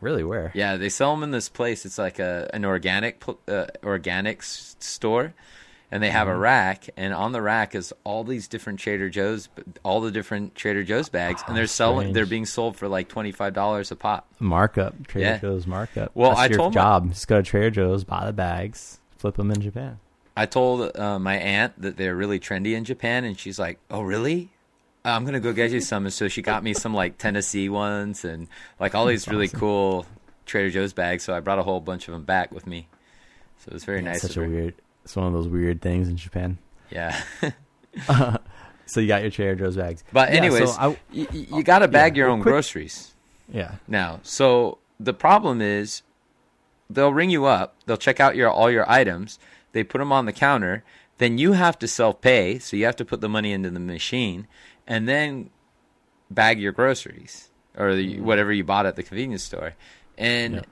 Really, 0.00 0.24
where? 0.24 0.50
Yeah, 0.54 0.76
they 0.76 0.88
sell 0.88 1.14
them 1.14 1.22
in 1.22 1.30
this 1.30 1.50
place. 1.50 1.84
It's 1.84 1.98
like 1.98 2.18
a 2.18 2.48
an 2.54 2.64
organic 2.64 3.22
uh, 3.28 3.66
organics 3.82 4.76
store, 4.82 5.34
and 5.90 6.02
they 6.02 6.08
Mm-hmm. 6.08 6.16
have 6.16 6.28
a 6.28 6.36
rack, 6.36 6.88
and 6.96 7.14
on 7.14 7.32
the 7.32 7.40
rack 7.42 7.74
is 7.74 7.92
all 8.04 8.24
these 8.24 8.48
different 8.48 8.78
Trader 8.80 9.08
Joe's, 9.08 9.48
all 9.84 10.00
the 10.00 10.10
different 10.10 10.54
Trader 10.54 10.82
Joe's 10.82 11.08
bags, 11.08 11.42
and 11.46 11.56
they're 11.56 11.66
selling. 11.66 12.06
strange. 12.06 12.14
They're 12.14 12.26
being 12.26 12.46
sold 12.46 12.76
for 12.76 12.88
like 12.88 13.08
twenty 13.08 13.32
five 13.32 13.54
dollars 13.54 13.90
a 13.92 13.96
pop. 13.96 14.26
Markup. 14.40 15.06
Trader 15.06 15.26
Yeah. 15.26 15.38
Joe's 15.38 15.66
markup. 15.66 16.10
Well, 16.14 16.30
That's 16.30 16.40
I 16.40 16.46
your 16.46 16.58
told 16.58 16.74
my- 16.74 17.00
Just 17.08 17.28
go 17.28 17.36
to 17.36 17.42
Trader 17.42 17.70
Joe's, 17.70 18.04
buy 18.04 18.26
the 18.26 18.32
bags, 18.32 18.98
flip 19.16 19.36
them 19.36 19.50
in 19.50 19.60
Japan. 19.60 19.98
I 20.36 20.44
told 20.46 20.94
uh, 20.98 21.18
my 21.18 21.36
aunt 21.36 21.80
that 21.80 21.96
they're 21.96 22.14
really 22.16 22.38
trendy 22.38 22.74
in 22.74 22.84
Japan, 22.84 23.24
and 23.24 23.38
she's 23.38 23.58
like, 23.58 23.78
"Oh, 23.90 24.02
really? 24.02 24.50
I'm 25.04 25.24
gonna 25.24 25.40
go 25.40 25.52
get 25.52 25.70
you 25.70 25.80
some." 25.80 26.04
And 26.04 26.12
so 26.12 26.26
she 26.28 26.42
got 26.42 26.62
me 26.64 26.74
some 26.74 26.92
like 26.92 27.16
Tennessee 27.16 27.68
ones 27.68 28.24
and 28.24 28.48
like 28.80 28.94
all 28.94 29.06
these 29.06 29.28
really 29.28 29.48
cool 29.48 30.04
Trader 30.44 30.68
Joe's 30.70 30.92
bags. 30.92 31.22
So 31.24 31.32
I 31.34 31.40
brought 31.40 31.58
a 31.58 31.62
whole 31.62 31.80
bunch 31.80 32.08
of 32.08 32.12
them 32.12 32.24
back 32.24 32.52
with 32.52 32.66
me. 32.66 32.88
So 33.58 33.68
it 33.68 33.72
was 33.74 33.84
very 33.84 34.00
Yeah, 34.02 34.10
nice. 34.10 34.22
Such 34.22 34.36
a 34.36 34.40
her. 34.40 34.48
weird. 34.48 34.74
It's 35.06 35.14
one 35.14 35.28
of 35.28 35.32
those 35.32 35.46
weird 35.46 35.80
things 35.80 36.08
in 36.08 36.16
Japan. 36.16 36.58
Yeah. 36.90 37.20
So 38.88 39.00
you 39.00 39.08
got 39.08 39.22
your 39.22 39.30
Trader 39.32 39.56
Joe's 39.56 39.76
bags. 39.76 40.04
But 40.12 40.28
Yeah, 40.28 40.34
so 40.34 40.38
anyways, 40.44 40.78
I- 40.78 40.96
you, 41.10 41.26
you 41.32 41.62
got 41.64 41.80
to 41.80 41.88
bag 41.88 42.16
yeah, 42.16 42.20
your 42.22 42.28
own 42.30 42.40
quick- 42.40 42.52
groceries 42.52 43.14
yeah. 43.48 43.76
now. 43.88 44.20
So 44.22 44.78
the 45.00 45.12
problem 45.12 45.60
is, 45.60 46.02
they'll 46.88 47.12
ring 47.12 47.30
you 47.30 47.46
up. 47.46 47.74
They'll 47.86 47.96
check 47.96 48.20
out 48.20 48.36
your 48.36 48.48
all 48.48 48.70
your 48.70 48.88
items. 48.88 49.40
They 49.72 49.82
put 49.82 49.98
them 49.98 50.12
on 50.12 50.26
the 50.26 50.32
counter. 50.32 50.84
Then 51.18 51.36
you 51.36 51.52
have 51.52 51.78
to 51.80 51.88
self 51.88 52.20
pay. 52.20 52.60
So 52.60 52.76
you 52.76 52.84
have 52.84 52.94
to 52.96 53.04
put 53.04 53.20
the 53.20 53.28
money 53.28 53.52
into 53.52 53.70
the 53.70 53.80
machine, 53.80 54.46
and 54.86 55.08
then 55.08 55.50
bag 56.30 56.60
your 56.60 56.70
groceries 56.72 57.50
or 57.76 57.94
the, 57.96 58.18
mm. 58.18 58.20
whatever 58.20 58.52
you 58.52 58.62
bought 58.62 58.86
at 58.86 58.94
the 58.94 59.02
convenience 59.02 59.42
store, 59.42 59.74
and 60.16 60.54
Yeah. 60.54 60.62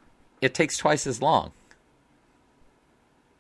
it 0.41 0.55
takes 0.55 0.77
twice 0.77 1.05
as 1.07 1.21
long. 1.21 1.51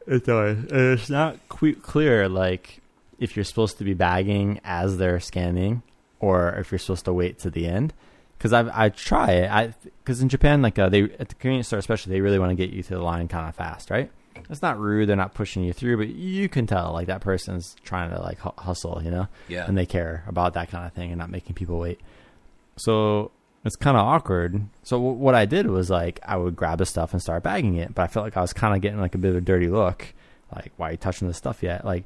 It 0.07 0.25
does. 0.27 0.59
And 0.59 0.99
It's 0.99 1.09
not 1.11 1.39
que- 1.49 1.75
clear, 1.75 2.29
like 2.29 2.81
if 3.19 3.37
you're 3.37 3.45
supposed 3.45 3.79
to 3.79 3.85
be 3.85 3.95
bagging 3.95 4.61
as 4.65 4.99
they're 4.99 5.21
scanning, 5.21 5.83
or 6.21 6.51
if 6.55 6.71
you're 6.73 6.79
supposed 6.79 7.05
to 7.07 7.13
wait 7.13 7.39
to 7.41 7.51
the 7.51 7.67
end. 7.67 7.93
Because 8.37 8.53
I 8.53 8.85
I 8.87 8.89
try 8.91 9.31
it. 9.33 9.51
I 9.51 9.75
because 10.03 10.21
in 10.21 10.29
Japan, 10.29 10.61
like 10.61 10.79
uh, 10.79 10.89
they 10.89 11.05
at 11.05 11.29
the 11.31 11.35
convenience 11.37 11.69
store, 11.69 11.79
especially, 11.79 12.13
they 12.13 12.21
really 12.21 12.39
want 12.39 12.51
to 12.51 12.55
get 12.57 12.71
you 12.71 12.83
to 12.83 12.95
the 12.95 13.03
line 13.03 13.29
kind 13.29 13.49
of 13.49 13.55
fast, 13.55 13.91
right? 13.91 14.11
It's 14.51 14.61
not 14.61 14.79
rude. 14.79 15.09
They're 15.09 15.17
not 15.17 15.33
pushing 15.33 15.63
you 15.65 15.73
through, 15.73 15.97
but 15.97 16.09
you 16.09 16.49
can 16.49 16.67
tell 16.67 16.93
like 16.93 17.07
that 17.07 17.21
person's 17.23 17.77
trying 17.85 18.11
to 18.11 18.21
like 18.21 18.39
hu- 18.41 18.51
hustle, 18.59 19.01
you 19.03 19.11
know, 19.11 19.29
Yeah. 19.49 19.65
and 19.67 19.79
they 19.79 19.87
care 19.87 20.25
about 20.27 20.55
that 20.55 20.71
kind 20.71 20.85
of 20.87 20.93
thing 20.93 21.11
and 21.13 21.19
not 21.19 21.31
making 21.31 21.55
people 21.55 21.79
wait. 21.79 22.01
So 22.77 23.31
it's 23.65 23.77
kind 23.77 23.97
of 23.97 24.05
awkward. 24.05 24.63
So 24.83 24.97
w- 24.99 25.17
what 25.17 25.35
I 25.35 25.47
did 25.47 25.67
was 25.67 25.91
like 25.91 26.21
I 26.25 26.37
would 26.37 26.55
grab 26.57 26.79
the 26.79 26.87
stuff 26.87 27.13
and 27.13 27.21
start 27.23 27.43
bagging 27.43 27.77
it, 27.77 27.95
but 27.95 28.03
I 28.03 28.07
felt 28.07 28.25
like 28.25 28.37
I 28.37 28.41
was 28.41 28.53
kind 28.53 28.75
of 28.75 28.81
getting 28.83 29.01
like 29.01 29.15
a 29.15 29.19
bit 29.19 29.31
of 29.31 29.37
a 29.37 29.41
dirty 29.41 29.69
look. 29.69 30.13
Like, 30.55 30.73
why 30.77 30.89
are 30.89 30.93
you 30.93 30.97
touching 30.99 31.27
this 31.29 31.37
stuff 31.39 31.63
yet? 31.63 31.85
Like, 31.85 32.05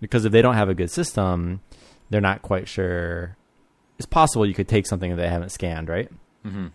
because 0.00 0.24
if 0.24 0.32
they 0.32 0.42
don't 0.42 0.56
have 0.56 0.68
a 0.68 0.74
good 0.74 0.90
system, 0.90 1.60
they're 2.10 2.20
not 2.20 2.42
quite 2.42 2.68
sure. 2.68 3.36
It's 3.98 4.06
possible 4.06 4.44
you 4.44 4.52
could 4.54 4.68
take 4.68 4.86
something 4.86 5.10
that 5.10 5.16
they 5.16 5.28
haven't 5.28 5.50
scanned, 5.52 5.88
right? 5.88 6.10
hmm 6.42 6.66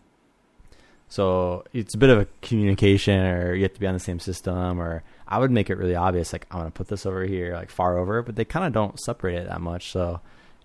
So 1.09 1.63
it's 1.73 1.93
a 1.93 1.97
bit 1.97 2.09
of 2.09 2.19
a 2.19 2.27
communication, 2.41 3.19
or 3.25 3.53
you 3.53 3.63
have 3.63 3.73
to 3.73 3.79
be 3.79 3.85
on 3.87 3.93
the 3.93 3.99
same 3.99 4.19
system, 4.19 4.81
or 4.81 5.03
I 5.27 5.37
would 5.39 5.51
make 5.51 5.69
it 5.69 5.77
really 5.77 5.95
obvious, 5.95 6.33
like 6.33 6.47
I'm 6.49 6.59
gonna 6.59 6.71
put 6.71 6.87
this 6.87 7.05
over 7.05 7.23
here, 7.25 7.53
like 7.53 7.69
far 7.69 7.97
over, 7.97 8.21
but 8.23 8.35
they 8.35 8.45
kind 8.45 8.65
of 8.65 8.73
don't 8.73 8.99
separate 8.99 9.35
it 9.35 9.47
that 9.47 9.61
much. 9.61 9.91
So 9.91 10.21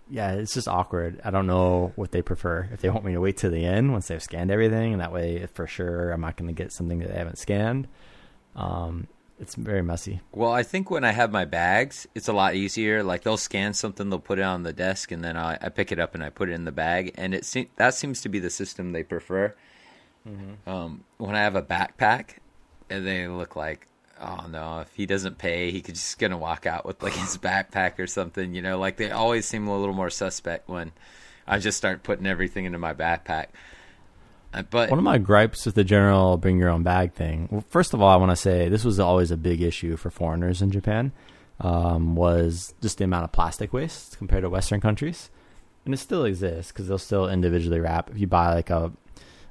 yeah, 0.08 0.32
it's 0.32 0.54
just 0.54 0.68
awkward. 0.68 1.20
I 1.24 1.30
don't 1.30 1.46
know 1.46 1.92
what 1.96 2.12
they 2.12 2.22
prefer. 2.22 2.68
If 2.72 2.80
they 2.80 2.90
want 2.90 3.04
me 3.04 3.12
to 3.12 3.20
wait 3.20 3.38
to 3.38 3.50
the 3.50 3.64
end 3.64 3.92
once 3.92 4.08
they've 4.08 4.22
scanned 4.22 4.50
everything, 4.50 4.92
and 4.92 5.00
that 5.00 5.12
way 5.12 5.46
for 5.54 5.66
sure 5.66 6.10
I'm 6.10 6.20
not 6.20 6.36
gonna 6.36 6.52
get 6.52 6.72
something 6.72 7.00
that 7.00 7.08
they 7.08 7.18
haven't 7.18 7.38
scanned. 7.38 7.88
Um, 8.54 9.08
it's 9.38 9.54
very 9.54 9.82
messy. 9.82 10.20
Well, 10.32 10.52
I 10.52 10.62
think 10.62 10.90
when 10.90 11.04
I 11.04 11.12
have 11.12 11.30
my 11.30 11.44
bags, 11.44 12.06
it's 12.14 12.28
a 12.28 12.32
lot 12.32 12.54
easier. 12.54 13.02
Like 13.02 13.22
they'll 13.22 13.36
scan 13.36 13.74
something, 13.74 14.08
they'll 14.08 14.18
put 14.18 14.38
it 14.38 14.42
on 14.42 14.62
the 14.62 14.72
desk, 14.72 15.12
and 15.12 15.22
then 15.22 15.36
I, 15.36 15.58
I 15.60 15.68
pick 15.68 15.92
it 15.92 15.98
up 15.98 16.14
and 16.14 16.24
I 16.24 16.30
put 16.30 16.48
it 16.48 16.52
in 16.52 16.64
the 16.64 16.72
bag. 16.72 17.12
And 17.16 17.34
it 17.34 17.44
se- 17.44 17.68
that 17.76 17.92
seems 17.92 18.22
to 18.22 18.30
be 18.30 18.38
the 18.38 18.48
system 18.48 18.92
they 18.92 19.02
prefer. 19.02 19.54
Um, 20.66 21.04
when 21.18 21.36
I 21.36 21.40
have 21.40 21.54
a 21.54 21.62
backpack, 21.62 22.38
and 22.90 23.06
they 23.06 23.28
look 23.28 23.54
like, 23.56 23.86
oh 24.20 24.46
no, 24.48 24.80
if 24.80 24.92
he 24.94 25.06
doesn't 25.06 25.38
pay, 25.38 25.70
he 25.70 25.80
could 25.80 25.94
just 25.94 26.18
gonna 26.18 26.38
walk 26.38 26.66
out 26.66 26.84
with 26.86 27.02
like 27.02 27.14
his 27.14 27.38
backpack 27.38 27.98
or 27.98 28.06
something. 28.06 28.54
You 28.54 28.62
know, 28.62 28.78
like 28.78 28.96
they 28.96 29.10
always 29.10 29.46
seem 29.46 29.66
a 29.66 29.78
little 29.78 29.94
more 29.94 30.10
suspect 30.10 30.68
when 30.68 30.92
I 31.46 31.58
just 31.58 31.78
start 31.78 32.02
putting 32.02 32.26
everything 32.26 32.64
into 32.64 32.78
my 32.78 32.94
backpack. 32.94 33.46
Uh, 34.52 34.62
But 34.62 34.90
One 34.90 34.98
of 34.98 35.04
my 35.04 35.18
gripes 35.18 35.66
with 35.66 35.74
the 35.74 35.84
general 35.84 36.36
bring 36.36 36.58
your 36.58 36.70
own 36.70 36.82
bag 36.82 37.12
thing. 37.12 37.48
Well, 37.50 37.64
first 37.68 37.94
of 37.94 38.00
all, 38.00 38.08
I 38.08 38.16
want 38.16 38.30
to 38.30 38.36
say 38.36 38.68
this 38.68 38.84
was 38.84 38.98
always 39.00 39.30
a 39.30 39.36
big 39.36 39.60
issue 39.62 39.96
for 39.96 40.10
foreigners 40.10 40.62
in 40.62 40.70
Japan. 40.70 41.12
Um, 41.58 42.16
was 42.16 42.74
just 42.82 42.98
the 42.98 43.04
amount 43.04 43.24
of 43.24 43.32
plastic 43.32 43.72
waste 43.72 44.18
compared 44.18 44.42
to 44.42 44.50
Western 44.50 44.78
countries, 44.78 45.30
and 45.86 45.94
it 45.94 45.96
still 45.96 46.26
exists 46.26 46.70
because 46.70 46.86
they'll 46.86 46.98
still 46.98 47.30
individually 47.30 47.80
wrap. 47.80 48.10
If 48.10 48.18
you 48.18 48.26
buy 48.26 48.52
like 48.52 48.68
a 48.68 48.92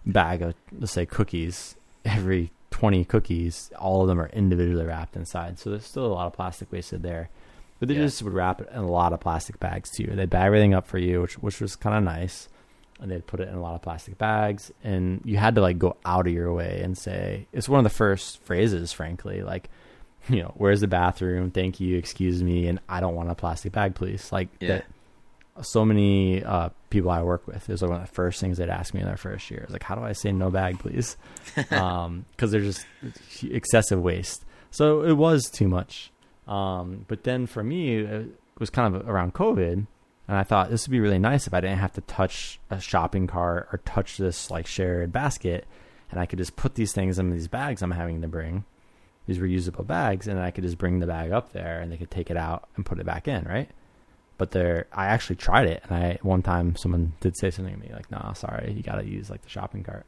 bag 0.05 0.43
of 0.43 0.53
let's 0.77 0.91
say 0.91 1.07
cookies, 1.07 1.75
every 2.05 2.51
twenty 2.79 3.05
cookies, 3.05 3.71
all 3.79 4.01
of 4.01 4.07
them 4.09 4.19
are 4.19 4.27
individually 4.33 4.85
wrapped 4.85 5.15
inside. 5.15 5.57
So 5.59 5.69
there's 5.69 5.85
still 5.85 6.05
a 6.05 6.13
lot 6.13 6.27
of 6.27 6.33
plastic 6.33 6.69
wasted 6.73 7.03
there. 7.03 7.29
But 7.79 7.87
they 7.87 7.93
Yeah. 7.95 8.01
just 8.01 8.21
would 8.21 8.33
wrap 8.33 8.59
it 8.59 8.67
in 8.69 8.79
a 8.79 8.87
lot 8.91 9.13
of 9.13 9.21
plastic 9.21 9.59
bags 9.61 9.89
too. 9.89 10.07
They'd 10.13 10.29
bag 10.29 10.47
everything 10.47 10.73
up 10.73 10.85
for 10.85 10.97
you, 10.97 11.21
which 11.21 11.35
which 11.39 11.61
was 11.61 11.75
kind 11.77 11.95
of 11.97 12.03
nice 12.03 12.49
and 12.99 13.09
they'd 13.11 13.25
put 13.27 13.39
it 13.39 13.47
in 13.47 13.55
a 13.55 13.61
lot 13.61 13.75
of 13.75 13.81
plastic 13.81 14.17
bags 14.17 14.71
and 14.83 15.21
you 15.25 15.37
had 15.37 15.55
to 15.55 15.61
like 15.61 15.77
go 15.77 15.95
out 16.05 16.27
of 16.27 16.33
your 16.33 16.53
way 16.53 16.81
and 16.83 16.97
say 16.97 17.45
it's 17.53 17.67
one 17.69 17.77
of 17.79 17.83
the 17.83 17.89
first 17.89 18.39
phrases 18.43 18.93
frankly 18.93 19.41
like 19.41 19.69
you 20.29 20.41
know 20.41 20.53
where's 20.55 20.79
the 20.79 20.87
bathroom 20.87 21.51
thank 21.51 21.81
you 21.81 21.97
excuse 21.97 22.41
me 22.41 22.67
and 22.67 22.79
i 22.87 23.01
don't 23.01 23.13
want 23.13 23.29
a 23.29 23.35
plastic 23.35 23.73
bag 23.73 23.95
please 23.95 24.31
like 24.31 24.47
Yeah. 24.61 24.67
that 24.69 24.85
so 25.61 25.85
many 25.85 26.43
uh, 26.43 26.69
people 26.89 27.09
i 27.09 27.21
work 27.21 27.47
with 27.47 27.69
is 27.69 27.81
one 27.81 27.93
of 27.93 28.01
the 28.01 28.13
first 28.13 28.41
things 28.41 28.57
they'd 28.57 28.69
ask 28.69 28.93
me 28.93 28.99
in 28.99 29.05
their 29.05 29.17
first 29.17 29.49
year. 29.49 29.65
Is 29.67 29.73
like 29.73 29.83
how 29.83 29.95
do 29.95 30.01
i 30.01 30.11
say 30.11 30.31
no 30.31 30.49
bag 30.49 30.79
please? 30.79 31.17
Um 31.71 32.25
because 32.31 32.51
they're 32.51 32.61
just 32.61 32.85
excessive 33.43 34.01
waste. 34.01 34.43
So 34.71 35.03
it 35.03 35.13
was 35.13 35.45
too 35.49 35.67
much. 35.67 36.11
Um 36.47 37.05
but 37.07 37.23
then 37.23 37.45
for 37.45 37.63
me 37.63 37.97
it 37.99 38.27
was 38.59 38.69
kind 38.69 38.95
of 38.95 39.07
around 39.07 39.33
covid 39.33 39.87
and 40.27 40.37
I 40.37 40.43
thought 40.43 40.69
this 40.69 40.87
would 40.87 40.91
be 40.91 40.99
really 40.99 41.19
nice 41.19 41.47
if 41.47 41.53
I 41.53 41.61
didn't 41.61 41.79
have 41.79 41.93
to 41.93 42.01
touch 42.01 42.59
a 42.69 42.79
shopping 42.79 43.27
cart 43.27 43.69
or 43.71 43.79
touch 43.85 44.17
this 44.17 44.49
like 44.49 44.65
shared 44.65 45.11
basket, 45.11 45.65
and 46.09 46.19
I 46.19 46.25
could 46.25 46.39
just 46.39 46.55
put 46.55 46.75
these 46.75 46.93
things 46.93 47.19
in 47.19 47.29
these 47.29 47.47
bags 47.47 47.81
I'm 47.81 47.91
having 47.91 48.21
to 48.21 48.27
bring, 48.27 48.65
these 49.27 49.37
reusable 49.37 49.85
bags, 49.85 50.27
and 50.27 50.39
I 50.39 50.51
could 50.51 50.63
just 50.63 50.77
bring 50.77 50.99
the 50.99 51.07
bag 51.07 51.31
up 51.31 51.53
there 51.53 51.79
and 51.79 51.91
they 51.91 51.97
could 51.97 52.09
take 52.09 52.31
it 52.31 52.37
out 52.37 52.67
and 52.75 52.85
put 52.85 52.99
it 52.99 53.05
back 53.05 53.27
in, 53.27 53.43
right? 53.43 53.69
But 54.37 54.51
there, 54.51 54.87
I 54.91 55.05
actually 55.05 55.37
tried 55.37 55.67
it, 55.67 55.83
and 55.87 55.95
I 55.97 56.19
one 56.21 56.41
time 56.41 56.75
someone 56.75 57.13
did 57.21 57.37
say 57.37 57.49
something 57.51 57.73
to 57.73 57.79
me 57.79 57.91
like, 57.93 58.11
"No, 58.11 58.33
sorry, 58.35 58.73
you 58.73 58.83
got 58.83 58.95
to 58.95 59.05
use 59.05 59.29
like 59.29 59.41
the 59.43 59.49
shopping 59.49 59.83
cart." 59.83 60.05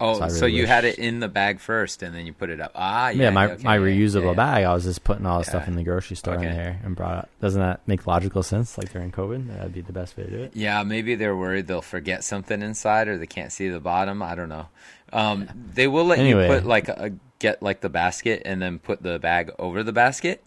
oh, 0.00 0.18
so 0.18 0.24
I 0.24 0.28
so 0.28 0.46
you 0.46 0.62
wish- 0.62 0.68
had 0.68 0.84
it 0.84 0.98
in 0.98 1.20
the 1.20 1.28
bag 1.28 1.60
first, 1.60 2.02
and 2.02 2.14
then 2.14 2.26
you 2.26 2.32
put 2.32 2.50
it 2.50 2.60
up. 2.60 2.72
Ah, 2.74 3.10
yeah, 3.10 3.24
Yeah, 3.24 3.30
my 3.30 3.52
okay, 3.52 3.62
my 3.62 3.76
yeah, 3.76 3.80
reusable 3.82 4.30
yeah. 4.30 4.34
bag, 4.34 4.64
I 4.64 4.74
was 4.74 4.84
just 4.84 5.04
putting 5.04 5.24
all 5.26 5.38
the 5.38 5.44
stuff 5.44 5.68
in 5.68 5.76
the 5.76 5.84
grocery 5.84 6.16
store 6.16 6.34
Okay. 6.34 6.48
in 6.48 6.52
there 6.56 6.80
and 6.84 6.96
brought 6.96 7.24
it. 7.24 7.30
Doesn't 7.40 7.60
that 7.60 7.86
make 7.86 8.06
logical 8.06 8.42
sense? 8.42 8.76
Like 8.76 8.92
during 8.92 9.12
COVID, 9.12 9.46
that'd 9.56 9.72
be 9.72 9.80
the 9.80 9.92
best 9.92 10.16
way 10.16 10.24
to 10.24 10.30
do 10.30 10.38
it. 10.42 10.52
Yeah, 10.54 10.82
maybe 10.82 11.14
they're 11.14 11.36
worried 11.36 11.66
they'll 11.68 11.82
forget 11.82 12.24
something 12.24 12.62
inside 12.62 13.08
or 13.08 13.16
they 13.16 13.26
can't 13.26 13.52
see 13.52 13.68
the 13.68 13.80
bottom. 13.80 14.22
I 14.22 14.34
don't 14.34 14.48
know. 14.48 14.68
Um, 15.12 15.48
They 15.74 15.86
will 15.86 16.04
let 16.04 16.18
Anyway. 16.18 16.48
you 16.48 16.54
put 16.54 16.66
like 16.66 16.88
a 16.88 17.12
get 17.38 17.62
like 17.62 17.80
the 17.80 17.88
basket 17.88 18.42
and 18.44 18.60
then 18.60 18.78
put 18.78 19.02
the 19.02 19.18
bag 19.18 19.50
over 19.58 19.82
the 19.82 19.92
basket, 19.92 20.42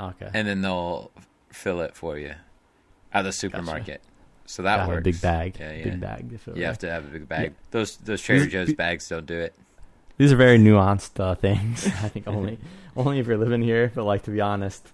Okay. 0.00 0.30
and 0.32 0.48
then 0.48 0.62
they'll 0.62 1.10
fill 1.50 1.80
it 1.80 1.94
for 1.94 2.18
you 2.18 2.34
at 3.12 3.22
the 3.22 3.32
supermarket. 3.32 4.02
So 4.46 4.62
that 4.62 4.88
works. 4.88 4.98
a 4.98 5.02
big 5.02 5.20
bag. 5.20 5.56
Yeah, 5.60 5.72
yeah. 5.72 5.84
Big 5.84 6.00
bag. 6.00 6.30
You 6.30 6.52
it 6.54 6.64
have 6.64 6.78
to 6.78 6.90
have 6.90 7.04
a 7.04 7.08
big 7.08 7.28
bag. 7.28 7.44
Yeah. 7.44 7.66
Those 7.70 7.96
those 7.98 8.20
Trader 8.20 8.46
Joe's 8.46 8.74
bags 8.74 9.08
don't 9.08 9.26
do 9.26 9.38
it. 9.38 9.54
These 10.16 10.32
are 10.32 10.36
very 10.36 10.58
nuanced 10.58 11.20
uh, 11.20 11.34
things. 11.36 11.86
I 12.02 12.08
think 12.08 12.26
only 12.26 12.58
only 12.96 13.20
if 13.20 13.26
you're 13.26 13.38
living 13.38 13.62
here. 13.62 13.92
But 13.94 14.04
like 14.04 14.24
to 14.24 14.30
be 14.30 14.40
honest, 14.40 14.88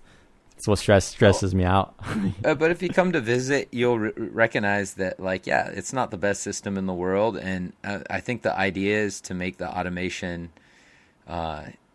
it's 0.56 0.68
what 0.68 0.78
stress 0.78 1.06
stresses 1.06 1.54
me 1.54 1.64
out. 1.64 1.94
Uh, 2.44 2.54
but 2.54 2.70
if 2.70 2.82
you 2.82 2.88
come 2.88 3.12
to 3.12 3.20
visit, 3.20 3.68
you'll 3.72 3.98
re- 3.98 4.12
recognize 4.16 4.94
that, 4.94 5.18
like, 5.18 5.46
yeah, 5.46 5.68
it's 5.68 5.92
not 5.92 6.10
the 6.10 6.16
best 6.16 6.42
system 6.42 6.76
in 6.76 6.86
the 6.86 6.94
world, 6.94 7.36
and 7.36 7.72
uh, 7.82 8.00
I 8.08 8.20
think 8.20 8.42
the 8.42 8.56
idea 8.56 8.98
is 8.98 9.20
to 9.22 9.34
make 9.34 9.56
the 9.58 9.68
automation. 9.68 10.50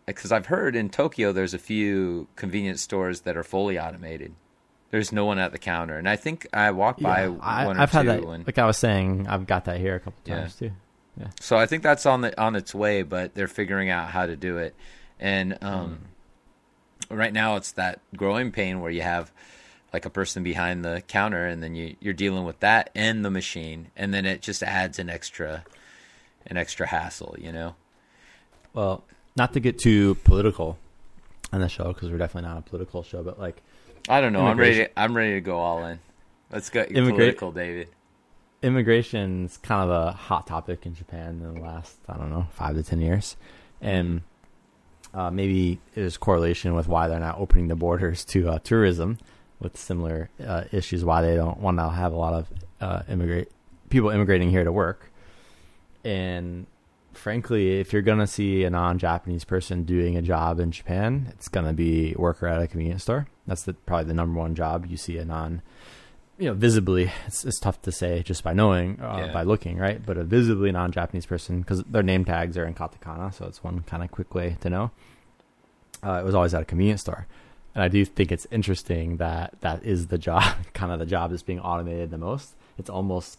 Because 0.06 0.32
I've 0.32 0.46
heard 0.46 0.74
in 0.74 0.88
Tokyo, 0.90 1.32
there's 1.32 1.54
a 1.54 1.58
few 1.58 2.26
convenience 2.36 2.82
stores 2.82 3.20
that 3.20 3.36
are 3.36 3.44
fully 3.44 3.78
automated. 3.78 4.34
There's 4.90 5.12
no 5.12 5.24
one 5.24 5.38
at 5.38 5.52
the 5.52 5.58
counter, 5.58 5.96
and 5.96 6.08
I 6.08 6.16
think 6.16 6.46
I 6.52 6.70
walked 6.72 7.00
by 7.02 7.26
Yeah, 7.26 7.36
I, 7.40 7.66
one 7.66 7.78
or 7.78 7.80
I've 7.80 7.90
two. 7.90 7.96
had 7.98 8.06
that. 8.08 8.22
and- 8.22 8.46
Like 8.46 8.58
I 8.58 8.66
was 8.66 8.76
saying, 8.76 9.26
I've 9.28 9.46
got 9.46 9.64
that 9.66 9.78
here 9.78 9.94
a 9.94 10.00
couple 10.00 10.18
Yeah. 10.24 10.40
times 10.40 10.56
too. 10.56 10.72
So 11.40 11.56
I 11.56 11.66
think 11.66 11.82
that's 11.82 12.04
on 12.06 12.22
the 12.22 12.38
on 12.40 12.56
its 12.56 12.74
way, 12.74 13.02
but 13.02 13.34
they're 13.34 13.46
figuring 13.48 13.90
out 13.90 14.08
how 14.10 14.26
to 14.26 14.34
do 14.34 14.56
it. 14.58 14.74
And 15.20 15.56
um, 15.62 16.00
right 17.10 17.32
now, 17.32 17.56
it's 17.56 17.72
that 17.72 18.00
growing 18.16 18.50
pain 18.50 18.80
where 18.80 18.90
you 18.90 19.02
have 19.02 19.30
like 19.92 20.04
a 20.06 20.10
person 20.10 20.42
behind 20.42 20.84
the 20.84 21.02
counter, 21.06 21.46
and 21.46 21.62
then 21.62 21.74
you 21.74 21.96
you're 22.00 22.14
dealing 22.14 22.44
with 22.44 22.58
that 22.60 22.90
and 22.94 23.24
the 23.24 23.30
machine, 23.30 23.88
and 23.96 24.12
then 24.12 24.24
it 24.26 24.40
just 24.42 24.62
adds 24.62 24.98
an 24.98 25.08
extra 25.10 25.64
an 26.46 26.56
extra 26.56 26.86
hassle, 26.88 27.36
you 27.38 27.52
know. 27.52 27.76
Well, 28.74 29.04
not 29.36 29.52
to 29.54 29.60
get 29.60 29.78
too 29.78 30.14
political 30.24 30.78
on 31.52 31.60
the 31.60 31.68
show 31.68 31.92
because 31.92 32.10
we're 32.10 32.18
definitely 32.18 32.48
not 32.48 32.58
a 32.58 32.62
political 32.62 33.02
show, 33.02 33.22
but 33.22 33.38
like 33.38 33.62
I 34.08 34.20
don't 34.20 34.32
know. 34.32 34.46
I'm 34.46 34.58
ready. 34.58 34.76
To, 34.76 34.98
I'm 34.98 35.16
ready 35.16 35.34
to 35.34 35.40
go 35.40 35.58
all 35.58 35.84
in. 35.86 36.00
Let's 36.50 36.70
go 36.70 36.84
Immigra- 36.84 37.10
political, 37.10 37.52
David. 37.52 37.88
immigration's 38.62 39.56
kind 39.58 39.82
of 39.82 39.90
a 39.90 40.12
hot 40.12 40.46
topic 40.46 40.86
in 40.86 40.94
Japan 40.94 41.40
in 41.42 41.54
the 41.54 41.60
last 41.60 41.96
I 42.08 42.16
don't 42.16 42.30
know 42.30 42.46
five 42.52 42.74
to 42.74 42.82
ten 42.82 43.00
years, 43.00 43.36
and 43.80 44.22
uh, 45.14 45.30
maybe 45.30 45.78
there's 45.94 46.16
correlation 46.16 46.74
with 46.74 46.88
why 46.88 47.08
they're 47.08 47.20
not 47.20 47.38
opening 47.38 47.68
the 47.68 47.76
borders 47.76 48.24
to 48.26 48.50
uh, 48.50 48.58
tourism, 48.60 49.18
with 49.60 49.76
similar 49.76 50.30
uh, 50.44 50.64
issues 50.72 51.04
why 51.04 51.22
they 51.22 51.36
don't 51.36 51.58
want 51.58 51.78
to 51.78 51.88
have 51.88 52.12
a 52.12 52.16
lot 52.16 52.34
of 52.34 52.48
uh, 52.80 53.02
immigrate 53.08 53.50
people 53.88 54.10
immigrating 54.10 54.50
here 54.50 54.64
to 54.64 54.72
work, 54.72 55.10
and 56.04 56.66
frankly, 57.14 57.80
if 57.80 57.92
you're 57.92 58.02
gonna 58.02 58.26
see 58.26 58.64
a 58.64 58.70
non-Japanese 58.70 59.44
person 59.44 59.84
doing 59.84 60.16
a 60.16 60.22
job 60.22 60.60
in 60.60 60.70
Japan, 60.70 61.26
it's 61.30 61.48
gonna 61.48 61.72
be 61.72 62.14
worker 62.18 62.46
at 62.46 62.60
a 62.60 62.66
convenience 62.66 63.02
store. 63.02 63.26
That's 63.46 63.62
the, 63.64 63.74
probably 63.74 64.06
the 64.06 64.14
number 64.14 64.38
one 64.38 64.54
job 64.54 64.86
you 64.86 64.96
see 64.96 65.18
a 65.18 65.24
non 65.24 65.62
you 66.38 66.48
know, 66.48 66.54
visibly, 66.54 67.12
it's, 67.26 67.44
it's 67.44 67.60
tough 67.60 67.80
to 67.82 67.92
say 67.92 68.22
just 68.22 68.42
by 68.42 68.52
knowing, 68.52 68.98
uh, 69.00 69.26
Yeah. 69.26 69.32
by 69.32 69.42
looking, 69.42 69.76
right? 69.78 70.04
But 70.04 70.16
a 70.16 70.24
visibly 70.24 70.72
non-Japanese 70.72 71.26
person, 71.26 71.60
because 71.60 71.84
their 71.84 72.02
name 72.02 72.24
tags 72.24 72.56
are 72.56 72.64
in 72.64 72.74
katakana, 72.74 73.32
so 73.32 73.44
it's 73.46 73.62
one 73.62 73.80
kind 73.82 74.02
of 74.02 74.10
quick 74.10 74.34
way 74.34 74.56
to 74.62 74.70
know. 74.70 74.90
Uh, 76.04 76.14
it 76.14 76.24
was 76.24 76.34
always 76.34 76.52
at 76.52 76.62
a 76.62 76.64
convenience 76.64 77.02
store, 77.02 77.26
and 77.74 77.84
I 77.84 77.88
do 77.88 78.04
think 78.04 78.32
it's 78.32 78.46
interesting 78.50 79.18
that 79.18 79.54
that 79.60 79.84
is 79.84 80.08
the 80.08 80.18
job, 80.18 80.42
kind 80.72 80.90
of 80.90 80.98
the 80.98 81.06
job 81.06 81.30
that's 81.30 81.44
being 81.44 81.60
automated 81.60 82.10
the 82.10 82.18
most. 82.18 82.54
It's 82.76 82.90
almost, 82.90 83.38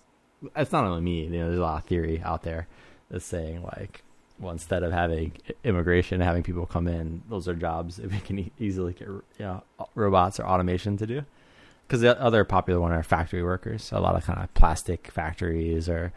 it's 0.56 0.72
not 0.72 0.86
only 0.86 1.02
me. 1.02 1.24
You 1.26 1.30
know, 1.32 1.48
there's 1.48 1.60
a 1.60 1.62
lot 1.62 1.84
of 1.84 1.86
theory 1.90 2.22
out 2.24 2.44
there 2.44 2.68
that's 3.10 3.26
saying 3.26 3.64
like, 3.64 4.04
well, 4.40 4.52
instead 4.52 4.84
of 4.84 4.92
having 4.92 5.34
immigration, 5.64 6.20
having 6.22 6.44
people 6.44 6.66
come 6.66 6.88
in, 6.88 7.22
those 7.30 7.48
are 7.48 7.54
jobs 7.54 7.98
that 7.98 8.12
we 8.12 8.20
can 8.20 8.40
e- 8.40 8.52
easily 8.60 8.94
get, 8.94 9.08
you 9.08 9.24
know, 9.40 9.64
robots 9.96 10.40
or 10.40 10.46
automation 10.46 10.98
to 10.98 11.06
do 11.08 11.24
because 11.88 12.02
the 12.02 12.20
other 12.20 12.44
popular 12.44 12.80
one 12.82 12.92
are 12.92 13.04
factory 13.04 13.44
workers. 13.44 13.92
A 13.92 14.00
lot 14.00 14.16
of 14.16 14.24
kind 14.26 14.40
of 14.42 14.54
plastic 14.56 15.12
factories 15.12 15.88
or 15.88 16.12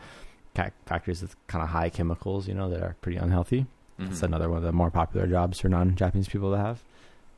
factories 0.87 1.20
with 1.22 1.37
kind 1.49 1.62
of 1.62 1.68
high 1.70 1.91
chemicals, 1.91 2.49
you 2.49 2.55
know, 2.55 2.70
that 2.70 2.82
are 2.82 2.97
pretty 3.03 3.18
unhealthy. 3.18 3.66
It's 3.99 4.20
Mhm. 4.20 4.24
another 4.24 4.49
one 4.49 4.59
of 4.59 4.64
the 4.64 4.72
more 4.72 4.91
popular 4.91 5.26
jobs 5.26 5.61
for 5.61 5.68
non-Japanese 5.68 6.28
people 6.28 6.51
to 6.53 6.59
have, 6.59 6.82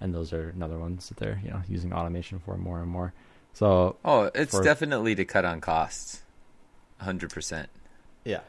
and 0.00 0.14
those 0.14 0.32
are 0.32 0.48
another 0.50 0.78
ones 0.78 1.08
that 1.08 1.18
they're 1.18 1.40
you 1.44 1.50
know 1.50 1.62
using 1.68 1.92
automation 1.92 2.38
for 2.40 2.56
more 2.56 2.80
and 2.80 2.88
more. 2.90 3.12
So 3.52 3.96
Oh, 4.04 4.30
it's 4.34 4.52
for- 4.52 4.62
definitely 4.62 5.14
to 5.16 5.24
cut 5.24 5.44
on 5.44 5.60
costs. 5.60 6.22
Hundred 6.98 7.30
percent. 7.30 7.68
yeah, 8.24 8.40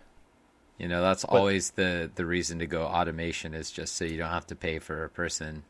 You 0.80 0.88
know, 0.88 1.02
that's 1.02 1.26
But- 1.26 1.36
always 1.38 1.72
the 1.72 2.10
the 2.16 2.26
reason 2.26 2.58
to 2.60 2.66
go 2.66 2.84
automation 2.84 3.54
is 3.54 3.70
just 3.70 3.96
so 3.96 4.06
you 4.06 4.18
don't 4.18 4.30
have 4.32 4.48
to 4.48 4.56
pay 4.56 4.80
for 4.80 5.04
a 5.04 5.10
person. 5.10 5.64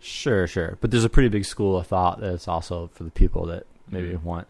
sure, 0.00 0.46
sure. 0.46 0.78
But 0.80 0.90
there's 0.90 1.04
a 1.04 1.10
pretty 1.10 1.28
big 1.28 1.44
school 1.44 1.76
of 1.78 1.86
thought 1.86 2.20
that 2.20 2.32
it's 2.34 2.48
also 2.48 2.88
for 2.94 3.04
the 3.04 3.10
people 3.10 3.46
that 3.46 3.64
maybe 3.88 4.10
Mhm. 4.10 4.22
want 4.22 4.48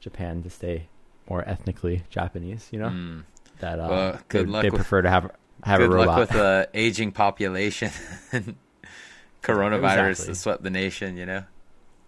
Japan 0.00 0.42
to 0.42 0.50
stay 0.50 0.88
more 1.28 1.42
ethnically 1.48 2.04
Japanese. 2.10 2.68
You 2.72 2.80
know 2.80 2.88
Mm. 2.88 3.24
that 3.60 3.78
uh, 3.80 3.86
Well, 3.88 4.18
good 4.28 4.46
they, 4.46 4.50
luck 4.50 4.62
they 4.62 4.70
with- 4.70 4.78
prefer 4.80 5.02
to 5.02 5.10
have 5.10 5.30
have 5.64 5.80
a 5.80 5.88
robot. 5.88 6.06
luck 6.06 6.18
with 6.18 6.30
the 6.30 6.68
aging 6.74 7.12
population. 7.12 7.90
And 8.32 8.56
coronavirus 9.42 10.10
Exactly. 10.10 10.34
swept 10.34 10.62
the 10.62 10.70
nation. 10.70 11.16
You 11.16 11.26
know, 11.26 11.44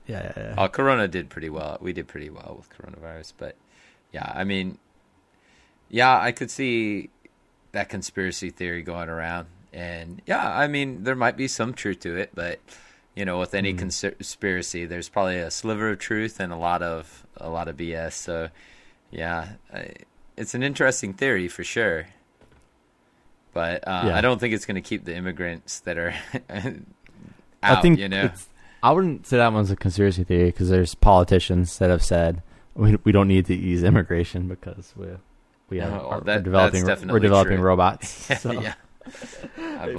yeah, 0.06 0.22
yeah, 0.22 0.32
yeah. 0.36 0.54
oh, 0.58 0.68
Corona 0.68 1.08
did 1.08 1.30
pretty 1.30 1.50
well. 1.50 1.78
We 1.80 1.92
did 1.92 2.08
pretty 2.08 2.30
well 2.30 2.56
with 2.58 2.68
coronavirus, 2.76 3.32
but 3.38 3.56
yeah, 4.12 4.30
I 4.34 4.44
mean, 4.44 4.78
yeah, 5.94 6.18
I 6.20 6.32
could 6.32 6.50
see 6.50 7.10
that 7.70 7.88
conspiracy 7.88 8.50
theory 8.50 8.82
going 8.82 9.08
around, 9.08 9.46
and 9.72 10.20
yeah, 10.26 10.44
I 10.58 10.66
mean, 10.66 11.04
there 11.04 11.14
might 11.14 11.36
be 11.36 11.46
some 11.46 11.72
truth 11.72 12.00
to 12.00 12.16
it, 12.16 12.30
but 12.34 12.58
you 13.14 13.24
know, 13.24 13.38
with 13.38 13.54
any 13.54 13.72
Mhm. 13.72 13.78
conspiracy, 13.78 14.86
there's 14.86 15.08
probably 15.08 15.38
a 15.38 15.50
sliver 15.50 15.90
of 15.90 16.00
truth 16.00 16.40
and 16.40 16.52
a 16.52 16.56
lot 16.56 16.82
of 16.82 17.24
a 17.36 17.48
lot 17.48 17.68
of 17.68 17.76
BS. 17.76 18.14
So, 18.14 18.48
yeah, 19.12 19.50
I, 19.72 19.90
it's 20.36 20.54
an 20.54 20.64
interesting 20.64 21.12
theory 21.14 21.46
for 21.46 21.62
sure. 21.62 22.06
But 23.52 23.86
uh, 23.86 24.04
Yeah. 24.06 24.16
I 24.16 24.20
don't 24.20 24.40
think 24.40 24.52
it's 24.52 24.66
going 24.66 24.74
to 24.74 24.80
keep 24.88 25.04
the 25.04 25.14
immigrants 25.14 25.78
that 25.80 25.96
are 25.96 26.12
out. 26.50 26.74
I 27.62 27.80
think 27.80 28.00
you 28.00 28.08
know, 28.08 28.30
I 28.82 28.90
wouldn't 28.90 29.26
say 29.28 29.36
that 29.36 29.52
one's 29.52 29.70
a 29.70 29.76
conspiracy 29.76 30.24
theory 30.24 30.46
because 30.46 30.68
there's 30.68 30.94
politicians 30.96 31.78
that 31.78 31.88
have 31.90 32.02
said 32.02 32.42
we 32.74 32.96
we 33.04 33.12
don't 33.12 33.28
need 33.28 33.46
to 33.46 33.54
ease 33.54 33.84
immigration 33.84 34.48
because 34.48 34.92
we 34.96 35.06
we 35.74 35.80
have, 35.80 35.92
Oh, 35.92 36.08
are, 36.08 36.20
that- 36.22 36.36
we're 36.38 36.42
developing 36.42 37.08
we're 37.08 37.18
developing 37.20 37.56
true. 37.58 37.66
robots. 37.66 38.30
So. 38.40 38.52
yeah. 38.52 38.74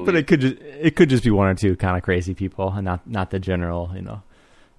But 0.06 0.16
it 0.16 0.26
could 0.28 0.42
just 0.42 0.56
it 0.62 0.96
could 0.96 1.10
just 1.10 1.24
be 1.24 1.30
one 1.32 1.48
or 1.48 1.56
two 1.56 1.76
kind 1.76 1.96
of 1.98 2.04
crazy 2.04 2.34
people 2.34 2.72
and 2.74 2.84
not 2.86 3.06
not 3.08 3.30
the 3.30 3.40
general 3.40 3.92
you 3.96 4.02
know 4.02 4.24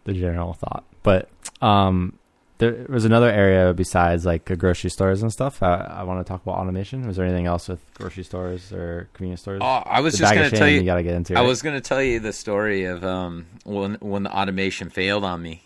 the 0.05 0.13
general 0.15 0.53
thought. 0.55 0.85
But 1.03 1.29
um, 1.63 2.19
there 2.59 2.87
was 2.89 3.05
another 3.05 3.31
area 3.31 3.73
besides 3.73 4.27
like 4.27 4.51
uh, 4.51 4.55
grocery 4.57 4.91
stores 4.91 5.23
and 5.23 5.31
stuff. 5.33 5.63
I, 5.63 5.75
I 6.01 6.03
want 6.03 6.19
to 6.25 6.29
talk 6.29 6.43
about 6.43 6.57
automation. 6.59 7.07
Was 7.07 7.17
there 7.17 7.27
anything 7.27 7.47
else 7.47 7.69
with 7.69 7.81
grocery 7.95 8.25
stores 8.25 8.73
or 8.73 9.09
convenience 9.13 9.43
stores? 9.43 9.61
Oh, 9.63 9.83
I 9.87 10.01
was 10.01 10.15
The 10.15 10.19
just 10.21 10.35
going 10.35 10.51
to 10.51 10.57
tell 10.57 10.69
you. 10.69 10.79
you 10.81 10.85
got 10.85 10.97
to 10.97 11.03
get 11.05 11.15
into. 11.15 11.35
I 11.35 11.41
right? 11.43 11.47
was 11.47 11.63
going 11.63 11.77
to 11.77 11.81
tell 11.81 12.03
you 12.03 12.19
the 12.19 12.33
story 12.33 12.85
of 12.85 13.05
um 13.05 13.47
when 13.65 13.95
when 14.01 14.25
the 14.25 14.37
automation 14.37 14.91
failed 14.91 15.23
on 15.23 15.41
me. 15.43 15.63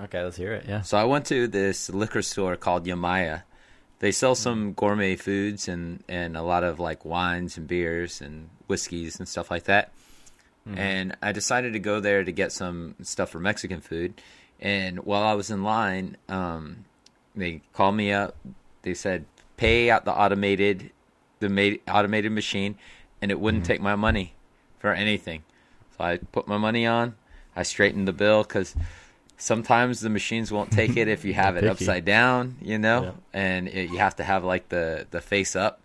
okay. 0.00 0.22
Let's 0.22 0.36
hear 0.36 0.52
it. 0.52 0.66
Yeah. 0.68 0.82
So 0.82 0.96
I 0.98 1.04
went 1.04 1.26
to 1.26 1.48
this 1.48 1.90
liquor 1.90 2.22
store 2.22 2.54
called 2.56 2.84
Yamaya. 2.86 3.42
They 4.00 4.12
sell 4.12 4.34
some 4.34 4.72
gourmet 4.74 5.16
foods 5.16 5.68
and 5.68 6.04
and 6.08 6.36
a 6.36 6.42
lot 6.42 6.64
of 6.64 6.78
like 6.78 7.04
wines 7.04 7.56
and 7.56 7.66
beers 7.66 8.20
and 8.20 8.48
whiskeys 8.66 9.18
and 9.18 9.28
stuff 9.28 9.50
like 9.50 9.64
that. 9.64 9.92
And 10.76 11.16
I 11.22 11.32
decided 11.32 11.72
to 11.72 11.78
go 11.78 11.98
there 11.98 12.22
to 12.22 12.30
get 12.30 12.52
some 12.52 12.94
stuff 13.02 13.30
for 13.30 13.40
Mexican 13.40 13.80
food. 13.80 14.20
And 14.60 14.98
while 15.00 15.22
I 15.22 15.32
was 15.32 15.50
in 15.50 15.62
line, 15.62 16.18
um, 16.28 16.84
they 17.34 17.62
called 17.72 17.94
me 17.94 18.12
up. 18.12 18.36
They 18.82 18.92
said 18.92 19.24
pay 19.56 19.88
at 19.88 20.04
the 20.04 20.12
automated 20.12 20.90
the 21.40 21.48
ma- 21.48 21.92
automated 21.92 22.32
machine, 22.32 22.76
and 23.22 23.30
it 23.30 23.40
wouldn't 23.40 23.64
take 23.64 23.80
my 23.80 23.96
money 23.96 24.34
for 24.78 24.92
anything. 24.92 25.42
So 25.96 26.04
I 26.04 26.18
put 26.18 26.46
my 26.46 26.58
money 26.58 26.86
on. 26.86 27.14
I 27.56 27.62
straightened 27.62 28.06
the 28.06 28.12
bill 28.12 28.42
because 28.42 28.74
sometimes 29.38 30.00
the 30.00 30.10
machines 30.10 30.50
won't 30.52 30.70
take 30.72 30.96
it 30.96 31.08
if 31.08 31.24
you 31.24 31.32
have 31.44 31.56
it 31.56 31.64
upside 31.64 32.04
down, 32.04 32.56
you 32.60 32.78
know, 32.78 33.02
Yeah. 33.02 33.10
and 33.40 33.68
it, 33.68 33.90
you 33.90 33.98
have 33.98 34.16
to 34.16 34.24
have 34.24 34.44
like 34.44 34.68
the 34.68 35.06
the 35.10 35.20
face 35.20 35.56
up. 35.56 35.80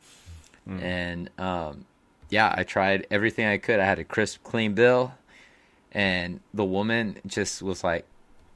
And 0.65 1.29
um, 1.37 1.85
yeah, 2.29 2.53
I 2.57 2.63
tried 2.63 3.05
everything 3.11 3.45
I 3.45 3.57
could. 3.57 3.79
I 3.81 3.85
had 3.85 3.99
a 3.99 4.05
crisp, 4.05 4.43
clean 4.43 4.73
bill, 4.75 5.13
and 5.91 6.39
the 6.53 6.63
woman 6.63 7.17
just 7.27 7.61
was 7.61 7.83
like, 7.83 8.05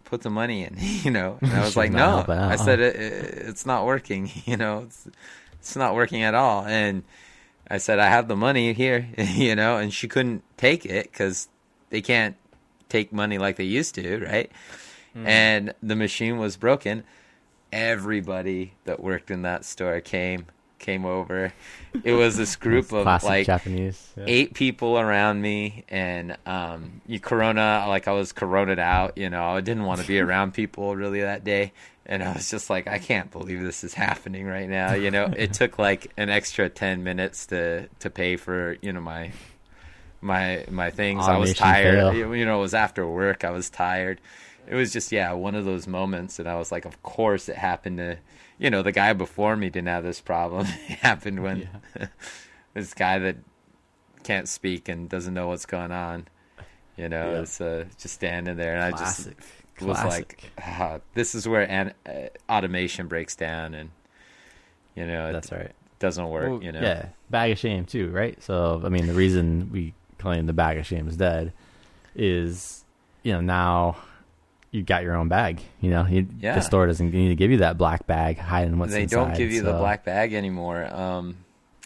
"Put 0.06 0.22
the 0.22 0.30
money 0.30 0.64
in," 0.64 0.78
you 1.04 1.12
know. 1.12 1.38
And 1.42 1.52
I 1.54 1.60
was 1.66 1.76
like, 1.76 1.92
"No," 1.92 2.24
I 2.30 2.56
said, 2.56 2.80
it, 2.80 2.96
it, 2.96 3.24
"It's 3.50 3.66
not 3.66 3.86
working," 3.86 4.32
you 4.46 4.56
know. 4.58 4.84
It's 4.88 5.08
it's 5.60 5.76
not 5.76 5.96
working 5.96 6.24
at 6.24 6.34
all. 6.34 6.66
And 6.66 7.04
I 7.70 7.78
said, 7.78 8.00
"I 8.00 8.08
have 8.08 8.30
the 8.30 8.38
money 8.38 8.72
here," 8.74 9.06
you 9.18 9.54
know, 9.56 9.76
and 9.78 9.94
she 9.94 10.08
couldn't 10.08 10.44
take 10.56 10.86
it 10.86 11.12
because 11.12 11.50
they 11.90 12.00
can't 12.02 12.38
take 12.88 13.12
money 13.12 13.38
like 13.38 13.58
they 13.58 13.66
used 13.66 13.96
to, 13.96 14.20
right? 14.26 14.50
And 15.26 15.74
the 15.82 15.96
machine 15.96 16.38
was 16.38 16.58
broken. 16.58 17.04
Everybody 17.72 18.74
that 18.86 19.02
worked 19.02 19.32
in 19.32 19.42
that 19.42 19.66
store 19.66 20.00
came 20.02 20.46
came 20.80 21.06
over. 21.06 21.54
It 22.04 22.14
was 22.14 22.38
this 22.38 22.56
group 22.68 22.92
of 22.94 23.06
like 23.24 23.46
Japanese. 23.46 24.14
yeah. 24.16 24.26
eight 24.28 24.54
people 24.54 25.00
around 25.00 25.42
me 25.42 25.84
and 25.90 26.38
um 26.46 27.02
you 27.08 27.20
corona 27.20 27.86
like 27.88 28.08
i 28.08 28.12
was 28.12 28.32
coroned 28.32 28.80
out 28.80 29.18
you 29.18 29.30
know 29.30 29.44
i 29.44 29.62
didn't 29.62 29.86
want 29.86 30.02
to 30.02 30.08
be 30.08 30.20
around 30.26 30.54
people 30.54 30.96
really 30.96 31.22
that 31.22 31.44
day 31.44 31.74
and 32.06 32.24
i 32.24 32.32
was 32.34 32.50
just 32.50 32.70
like 32.70 32.88
i 32.88 33.00
can't 33.00 33.32
believe 33.32 33.62
this 33.62 33.84
is 33.84 33.94
happening 33.94 34.46
right 34.46 34.70
now 34.70 34.94
you 34.94 35.12
know 35.12 35.26
it 35.36 35.54
took 35.54 35.80
like 35.88 36.12
an 36.18 36.30
extra 36.30 36.70
10 36.70 37.04
minutes 37.04 37.48
to 37.48 37.88
to 38.00 38.10
pay 38.10 38.38
for 38.38 38.78
you 38.82 38.94
know 38.94 39.02
my 39.02 39.32
my 40.22 40.64
my 40.70 40.90
things 40.90 41.28
i 41.28 41.38
was 41.38 41.54
tired 41.54 42.14
fail. 42.14 42.36
you 42.36 42.46
know 42.46 42.60
it 42.60 42.62
was 42.62 42.74
after 42.74 43.08
work 43.08 43.44
i 43.44 43.52
was 43.52 43.70
tired 43.70 44.22
it 44.68 44.76
was 44.76 44.92
just 44.94 45.12
yeah 45.12 45.32
one 45.32 45.56
of 45.56 45.66
those 45.66 45.88
moments 45.88 46.40
and 46.40 46.48
i 46.48 46.56
was 46.56 46.72
like 46.72 46.86
of 46.86 47.02
course 47.04 47.48
it 47.50 47.56
happened 47.56 47.98
to 47.98 48.18
you 48.60 48.70
know 48.70 48.82
the 48.84 48.92
guy 48.92 49.14
before 49.14 49.56
me 49.56 49.70
didn't 49.70 49.88
have 49.88 50.04
this 50.04 50.22
problem 50.22 50.66
it 50.90 50.98
happened 51.00 51.42
when 51.42 51.68
this 52.74 52.94
guy 52.94 53.18
that 53.20 53.38
can't 54.24 54.48
speak 54.48 54.90
and 54.90 55.10
doesn't 55.10 55.34
know 55.34 55.48
what's 55.48 55.66
going 55.66 55.92
on 55.92 56.28
you 56.98 57.08
know 57.08 57.34
Yeah. 57.34 57.42
it's 57.42 57.62
uh, 57.62 57.86
just 57.98 58.14
standing 58.16 58.58
there 58.58 58.76
and 58.78 58.96
Classic. 58.96 59.38
i 59.38 59.42
just 59.42 59.86
was 59.86 59.98
Classic. 60.00 60.52
like 60.58 60.66
ah, 60.66 61.00
this 61.14 61.36
is 61.36 61.48
where 61.48 61.70
an- 61.70 61.94
uh, 62.06 62.28
automation 62.52 63.08
breaks 63.08 63.36
down 63.36 63.74
and 63.74 63.92
you 64.96 65.06
know 65.06 65.30
it 65.30 65.34
That's 65.34 65.52
right. 65.52 65.72
doesn't 66.00 66.28
work 66.30 66.50
Well, 66.50 66.64
you 66.64 66.72
know 66.72 66.82
Yeah, 66.82 67.06
bag 67.30 67.52
of 67.52 67.60
shame 67.60 67.86
too, 67.86 68.10
right? 68.10 68.42
So 68.42 68.82
I 68.84 68.90
mean, 68.90 69.06
the 69.06 69.14
reason 69.14 69.70
we 69.72 69.94
claim 70.18 70.48
the 70.48 70.54
bag 70.54 70.78
of 70.80 70.86
shame 70.88 71.08
is 71.08 71.16
dead 71.18 71.54
is, 72.16 72.84
you 73.22 73.32
know, 73.34 73.42
now 73.42 73.98
you 74.72 74.84
got 74.84 75.04
your 75.04 75.16
own 75.16 75.28
bag. 75.30 75.62
You 75.82 75.90
know, 75.92 76.06
you, 76.06 76.28
Yeah. 76.40 76.56
the 76.56 76.62
store 76.62 76.88
doesn't 76.88 77.12
need 77.12 77.30
to 77.30 77.36
give 77.36 77.52
you 77.52 77.58
that 77.58 77.78
black 77.78 78.06
bag 78.08 78.38
hiding 78.38 78.78
what's 78.78 78.92
they 78.94 79.04
inside. 79.04 79.18
They 79.18 79.26
don't 79.26 79.38
give 79.38 79.52
you 79.52 79.62
the 79.64 79.74
black 79.74 80.04
bag 80.04 80.34
anymore 80.34 80.86
um 80.94 81.38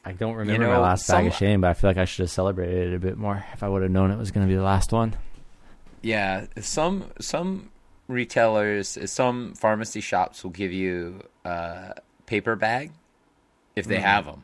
I 0.03 0.13
don't 0.13 0.33
remember 0.33 0.65
my 0.67 0.73
know, 0.73 0.81
last 0.81 1.07
bag 1.07 1.27
of 1.27 1.33
shame, 1.35 1.61
but 1.61 1.69
I 1.69 1.73
feel 1.75 1.87
like 1.89 1.97
I 1.97 2.05
should 2.05 2.23
have 2.23 2.31
celebrated 2.31 2.91
it 2.91 2.95
a 2.95 2.99
bit 2.99 3.17
more 3.17 3.45
if 3.53 3.61
I 3.61 3.69
would 3.69 3.83
have 3.83 3.91
known 3.91 4.09
it 4.09 4.17
was 4.17 4.31
going 4.31 4.47
to 4.47 4.51
be 4.51 4.55
the 4.57 4.63
last 4.63 4.91
one. 4.91 5.15
Yeah, 6.01 6.47
some 6.59 7.05
some 7.19 7.69
retailers, 8.07 8.97
some 9.05 9.53
pharmacy 9.53 10.01
shops 10.01 10.43
will 10.43 10.51
give 10.51 10.73
you 10.73 11.21
a 11.45 11.95
paper 12.25 12.55
bag 12.55 12.91
if 13.75 13.85
they 13.85 13.99
have 13.99 14.25
them. 14.25 14.43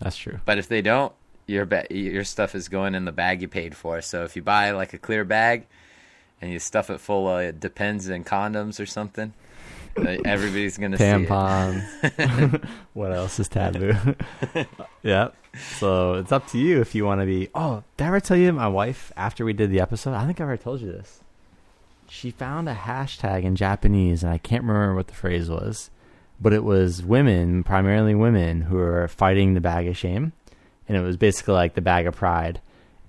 That's 0.00 0.16
true. 0.16 0.40
But 0.46 0.56
if 0.58 0.68
they 0.68 0.80
don't, 0.80 1.12
your 1.46 1.66
ba- 1.66 1.86
your 1.90 2.24
stuff 2.24 2.54
is 2.54 2.68
going 2.68 2.94
in 2.94 3.04
the 3.04 3.12
bag 3.12 3.42
you 3.42 3.48
paid 3.48 3.76
for. 3.76 4.00
So 4.00 4.24
if 4.24 4.34
you 4.34 4.40
buy 4.42 4.70
like 4.70 4.94
a 4.94 4.98
clear 4.98 5.24
bag 5.24 5.66
and 6.40 6.52
you 6.52 6.58
stuff 6.58 6.90
it 6.90 7.00
full 7.00 7.28
of 7.28 7.40
it 7.40 7.60
Depends 7.60 8.08
and 8.08 8.24
condoms 8.24 8.80
or 8.80 8.86
something, 8.86 9.32
uh, 9.98 10.16
everybody's 10.24 10.76
gonna 10.76 10.98
see. 10.98 11.04
Tampons. 11.04 12.68
what 12.92 13.12
else 13.12 13.38
is 13.40 13.48
taboo? 13.48 13.94
yeah. 15.02 15.28
So 15.78 16.14
it's 16.14 16.32
up 16.32 16.46
to 16.48 16.58
you 16.58 16.80
if 16.80 16.94
you 16.94 17.04
want 17.04 17.20
to 17.22 17.26
be. 17.26 17.48
Oh, 17.54 17.82
did 17.96 18.04
I 18.04 18.08
ever 18.08 18.20
tell 18.20 18.36
you 18.36 18.52
my 18.52 18.68
wife 18.68 19.12
after 19.16 19.44
we 19.44 19.52
did 19.52 19.70
the 19.70 19.80
episode? 19.80 20.14
I 20.14 20.26
think 20.26 20.40
I 20.40 20.44
already 20.44 20.62
told 20.62 20.80
you 20.80 20.92
this. 20.92 21.20
She 22.08 22.30
found 22.30 22.68
a 22.68 22.74
hashtag 22.74 23.44
in 23.44 23.56
Japanese, 23.56 24.22
and 24.22 24.32
I 24.32 24.38
can't 24.38 24.62
remember 24.62 24.94
what 24.94 25.08
the 25.08 25.14
phrase 25.14 25.48
was, 25.48 25.90
but 26.40 26.52
it 26.52 26.62
was 26.62 27.02
women, 27.02 27.64
primarily 27.64 28.14
women, 28.14 28.62
who 28.62 28.78
are 28.78 29.08
fighting 29.08 29.54
the 29.54 29.60
bag 29.60 29.88
of 29.88 29.96
shame, 29.96 30.32
and 30.88 30.96
it 30.96 31.00
was 31.00 31.16
basically 31.16 31.54
like 31.54 31.74
the 31.74 31.80
bag 31.80 32.06
of 32.06 32.14
pride, 32.14 32.60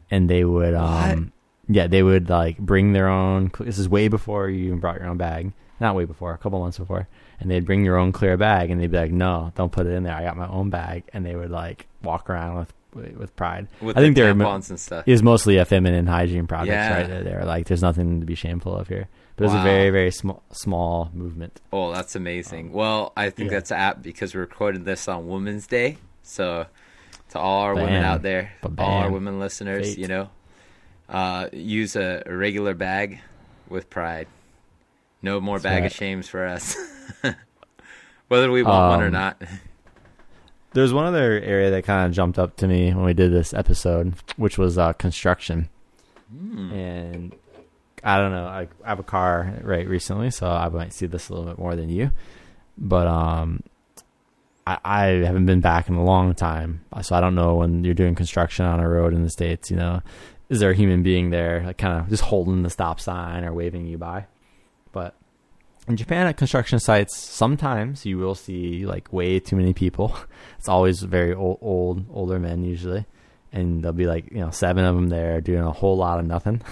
and 0.10 0.30
they 0.30 0.44
would, 0.44 0.74
um, 0.74 1.32
yeah, 1.68 1.88
they 1.88 2.04
would 2.04 2.30
like 2.30 2.58
bring 2.58 2.94
their 2.94 3.08
own. 3.08 3.52
This 3.60 3.78
is 3.78 3.88
way 3.90 4.08
before 4.08 4.50
you 4.50 4.66
even 4.68 4.80
brought 4.80 4.98
your 5.00 5.08
own 5.08 5.18
bag, 5.18 5.52
not 5.80 5.96
way 5.96 6.06
before, 6.06 6.34
a 6.34 6.38
couple 6.38 6.60
months 6.60 6.78
before, 6.78 7.08
and 7.40 7.50
they'd 7.52 7.66
bring 7.66 7.84
your 7.86 7.98
own 7.98 8.12
clear 8.12 8.38
bag, 8.38 8.70
and 8.72 8.82
they'd 8.82 8.92
be 8.92 8.98
like, 8.98 9.12
"No, 9.12 9.52
don't 9.56 9.72
put 9.72 9.86
it 9.86 9.92
in 9.92 10.04
there. 10.04 10.16
I 10.16 10.24
got 10.24 10.38
my 10.38 10.48
own 10.48 10.70
bag," 10.70 11.04
and 11.14 11.26
they 11.26 11.36
would 11.36 11.52
like 11.52 11.88
walk 12.04 12.30
around 12.30 12.58
with 12.58 12.74
with 13.18 13.36
pride. 13.36 13.68
with 13.80 13.96
I 13.96 14.02
think 14.02 14.16
the 14.16 14.22
they're 14.24 14.34
tampons 14.34 14.70
and 14.72 14.80
stuff. 14.80 15.08
it 15.08 15.12
was 15.12 15.22
mostly 15.22 15.58
a 15.58 15.66
feminine 15.66 16.08
hygiene 16.08 16.48
products, 16.48 16.70
Yeah. 16.70 16.94
right? 16.98 17.08
They're, 17.08 17.24
they're 17.24 17.46
like, 17.46 17.68
there's 17.68 17.84
nothing 17.84 18.22
to 18.22 18.26
be 18.26 18.34
shameful 18.34 18.76
of 18.76 18.88
here. 18.88 19.08
But 19.36 19.44
it 19.44 19.48
was 19.50 19.56
a 19.56 19.62
very, 19.62 19.92
very 19.92 20.10
small, 20.10 20.42
small 20.52 21.12
movement. 21.14 21.62
Oh, 21.72 21.94
that's 21.94 22.16
amazing. 22.16 22.72
Well, 22.72 23.14
I 23.16 23.30
think 23.30 23.50
Um, 23.50 23.54
yeah. 23.54 23.60
that's 23.60 23.72
apt 23.72 24.02
because 24.02 24.34
we 24.34 24.40
recorded 24.40 24.84
this 24.84 25.08
on 25.08 25.28
Women's 25.28 25.68
Day. 25.68 25.98
So, 26.24 26.66
to 27.30 27.40
all 27.40 27.62
our 27.62 27.76
women 27.76 28.04
out 28.04 28.24
there, 28.24 28.54
all 28.80 28.94
our 29.04 29.12
women 29.12 29.38
listeners, 29.40 29.90
Fate. 29.90 30.00
you 30.00 30.08
know, 30.08 30.30
uh, 31.10 31.50
use 31.54 31.96
a, 31.96 32.24
a 32.26 32.36
regular 32.36 32.74
bag 32.74 33.20
with 33.70 33.90
pride. 33.90 34.28
No 35.22 35.40
more 35.40 35.58
That's 35.58 35.64
bag 35.64 35.82
right. 35.84 35.92
of 35.92 35.96
shames 35.98 36.28
for 36.28 36.46
us. 36.46 36.76
Whether 38.28 38.52
we 38.52 38.64
want 38.64 38.90
one 38.90 39.02
or 39.02 39.08
Um, 39.08 39.14
not. 39.14 39.42
There's 40.74 40.94
one 40.94 41.06
other 41.06 41.40
area 41.40 41.72
that 41.72 41.86
kind 41.86 42.06
of 42.06 42.12
jumped 42.14 42.38
up 42.38 42.56
to 42.58 42.68
me 42.68 42.94
when 42.94 43.04
we 43.06 43.14
did 43.14 43.32
this 43.32 43.54
episode, 43.54 44.14
which 44.36 44.58
was 44.58 44.78
uh, 44.78 44.94
construction. 44.94 45.70
Hmm. 46.32 46.72
And 46.72 47.36
I 48.04 48.18
don't 48.18 48.32
know, 48.32 48.46
I, 48.46 48.68
I 48.86 48.90
have 48.90 49.00
a 49.00 49.04
car 49.04 49.54
right 49.64 49.88
recently, 49.88 50.30
so 50.30 50.48
I 50.48 50.68
might 50.70 50.94
see 50.94 51.06
this 51.08 51.30
a 51.30 51.34
little 51.34 51.48
bit 51.48 51.58
more 51.58 51.76
than 51.76 51.90
you. 51.90 52.12
But 52.78 53.08
um, 53.08 53.64
I, 54.68 54.78
I 54.84 55.06
haven't 55.26 55.46
been 55.48 55.62
back 55.62 55.90
in 55.90 55.96
a 55.96 56.04
long 56.04 56.36
time, 56.36 56.84
so 57.02 57.16
I 57.16 57.22
don't 57.22 57.34
know 57.34 57.56
when 57.56 57.84
you're 57.84 57.94
doing 57.96 58.14
construction 58.14 58.66
on 58.66 58.80
a 58.80 58.88
road 58.88 59.14
in 59.14 59.24
the 59.24 59.30
states. 59.30 59.72
You 59.72 59.78
know, 59.78 60.02
is 60.50 60.60
there 60.60 60.72
a 60.72 60.76
human 60.76 61.04
being 61.04 61.30
there, 61.30 61.64
like 61.66 61.78
kind 61.78 62.00
of 62.00 62.10
just 62.10 62.24
holding 62.24 62.64
the 62.64 62.70
stop 62.70 63.00
sign 63.00 63.44
or 63.44 63.54
waving 63.54 63.86
you 63.86 63.98
by? 63.98 64.28
But 64.92 65.16
in 65.88 65.98
Japan, 65.98 66.28
at 66.28 66.38
construction 66.38 66.80
sites, 66.80 67.18
sometimes 67.18 68.06
you 68.06 68.18
will 68.18 68.36
see 68.36 68.86
like 68.86 69.12
way 69.12 69.40
too 69.40 69.56
many 69.56 69.74
people. 69.74 70.16
It's 70.58 70.68
always 70.68 71.02
very 71.04 71.34
old, 71.34 71.60
old 71.62 72.06
older 72.12 72.40
men 72.40 72.64
usually, 72.64 73.06
and 73.54 73.84
there'll 73.84 73.94
be 73.94 74.08
like 74.08 74.32
you 74.32 74.40
know 74.40 74.50
seven 74.50 74.84
of 74.86 74.96
them 74.96 75.10
there 75.10 75.40
doing 75.40 75.62
a 75.64 75.72
whole 75.72 75.96
lot 75.98 76.20
of 76.20 76.26
nothing. 76.26 76.62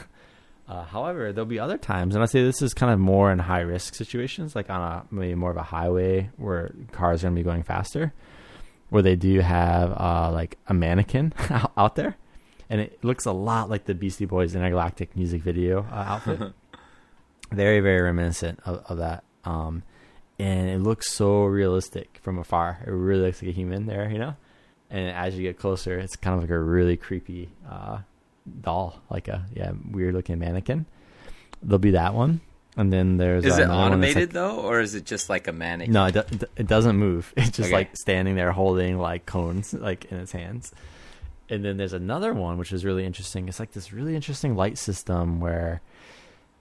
Uh, 0.67 0.83
however, 0.83 1.31
there'll 1.31 1.45
be 1.45 1.59
other 1.59 1.77
times, 1.77 2.15
and 2.15 2.23
I 2.23 2.25
say 2.25 2.41
this 2.43 2.63
is 2.63 2.73
kind 2.73 2.91
of 2.91 2.97
more 2.97 3.31
in 3.31 3.37
high 3.37 3.59
risk 3.59 3.93
situations, 3.93 4.55
like 4.55 4.67
on 4.71 4.81
a 4.81 5.05
maybe 5.11 5.35
more 5.35 5.51
of 5.51 5.57
a 5.57 5.61
highway 5.63 6.31
where 6.37 6.73
cars 6.91 7.21
are 7.21 7.27
going 7.27 7.35
to 7.35 7.39
be 7.39 7.43
going 7.43 7.61
faster, 7.61 8.13
where 8.89 9.03
they 9.03 9.15
do 9.15 9.41
have 9.41 9.91
uh, 9.91 10.31
like 10.33 10.57
a 10.65 10.73
mannequin 10.73 11.33
out- 11.51 11.71
out 11.77 11.95
there, 11.95 12.17
and 12.69 12.81
it 12.81 13.03
looks 13.03 13.25
a 13.25 13.31
lot 13.31 13.69
like 13.69 13.85
the 13.85 13.93
Beastie 13.93 14.25
Boys 14.25 14.55
intergalactic 14.55 15.15
music 15.15 15.41
video 15.41 15.85
uh, 15.91 15.95
outfit. 15.95 16.53
very, 17.51 17.79
very 17.79 18.01
reminiscent 18.01 18.59
of, 18.65 18.83
of 18.87 18.97
that. 18.97 19.23
Um, 19.43 19.83
and 20.39 20.69
it 20.69 20.79
looks 20.79 21.11
so 21.11 21.45
realistic 21.45 22.19
from 22.21 22.37
afar. 22.39 22.79
It 22.85 22.89
really 22.89 23.21
looks 23.27 23.41
like 23.41 23.49
a 23.49 23.53
human 23.53 23.85
there, 23.85 24.09
you 24.09 24.17
know. 24.19 24.35
And 24.89 25.09
as 25.15 25.35
you 25.35 25.43
get 25.43 25.57
closer, 25.57 25.97
it's 25.99 26.15
kind 26.15 26.35
of 26.35 26.41
like 26.41 26.49
a 26.49 26.59
really 26.59 26.97
creepy 26.97 27.49
uh, 27.69 27.99
doll, 28.61 29.01
like 29.09 29.27
a 29.27 29.45
yeah 29.53 29.71
weird 29.91 30.13
looking 30.13 30.39
mannequin. 30.39 30.85
There'll 31.63 31.79
be 31.79 31.91
that 31.91 32.13
one, 32.13 32.41
and 32.77 32.91
then 32.93 33.17
there's 33.17 33.45
Is 33.45 33.57
it 33.57 33.61
one 33.61 33.69
that's 33.69 33.77
automated 33.79 34.17
like- 34.17 34.29
though, 34.33 34.59
or 34.59 34.79
is 34.81 34.93
it 34.93 35.05
just 35.05 35.29
like 35.29 35.47
a 35.47 35.51
mannequin? 35.51 35.93
no, 35.93 36.05
it, 36.05 36.11
do- 36.29 36.45
it 36.55 36.67
doesn't 36.67 36.97
move. 36.97 37.33
It's 37.37 37.49
just 37.49 37.67
Okay. 37.67 37.71
like 37.75 37.95
standing 37.97 38.35
there 38.35 38.51
holding 38.51 38.99
like 38.99 39.25
cones 39.25 39.73
like 39.73 40.05
in 40.05 40.17
its 40.17 40.31
hands. 40.33 40.71
And 41.49 41.63
then 41.63 41.77
there's 41.77 41.93
another 41.93 42.33
one 42.33 42.57
which 42.57 42.71
is 42.73 42.83
really 42.83 43.05
interesting. 43.05 43.47
It's 43.47 43.59
like 43.59 43.71
this 43.71 43.93
really 43.93 44.15
interesting 44.15 44.55
light 44.55 44.77
system 44.77 45.39
where 45.39 45.81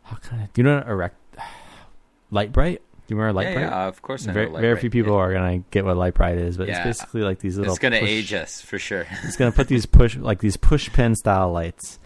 how 0.03 0.17
can 0.17 0.41
I 0.41 0.49
do 0.53 0.61
you 0.61 0.65
know 0.65 0.79
erect 0.87 1.17
Lite-Brite? 2.31 2.83
Do 3.07 3.15
you 3.15 3.19
remember 3.21 3.35
light 3.35 3.49
yeah, 3.49 3.55
bright? 3.55 3.63
yeah, 3.71 3.87
of 3.89 4.01
course. 4.03 4.27
I 4.27 4.33
very 4.33 4.47
know 4.51 4.59
very 4.59 4.75
Light 4.75 4.81
few 4.81 4.91
people 4.91 5.15
are 5.15 5.33
gonna 5.33 5.59
get 5.71 5.85
what 5.85 5.97
Lite-Brite 5.97 6.39
is, 6.39 6.57
but 6.57 6.69
Yeah. 6.69 6.79
it's 6.89 7.01
basically 7.01 7.23
like 7.23 7.39
these 7.39 7.57
little. 7.59 7.73
It's 7.73 7.79
gonna 7.79 8.01
push- 8.01 8.09
age 8.09 8.33
us 8.33 8.61
for 8.63 8.79
sure. 8.79 9.07
It's 9.25 9.37
gonna 9.37 9.53
put 9.53 9.69
these 9.69 9.85
push 9.87 10.17
like 10.17 10.41
these 10.41 10.57
push 10.57 10.91
pin 10.93 11.15
style 11.15 11.53
lights, 11.53 11.99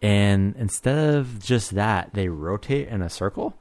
and 0.00 0.54
instead 0.56 1.14
of 1.16 1.42
just 1.42 1.74
that, 1.74 2.14
they 2.14 2.28
rotate 2.28 2.86
in 2.88 3.02
a 3.02 3.10
circle, 3.10 3.54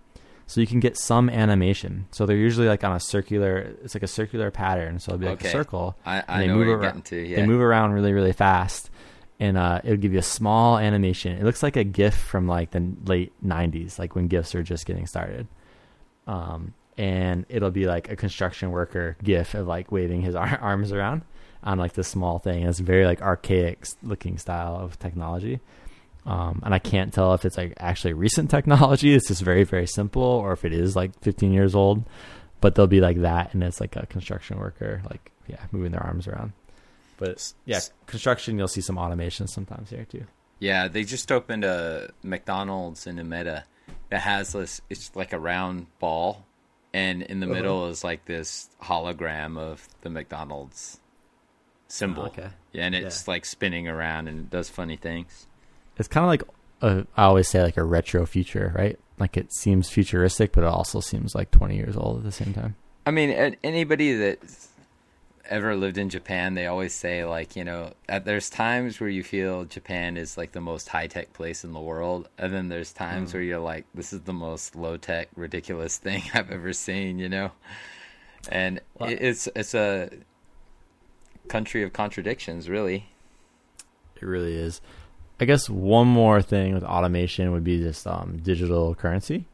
so 0.47 0.61
you 0.61 0.67
can 0.67 0.79
get 0.79 0.97
some 0.97 1.29
animation. 1.29 2.07
So 2.11 2.25
they're 2.25 2.37
usually 2.37 2.67
like 2.67 2.83
on 2.83 2.95
a 2.95 2.99
circular. 2.99 3.75
It's 3.83 3.95
like 3.95 4.03
a 4.03 4.07
circular 4.07 4.51
pattern, 4.51 4.99
so 4.99 5.11
it'll 5.13 5.19
be 5.19 5.25
like 5.25 5.39
Okay. 5.39 5.49
a 5.49 5.51
circle. 5.51 5.95
I, 6.05 6.17
and 6.17 6.25
I 6.27 6.39
they 6.41 6.47
know 6.47 6.53
move 6.55 6.59
what 6.61 6.67
you're 6.71 6.77
around- 6.79 6.87
getting 6.87 7.01
to. 7.03 7.27
Yeah. 7.27 7.35
They 7.37 7.45
move 7.47 7.61
around 7.61 7.91
really, 7.93 8.13
really 8.13 8.33
fast, 8.33 8.89
and 9.39 9.57
uh, 9.57 9.81
it'll 9.83 9.97
give 9.97 10.13
you 10.13 10.19
a 10.19 10.23
small 10.23 10.77
animation. 10.77 11.35
It 11.37 11.43
looks 11.43 11.63
like 11.63 11.75
a 11.75 11.83
GIF 11.83 12.15
from 12.15 12.47
like 12.47 12.71
the 12.71 12.93
late 13.05 13.33
'90s, 13.45 13.97
like 13.99 14.15
when 14.15 14.27
GIFs 14.27 14.53
are 14.55 14.63
just 14.63 14.85
getting 14.85 15.07
started. 15.07 15.47
Um, 16.27 16.73
and 16.97 17.45
it'll 17.49 17.71
be 17.71 17.85
like 17.85 18.09
a 18.09 18.15
construction 18.15 18.71
worker 18.71 19.17
GIF 19.23 19.53
of 19.53 19.67
like 19.67 19.91
waving 19.91 20.21
his 20.21 20.35
ar- 20.43 20.59
arms 20.61 20.91
around 20.91 21.23
on 21.63 21.77
like 21.77 21.93
this 21.93 22.07
small 22.07 22.39
thing. 22.39 22.61
And 22.61 22.69
It's 22.69 22.79
very 22.79 23.05
like 23.05 23.21
archaic 23.21 23.85
looking 24.03 24.37
style 24.37 24.75
of 24.75 24.97
technology. 24.99 25.59
Um, 26.25 26.61
and 26.65 26.73
I 26.73 26.79
can't 26.79 27.13
tell 27.13 27.33
if 27.35 27.45
it's 27.45 27.57
like 27.57 27.73
actually 27.77 28.13
recent 28.13 28.49
technology. 28.49 29.13
It's 29.13 29.27
just 29.27 29.41
very, 29.43 29.63
very 29.63 29.85
simple, 29.87 30.23
or 30.23 30.53
if 30.53 30.65
it 30.65 30.73
is 30.73 30.95
like 30.95 31.19
15 31.21 31.53
years 31.53 31.75
old. 31.75 32.03
But 32.61 32.73
they'll 32.75 32.87
be 32.87 33.01
like 33.01 33.21
that, 33.21 33.53
and 33.53 33.63
it's 33.63 33.79
like 33.79 33.95
a 33.95 34.05
construction 34.07 34.57
worker, 34.57 35.01
like 35.09 35.31
yeah, 35.47 35.63
moving 35.71 35.91
their 35.91 36.01
arms 36.01 36.27
around. 36.27 36.53
But 37.17 37.53
yeah, 37.65 37.79
construction 38.07 38.57
you'll 38.57 38.67
see 38.67 38.81
some 38.81 38.97
automation 38.97 39.47
sometimes 39.47 39.89
here 39.91 40.05
too. 40.05 40.25
Yeah, 40.59 40.87
they 40.87 41.03
just 41.03 41.31
opened 41.31 41.63
a 41.63 42.09
McDonald's 42.23 43.05
in 43.07 43.17
Umeda 43.17 43.63
that 44.09 44.21
has 44.21 44.53
this. 44.53 44.81
It's 44.89 45.15
like 45.15 45.31
a 45.33 45.37
round 45.39 45.87
ball, 45.99 46.45
and 46.93 47.21
in 47.21 47.39
the 47.39 47.45
Uh-huh. 47.45 47.55
middle 47.55 47.85
is 47.87 48.03
like 48.03 48.25
this 48.25 48.69
hologram 48.81 49.59
of 49.59 49.87
the 50.01 50.09
McDonald's 50.09 50.99
symbol. 51.87 52.23
Oh, 52.23 52.27
okay. 52.27 52.49
Yeah, 52.71 52.85
and 52.85 52.95
it's 52.95 53.27
like 53.27 53.45
spinning 53.45 53.87
around 53.87 54.27
and 54.27 54.39
it 54.39 54.49
does 54.49 54.69
funny 54.69 54.95
things. 54.95 55.47
It's 55.97 56.07
kind 56.07 56.23
of 56.23 56.29
like 56.29 56.43
a, 56.81 57.07
I 57.15 57.23
always 57.23 57.47
say 57.47 57.61
like 57.61 57.77
a 57.77 57.83
retro 57.83 58.25
future, 58.25 58.73
right? 58.75 58.99
Like 59.19 59.37
it 59.37 59.53
seems 59.53 59.89
futuristic, 59.89 60.51
but 60.51 60.63
it 60.63 60.67
also 60.67 60.99
seems 60.99 61.35
like 61.35 61.51
20 61.51 61.75
years 61.75 61.95
old 61.95 62.17
at 62.17 62.23
the 62.23 62.31
same 62.31 62.53
time. 62.53 62.75
I 63.05 63.11
mean, 63.11 63.55
anybody 63.63 64.13
that's 64.13 64.69
ever 65.49 65.75
lived 65.75 65.97
in 65.97 66.09
Japan, 66.09 66.55
they 66.55 66.67
always 66.67 66.93
say 66.93 67.23
like, 67.23 67.55
you 67.55 67.63
know, 67.63 67.93
there's 68.23 68.49
times 68.49 68.99
where 68.99 69.09
you 69.09 69.23
feel 69.23 69.65
Japan 69.65 70.17
is 70.17 70.37
like 70.37 70.51
the 70.51 70.61
most 70.61 70.89
high 70.89 71.07
tech 71.07 71.33
place 71.33 71.63
in 71.63 71.73
the 71.73 71.79
world, 71.79 72.29
and 72.37 72.53
then 72.53 72.69
there's 72.69 72.91
times 72.91 73.29
mm. 73.29 73.35
where 73.35 73.43
you're 73.43 73.59
like, 73.59 73.85
this 73.93 74.11
is 74.11 74.21
the 74.21 74.33
most 74.33 74.75
low 74.75 74.97
tech, 74.97 75.29
ridiculous 75.35 75.97
thing 76.05 76.23
I've 76.33 76.51
ever 76.51 76.73
seen, 76.73 77.19
you 77.19 77.29
know. 77.29 77.51
And 78.49 78.81
Well- 78.99 79.09
it's 79.09 79.47
it's 79.55 79.73
a 79.73 80.09
country 81.47 81.83
of 81.83 81.93
contradictions, 81.93 82.69
really. 82.69 83.09
It 84.15 84.23
really 84.23 84.55
is. 84.55 84.81
I 85.39 85.45
guess 85.45 85.69
one 85.69 86.07
more 86.07 86.41
thing 86.41 86.73
with 86.73 86.83
automation 86.83 87.51
would 87.51 87.63
be 87.63 87.79
just 87.79 88.07
um, 88.07 88.37
digital 88.41 88.95
currency. 88.95 89.45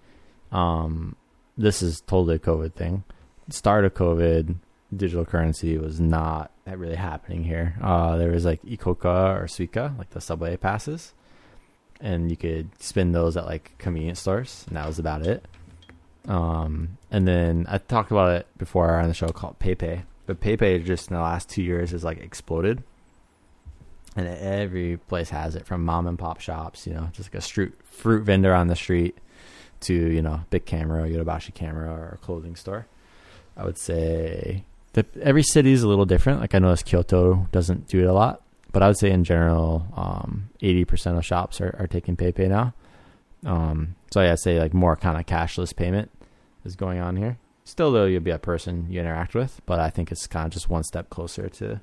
Um, 0.52 1.16
this 1.58 1.82
is 1.82 2.02
totally 2.02 2.36
a 2.36 2.40
COVID 2.40 2.74
thing. 2.74 3.04
Start 3.50 3.86
of 3.86 3.94
COVID, 3.96 4.56
digital 4.96 5.26
currency 5.26 5.78
was 5.78 6.00
not 6.00 6.52
really 6.68 6.96
happening 6.96 7.44
here. 7.44 7.76
Uh, 7.82 8.18
there 8.18 8.32
was 8.32 8.46
like 8.46 8.62
ICOCA 8.64 9.42
or 9.42 9.46
Suica, 9.46 9.98
like 9.98 10.12
the 10.12 10.22
subway 10.22 10.56
passes, 10.56 11.14
and 12.00 12.30
you 12.30 12.38
could 12.38 12.70
spend 12.82 13.16
those 13.16 13.36
at 13.36 13.46
like 13.46 13.78
convenience 13.78 14.20
stores, 14.20 14.66
and 14.68 14.78
that 14.78 14.88
was 14.88 15.00
about 15.00 15.26
it. 15.26 15.46
Um, 16.28 16.98
and 17.10 17.28
then 17.28 17.66
I 17.68 17.80
talked 17.80 18.12
about 18.12 18.36
it 18.36 18.48
before 18.58 19.00
on 19.00 19.08
the 19.08 19.14
show 19.16 19.30
called 19.30 19.58
PayPay, 19.60 20.04
but 20.28 20.40
PayPay 20.40 20.86
just 20.86 21.10
in 21.10 21.16
the 21.16 21.22
last 21.22 21.50
two 21.50 21.64
years 21.64 21.92
has 21.92 22.04
like 22.04 22.20
exploded 22.20 22.84
and 24.16 24.28
every 24.28 24.97
place 24.97 25.30
has 25.30 25.55
it 25.55 25.66
from 25.66 25.86
mom 25.86 26.07
and 26.07 26.20
pop 26.20 26.39
shops, 26.39 26.86
you 26.86 26.93
know, 26.93 27.09
just 27.14 27.34
like 27.34 27.43
a 27.43 27.47
fruit 27.47 27.78
fruit 27.84 28.24
vendor 28.24 28.53
on 28.53 28.68
the 28.68 28.76
street 28.76 29.18
to 29.82 29.93
you 29.93 30.22
know 30.22 30.41
Bic 30.49 30.66
Camera, 30.66 31.07
Yodobashi 31.07 31.53
camera, 31.53 31.89
or 31.89 32.20
clothing 32.22 32.55
store. 32.55 32.88
I 33.55 33.66
would 33.66 33.78
say 33.78 34.64
that 34.93 35.16
every 35.18 35.43
city 35.43 35.72
is 35.72 35.84
a 35.84 35.88
little 35.88 36.05
different. 36.05 36.39
Like 36.39 36.55
I 36.55 36.59
noticed 36.59 36.86
Kyoto 36.86 37.47
doesn't 37.51 37.88
do 37.88 37.99
it 37.99 38.05
a 38.07 38.14
lot, 38.14 38.41
but 38.72 38.84
I 38.84 38.88
would 38.88 38.97
say 38.97 39.12
in 39.12 39.24
general, 39.24 39.88
um, 39.95 40.49
eighty 40.62 40.86
percent 40.86 41.18
of 41.18 41.26
shops 41.26 41.62
are, 41.62 41.76
are 41.80 41.88
taking 41.88 42.16
PayPay 42.16 42.49
now. 42.49 42.74
Um, 43.45 43.95
so 44.12 44.22
yeah, 44.22 44.34
I'd 44.34 44.39
say 44.39 44.59
like 44.59 44.74
more 44.74 44.95
kind 44.95 45.18
of 45.18 45.26
cashless 45.26 45.76
payment 45.76 46.12
is 46.64 46.76
going 46.76 46.99
on 46.99 47.16
here. 47.16 47.38
Still 47.64 47.91
though, 47.91 48.05
you'll 48.05 48.22
be 48.22 48.32
a 48.32 48.39
person 48.39 48.88
you 48.89 48.99
interact 48.99 49.34
with, 49.34 49.62
but 49.66 49.80
I 49.80 49.89
think 49.89 50.12
it's 50.12 50.28
kind 50.28 50.45
of 50.45 50.51
just 50.51 50.70
one 50.70 50.84
step 50.84 51.09
closer 51.09 51.47
to 51.49 51.82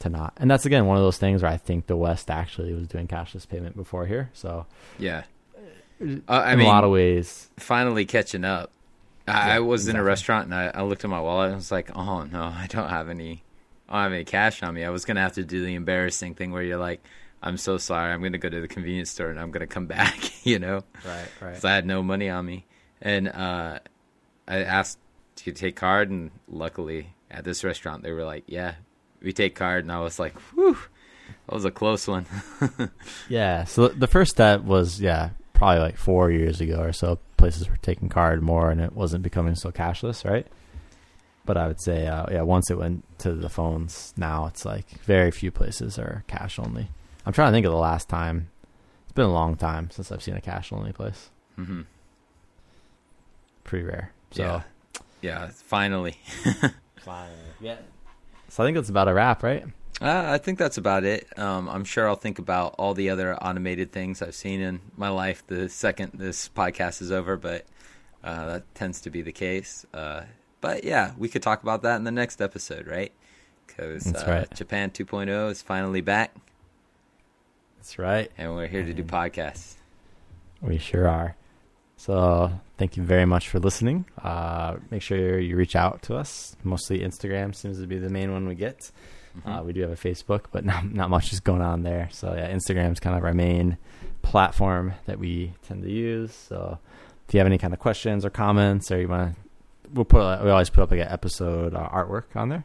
to 0.00 0.08
not. 0.10 0.34
And 0.36 0.50
that's 0.50 0.66
again 0.66 0.86
one 0.86 0.96
of 0.96 1.02
those 1.02 1.18
things 1.18 1.42
where 1.42 1.50
I 1.50 1.56
think 1.56 1.86
the 1.86 1.96
West 1.96 2.30
actually 2.30 2.72
was 2.74 2.86
doing 2.88 3.06
cashless 3.08 3.48
payment 3.48 3.76
before 3.76 4.06
here. 4.06 4.30
So 4.34 4.66
Yeah. 4.98 5.24
Uh, 6.00 6.18
I 6.28 6.52
in 6.52 6.58
mean, 6.58 6.66
a 6.66 6.70
lot 6.70 6.84
of 6.84 6.90
ways, 6.90 7.48
finally 7.56 8.04
catching 8.04 8.44
up. 8.44 8.70
I, 9.26 9.32
Yeah, 9.48 9.54
I 9.56 9.58
was 9.60 9.88
in 9.88 9.96
a 9.96 10.02
restaurant 10.02 10.44
and 10.44 10.54
I, 10.54 10.70
I 10.74 10.82
looked 10.82 11.04
at 11.04 11.10
my 11.10 11.20
wallet 11.20 11.46
and 11.46 11.54
I 11.54 11.56
was 11.56 11.72
like, 11.72 11.90
"Oh 11.96 12.24
no, 12.24 12.42
I 12.42 12.66
don't 12.68 12.90
have 12.90 13.08
any. 13.08 13.42
I 13.88 13.94
don't 13.94 14.02
have 14.02 14.12
any 14.12 14.24
cash 14.24 14.62
on 14.62 14.74
me." 14.74 14.84
I 14.84 14.90
was 14.90 15.04
gonna 15.06 15.20
have 15.22 15.32
to 15.34 15.44
do 15.44 15.64
the 15.64 15.74
embarrassing 15.74 16.34
thing 16.34 16.52
where 16.52 16.62
you're 16.62 16.76
like, 16.76 17.02
"I'm 17.42 17.56
so 17.56 17.78
sorry. 17.78 18.12
I'm 18.12 18.22
gonna 18.22 18.36
go 18.36 18.50
to 18.50 18.60
the 18.60 18.68
convenience 18.68 19.10
store 19.10 19.30
and 19.30 19.40
I'm 19.40 19.50
gonna 19.50 19.66
come 19.66 19.86
back." 19.98 20.18
you 20.46 20.58
know, 20.58 20.84
right, 21.06 21.28
right. 21.40 21.48
because 21.48 21.64
I 21.64 21.74
had 21.74 21.86
no 21.86 22.02
money 22.02 22.28
on 22.28 22.44
me, 22.44 22.66
and 23.00 23.28
uh, 23.28 23.78
I 24.46 24.62
asked 24.64 24.98
to 25.36 25.52
take 25.52 25.76
card, 25.76 26.10
and 26.10 26.30
luckily 26.46 27.14
at 27.30 27.44
this 27.44 27.64
restaurant 27.64 28.02
they 28.02 28.12
were 28.12 28.24
like, 28.24 28.44
"Yeah, 28.46 28.74
we 29.26 29.32
take 29.32 29.54
card," 29.54 29.84
and 29.84 29.92
I 29.92 30.00
was 30.00 30.18
like, 30.18 30.34
"Whew." 30.54 30.78
That 31.46 31.54
was 31.54 31.64
a 31.64 31.70
close 31.70 32.06
one. 32.08 32.26
Yeah. 33.28 33.64
So 33.64 33.88
the 33.88 34.06
first 34.06 34.30
step 34.30 34.62
was 34.62 35.00
yeah, 35.00 35.30
probably 35.52 35.80
like 35.80 35.96
four 35.96 36.30
years 36.30 36.60
ago 36.60 36.78
or 36.80 36.92
so. 36.92 37.18
Places 37.36 37.68
were 37.68 37.76
taking 37.76 38.08
card 38.08 38.42
more, 38.42 38.70
and 38.70 38.80
it 38.80 38.92
wasn't 38.94 39.22
becoming 39.22 39.54
so 39.54 39.70
cashless, 39.70 40.24
right? 40.24 40.46
But 41.44 41.56
I 41.56 41.68
would 41.68 41.80
say, 41.80 42.06
uh, 42.06 42.26
yeah, 42.30 42.42
once 42.42 42.70
it 42.70 42.78
went 42.78 43.04
to 43.18 43.32
the 43.32 43.48
phones, 43.48 44.12
now 44.16 44.46
it's 44.46 44.64
like 44.64 44.88
very 45.04 45.30
few 45.30 45.50
places 45.50 45.98
are 45.98 46.24
cash 46.26 46.58
only. 46.58 46.88
I'm 47.24 47.32
trying 47.32 47.52
to 47.52 47.56
think 47.56 47.66
of 47.66 47.72
the 47.72 47.78
last 47.78 48.08
time. 48.08 48.48
It's 49.04 49.12
been 49.12 49.26
a 49.26 49.32
long 49.32 49.56
time 49.56 49.90
since 49.90 50.10
I've 50.10 50.22
seen 50.22 50.34
a 50.34 50.40
cash 50.40 50.72
only 50.72 50.92
place. 50.92 51.30
Mm-hmm. 51.58 51.82
Pretty 53.64 53.84
rare. 53.84 54.12
So 54.32 54.42
Yeah. 54.42 54.62
Yeah, 55.22 55.48
finally. 55.52 56.16
yeah. 57.60 57.76
So 58.48 58.62
I 58.62 58.66
think 58.66 58.76
that's 58.76 58.88
about 58.88 59.08
a 59.08 59.14
wrap, 59.14 59.42
right? 59.42 59.64
Uh, 60.00 60.24
I 60.26 60.38
think 60.38 60.58
that's 60.58 60.76
about 60.76 61.04
it. 61.04 61.26
Um, 61.38 61.68
I'm 61.68 61.84
sure 61.84 62.06
I'll 62.06 62.16
think 62.16 62.38
about 62.38 62.74
all 62.78 62.92
the 62.92 63.08
other 63.10 63.34
automated 63.36 63.92
things 63.92 64.20
I've 64.20 64.34
seen 64.34 64.60
in 64.60 64.80
my 64.96 65.08
life 65.08 65.42
the 65.46 65.68
second 65.68 66.12
this 66.14 66.48
podcast 66.48 67.00
is 67.00 67.10
over, 67.10 67.36
but 67.36 67.64
uh, 68.22 68.46
that 68.46 68.74
tends 68.74 69.00
to 69.02 69.10
be 69.10 69.22
the 69.22 69.32
case. 69.32 69.86
Uh, 69.94 70.22
but 70.60 70.84
yeah, 70.84 71.12
we 71.16 71.28
could 71.28 71.42
talk 71.42 71.62
about 71.62 71.82
that 71.82 71.96
in 71.96 72.04
the 72.04 72.10
next 72.10 72.42
episode, 72.42 72.86
right? 72.86 73.12
Because 73.66 74.14
uh, 74.14 74.24
right. 74.26 74.54
Japan 74.54 74.90
2.0 74.90 75.50
is 75.50 75.62
finally 75.62 76.00
back, 76.02 76.34
That's 77.78 77.98
right. 77.98 78.30
and 78.36 78.54
we're 78.54 78.66
here 78.66 78.84
to 78.84 78.92
do 78.92 79.02
podcasts. 79.02 79.74
We 80.60 80.78
sure 80.78 81.08
are. 81.08 81.36
So 82.06 82.52
thank 82.78 82.96
you 82.96 83.02
very 83.02 83.24
much 83.24 83.48
for 83.48 83.58
listening. 83.58 84.04
Uh, 84.22 84.76
make 84.92 85.02
sure 85.02 85.40
you 85.40 85.56
reach 85.56 85.74
out 85.74 86.02
to 86.02 86.14
us. 86.14 86.54
Mostly 86.62 87.00
Instagram 87.00 87.52
seems 87.52 87.80
to 87.80 87.86
be 87.88 87.98
the 87.98 88.08
main 88.08 88.32
one 88.32 88.46
we 88.46 88.54
get. 88.54 88.92
Uh, 89.44 89.62
we 89.66 89.72
do 89.72 89.80
have 89.80 89.90
a 89.90 89.96
Facebook, 89.96 90.44
but 90.52 90.64
not 90.64 90.84
not 90.92 91.10
much 91.10 91.32
is 91.32 91.40
going 91.40 91.62
on 91.62 91.82
there. 91.82 92.08
So 92.12 92.32
yeah, 92.32 92.48
Instagram's 92.48 93.00
kind 93.00 93.18
of 93.18 93.24
our 93.24 93.34
main 93.34 93.76
platform 94.22 94.94
that 95.06 95.18
we 95.18 95.54
tend 95.66 95.82
to 95.82 95.90
use. 95.90 96.32
So 96.32 96.78
if 97.26 97.34
you 97.34 97.38
have 97.38 97.46
any 97.48 97.58
kind 97.58 97.74
of 97.74 97.80
questions 97.80 98.24
or 98.24 98.30
comments, 98.30 98.92
or 98.92 99.00
you 99.00 99.08
want 99.08 99.34
to, 99.34 99.40
we'll 99.92 100.04
put 100.04 100.44
we 100.44 100.50
always 100.50 100.70
put 100.70 100.82
up 100.82 100.92
like 100.92 101.00
an 101.00 101.08
episode 101.08 101.74
uh, 101.74 101.88
artwork 101.88 102.36
on 102.36 102.50
there. 102.50 102.64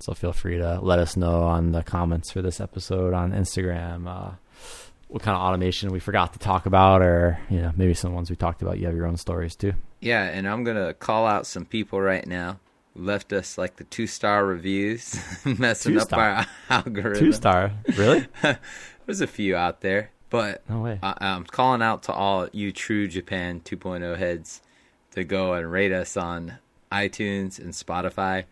So 0.00 0.12
feel 0.12 0.34
free 0.34 0.58
to 0.58 0.80
let 0.82 0.98
us 0.98 1.16
know 1.16 1.44
on 1.44 1.72
the 1.72 1.82
comments 1.82 2.30
for 2.30 2.42
this 2.42 2.60
episode 2.60 3.14
on 3.14 3.32
Instagram. 3.32 4.36
What 5.08 5.22
kind 5.22 5.36
of 5.36 5.42
automation 5.42 5.90
we 5.92 6.00
forgot 6.00 6.32
to 6.32 6.38
talk 6.38 6.66
about, 6.66 7.00
or 7.00 7.38
you 7.48 7.60
know 7.60 7.72
maybe 7.76 7.94
some 7.94 8.12
ones 8.14 8.28
we 8.30 8.36
talked 8.36 8.62
about. 8.62 8.78
You 8.78 8.86
have 8.86 8.96
your 8.96 9.06
own 9.06 9.16
stories 9.16 9.54
too. 9.54 9.72
Yeah, 10.00 10.24
and 10.24 10.48
I'm 10.48 10.64
gonna 10.64 10.94
call 10.94 11.26
out 11.26 11.46
some 11.46 11.64
people 11.64 12.00
right 12.00 12.26
now 12.26 12.58
who 12.94 13.04
left 13.04 13.32
us 13.32 13.56
like 13.56 13.76
the 13.76 13.84
two 13.84 14.06
star 14.06 14.44
reviews, 14.44 15.18
messing 15.44 15.98
up 15.98 16.12
our 16.12 16.46
algorithm. 16.70 17.24
Two 17.24 17.32
star, 17.32 17.72
really? 17.96 18.26
There's 19.06 19.20
a 19.20 19.26
few 19.28 19.54
out 19.54 19.80
there, 19.82 20.10
but 20.30 20.68
No 20.68 20.80
way. 20.80 20.98
I, 21.02 21.14
I'm 21.20 21.44
calling 21.44 21.82
out 21.82 22.02
to 22.04 22.12
all 22.12 22.48
you 22.52 22.72
true 22.72 23.06
Japan 23.06 23.60
2.0 23.64 24.16
heads 24.18 24.60
to 25.12 25.22
go 25.22 25.54
and 25.54 25.70
rate 25.70 25.92
us 25.92 26.16
on 26.16 26.58
iTunes 26.90 27.58
and 27.60 27.72
Spotify. 27.72 28.44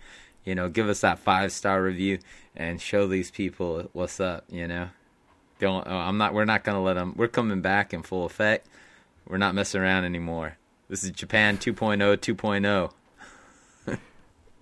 You 0.44 0.54
know, 0.54 0.68
give 0.68 0.88
us 0.88 1.00
that 1.00 1.18
five 1.18 1.50
star 1.52 1.82
review 1.82 2.18
and 2.54 2.80
show 2.80 3.08
these 3.08 3.30
people 3.32 3.88
what's 3.92 4.20
up. 4.20 4.44
You 4.48 4.68
know, 4.68 4.88
don't. 5.58 5.86
Oh, 5.86 5.96
I'm 5.96 6.18
not. 6.18 6.34
We're 6.34 6.44
not 6.44 6.64
gonna 6.64 6.82
let 6.82 6.94
them. 6.94 7.14
We're 7.16 7.28
coming 7.28 7.60
back 7.60 7.92
in 7.94 8.02
full 8.02 8.24
effect. 8.26 8.66
We're 9.26 9.38
not 9.38 9.54
messing 9.54 9.80
around 9.80 10.04
anymore. 10.04 10.58
This 10.88 11.02
is 11.04 11.10
Japan 11.10 11.56
oh, 11.60 11.64
2.0 11.64 12.16
2.0. 12.18 12.90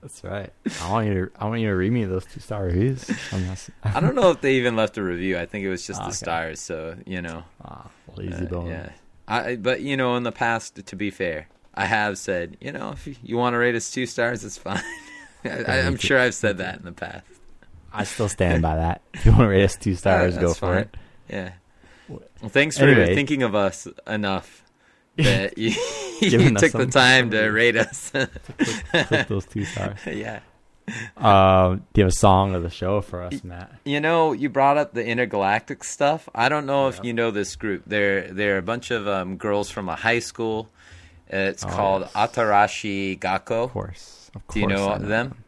That's 0.00 0.24
right. 0.24 0.52
I 0.82 0.90
want 0.90 1.06
you 1.06 1.14
to. 1.14 1.30
I 1.38 1.46
want 1.46 1.60
you 1.60 1.68
to 1.68 1.74
read 1.76 1.92
me 1.92 2.04
those 2.04 2.26
two 2.26 2.40
star 2.40 2.64
reviews. 2.64 3.08
I 3.84 4.00
don't 4.00 4.16
know 4.16 4.30
if 4.30 4.40
they 4.40 4.54
even 4.54 4.74
left 4.74 4.98
a 4.98 5.02
review. 5.02 5.38
I 5.38 5.46
think 5.46 5.64
it 5.64 5.68
was 5.68 5.86
just 5.86 6.00
Ah, 6.00 6.04
the 6.04 6.08
okay. 6.08 6.16
stars. 6.16 6.60
So 6.60 6.96
you 7.06 7.22
know. 7.22 7.44
ah, 7.64 7.88
easy 8.20 8.46
Uh, 8.46 8.48
bone. 8.48 8.66
yeah. 8.66 8.90
I, 9.28 9.54
but 9.54 9.80
you 9.80 9.96
know, 9.96 10.16
in 10.16 10.24
the 10.24 10.32
past, 10.32 10.84
to 10.84 10.96
be 10.96 11.10
fair, 11.10 11.46
I 11.74 11.86
have 11.86 12.18
said, 12.18 12.56
you 12.60 12.72
know, 12.72 12.90
if 12.90 13.06
you, 13.22 13.36
want 13.36 13.54
to 13.54 13.58
rate 13.58 13.76
us 13.76 13.92
two 13.92 14.06
stars, 14.06 14.44
it's 14.44 14.58
fine. 14.58 14.82
I, 15.44 15.62
I, 15.68 15.76
I'm 15.86 15.96
sure 15.96 16.18
I've 16.18 16.34
said 16.34 16.58
that 16.58 16.78
in 16.80 16.84
the 16.84 16.92
past. 16.92 17.24
I 17.94 18.04
still 18.04 18.28
stand 18.28 18.62
by 18.62 18.76
that. 18.76 19.02
If 19.14 19.24
you 19.26 19.32
want 19.32 19.42
to 19.42 19.48
rate 19.48 19.64
us 19.64 19.76
two 19.76 19.94
stars, 19.94 20.36
Uh, 20.36 20.40
go 20.40 20.54
for 20.54 20.66
fine. 20.66 20.78
it. 20.78 20.96
Yeah. 21.28 21.52
Well, 22.08 22.20
thanks 22.48 22.78
for 22.78 22.84
Anyway. 22.88 23.14
thinking 23.14 23.42
of 23.42 23.54
us 23.54 23.86
enough 24.06 24.64
that 25.16 25.56
you, 25.58 25.70
you 26.20 26.54
took 26.54 26.72
the 26.72 26.86
time 26.86 27.30
to 27.30 27.48
rate 27.50 27.76
us. 27.76 28.10
Click 28.92 29.28
those 29.28 29.46
two 29.46 29.64
stars. 29.64 29.98
yeah. 30.06 30.40
Uh, 31.16 31.74
do 31.76 32.00
you 32.00 32.04
have 32.04 32.12
a 32.12 32.16
song 32.16 32.54
of 32.56 32.62
the 32.64 32.70
show 32.70 33.00
for 33.00 33.22
us, 33.22 33.44
Matt? 33.44 33.70
You 33.84 34.00
know, 34.00 34.32
you 34.32 34.48
brought 34.48 34.76
up 34.78 34.94
the 34.94 35.04
intergalactic 35.06 35.84
stuff. 35.84 36.28
I 36.34 36.48
don't 36.48 36.66
know 36.66 36.88
if 36.88 36.98
you 37.04 37.12
know 37.12 37.30
this 37.30 37.54
group. 37.54 37.84
They're 37.86 38.32
they're 38.32 38.58
a 38.58 38.62
bunch 38.62 38.90
of 38.90 39.06
um, 39.06 39.36
girls 39.36 39.70
from 39.70 39.88
a 39.88 39.94
high 39.94 40.18
school. 40.18 40.68
It's 41.28 41.64
Oh, 41.64 41.68
called 41.68 42.02
yes. 42.02 42.12
Atarashii 42.14 43.18
Gakko. 43.20 43.64
Of 43.64 43.70
course. 43.72 44.30
Of 44.34 44.46
course. 44.46 44.54
Do 44.54 44.60
you 44.60 44.66
know 44.66 44.88
I 44.90 44.98
them? 44.98 45.41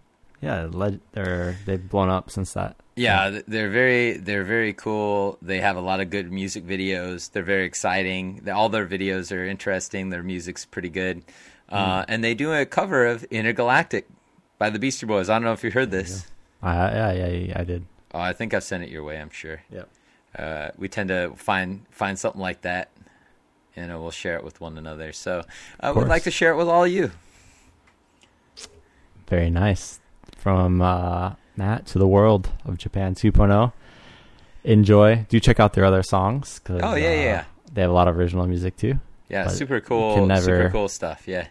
Yeah, 0.44 0.68
leg- 0.70 1.00
they're 1.12 1.56
they've 1.64 1.88
blown 1.88 2.10
up 2.10 2.30
since 2.30 2.52
that. 2.52 2.76
Yeah, 2.96 3.40
they're 3.48 3.70
very 3.70 4.18
they're 4.18 4.44
very 4.44 4.74
cool. 4.74 5.38
They 5.40 5.60
have 5.60 5.76
a 5.76 5.80
lot 5.80 6.00
of 6.00 6.10
good 6.10 6.30
music 6.30 6.66
videos. 6.66 7.32
They're 7.32 7.42
very 7.42 7.64
exciting. 7.64 8.46
All 8.54 8.68
their 8.68 8.86
videos 8.86 9.34
are 9.34 9.42
interesting. 9.44 10.10
Their 10.10 10.22
music's 10.22 10.66
pretty 10.66 10.90
good. 10.90 11.22
Uh, 11.70 12.04
and 12.08 12.22
they 12.22 12.34
do 12.34 12.52
a 12.52 12.66
cover 12.66 13.06
of 13.06 13.24
Intergalactic 13.24 14.06
by 14.58 14.68
the 14.68 14.78
Beastie 14.78 15.06
Boys. 15.06 15.30
I 15.30 15.36
don't 15.36 15.44
know 15.44 15.52
if 15.52 15.64
you 15.64 15.70
heard 15.70 15.90
this. 15.90 16.26
I, 16.62 16.74
yeah, 16.74 17.12
yeah, 17.12 17.26
yeah, 17.26 17.60
I 17.60 17.64
did. 17.64 17.86
Oh, 18.12 18.20
I 18.20 18.34
think 18.34 18.52
I've 18.52 18.62
sent 18.62 18.84
it 18.84 18.90
your 18.90 19.02
way. 19.02 19.18
I'm 19.18 19.30
sure. 19.30 19.62
Yep. 19.72 19.88
Uh, 20.38 20.68
we 20.76 20.88
tend 20.88 21.08
to 21.08 21.32
find 21.36 21.86
find 21.90 22.18
something 22.18 22.40
like 22.40 22.60
that, 22.62 22.90
and 23.76 23.90
uh, 23.90 23.98
we'll 23.98 24.10
share 24.10 24.36
it 24.36 24.44
with 24.44 24.60
one 24.60 24.76
another. 24.76 25.12
So 25.12 25.44
I 25.80 25.90
would 25.90 26.06
like 26.06 26.24
to 26.24 26.30
share 26.30 26.52
it 26.52 26.56
with 26.56 26.68
all 26.68 26.84
of 26.84 26.92
you. 26.92 27.12
Very 29.26 29.48
nice. 29.48 30.00
From 30.44 30.82
uh, 30.82 31.32
Matt 31.56 31.86
to 31.86 31.98
the 31.98 32.06
world 32.06 32.50
of 32.66 32.76
Japan 32.76 33.14
2.0. 33.14 33.72
Enjoy. 34.64 35.24
Do 35.30 35.40
check 35.40 35.58
out 35.58 35.72
their 35.72 35.86
other 35.86 36.02
songs. 36.02 36.58
'cause, 36.58 36.82
Oh, 36.84 36.94
yeah, 36.96 37.08
uh, 37.08 37.12
yeah. 37.12 37.44
They 37.72 37.80
have 37.80 37.90
a 37.90 37.94
lot 37.94 38.08
of 38.08 38.18
original 38.18 38.46
music 38.46 38.76
too. 38.76 39.00
Yeah, 39.30 39.48
super 39.48 39.80
cool, 39.80 40.14
can 40.14 40.36
super 40.42 40.68
cool 40.68 40.88
stuff. 40.88 41.26
Yeah. 41.26 41.46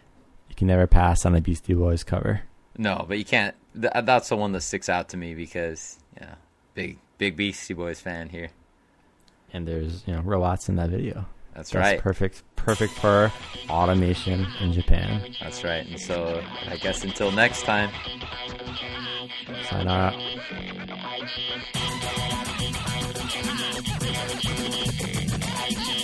You 0.47 0.55
can 0.55 0.67
never 0.67 0.85
pass 0.85 1.25
on 1.25 1.33
a 1.35 1.41
Beastie 1.41 1.73
Boys 1.73 2.03
cover. 2.03 2.41
No, 2.77 3.03
but 3.07 3.17
you 3.17 3.25
can't. 3.25 3.55
Th- 3.73 3.91
that's 4.03 4.29
the 4.29 4.37
one 4.37 4.51
that 4.51 4.61
sticks 4.61 4.89
out 4.89 5.09
to 5.09 5.17
me 5.17 5.33
because 5.33 5.97
yeah, 6.21 6.35
big 6.75 6.99
big 7.17 7.35
Beastie 7.35 7.73
Boys 7.73 7.99
fan 7.99 8.29
here. 8.29 8.49
And 9.51 9.67
there's 9.67 10.03
you 10.07 10.13
know 10.13 10.21
robots 10.21 10.69
in 10.69 10.75
that 10.75 10.91
video. 10.91 11.25
That's, 11.55 11.71
That's 11.71 11.83
right. 11.83 11.99
perfect. 11.99 12.43
Perfect 12.63 12.93
for 12.93 13.31
automation 13.69 14.47
in 14.61 14.71
Japan. 14.71 15.35
That's 15.41 15.63
right. 15.65 15.85
And 15.85 15.99
so 15.99 16.41
I 16.67 16.77
guess 16.77 17.03
until 17.03 17.29
next 17.31 17.63
time. 17.63 17.91
Sayonara. 19.69 20.13
You 25.75 26.02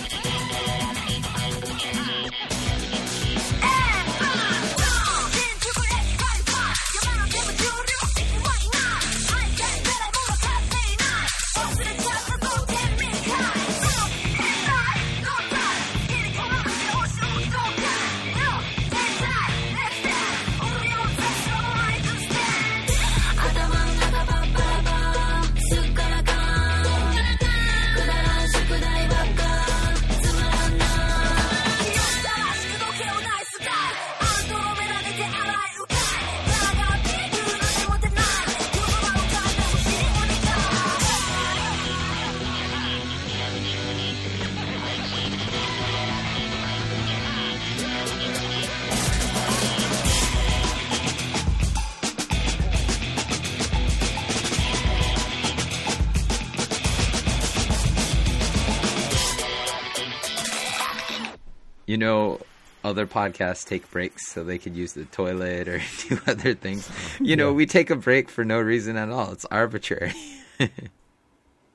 other 62.90 63.06
podcasts 63.06 63.66
take 63.66 63.90
breaks 63.90 64.28
so 64.28 64.44
they 64.44 64.58
could 64.58 64.76
use 64.76 64.92
the 64.92 65.04
toilet 65.06 65.66
or 65.68 65.80
do 66.08 66.18
other 66.26 66.54
things. 66.54 66.90
You 67.20 67.36
know, 67.36 67.48
Yeah. 67.50 67.54
we 67.56 67.66
take 67.66 67.88
a 67.90 67.96
break 67.96 68.28
for 68.28 68.44
no 68.44 68.60
reason 68.60 68.96
at 68.96 69.08
all. 69.10 69.32
It's 69.32 69.46
arbitrary. 69.46 70.12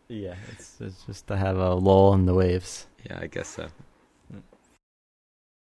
Yeah, 0.07 0.35
it's, 0.51 0.75
it's 0.79 1.03
just 1.05 1.25
to 1.27 1.35
have 1.35 1.57
a 1.57 1.73
lull 1.73 2.13
in 2.13 2.27
the 2.27 2.35
waves. 2.35 2.85
yeah, 3.09 3.17
I 3.21 3.25
guess 3.25 3.47
so. 3.47 3.69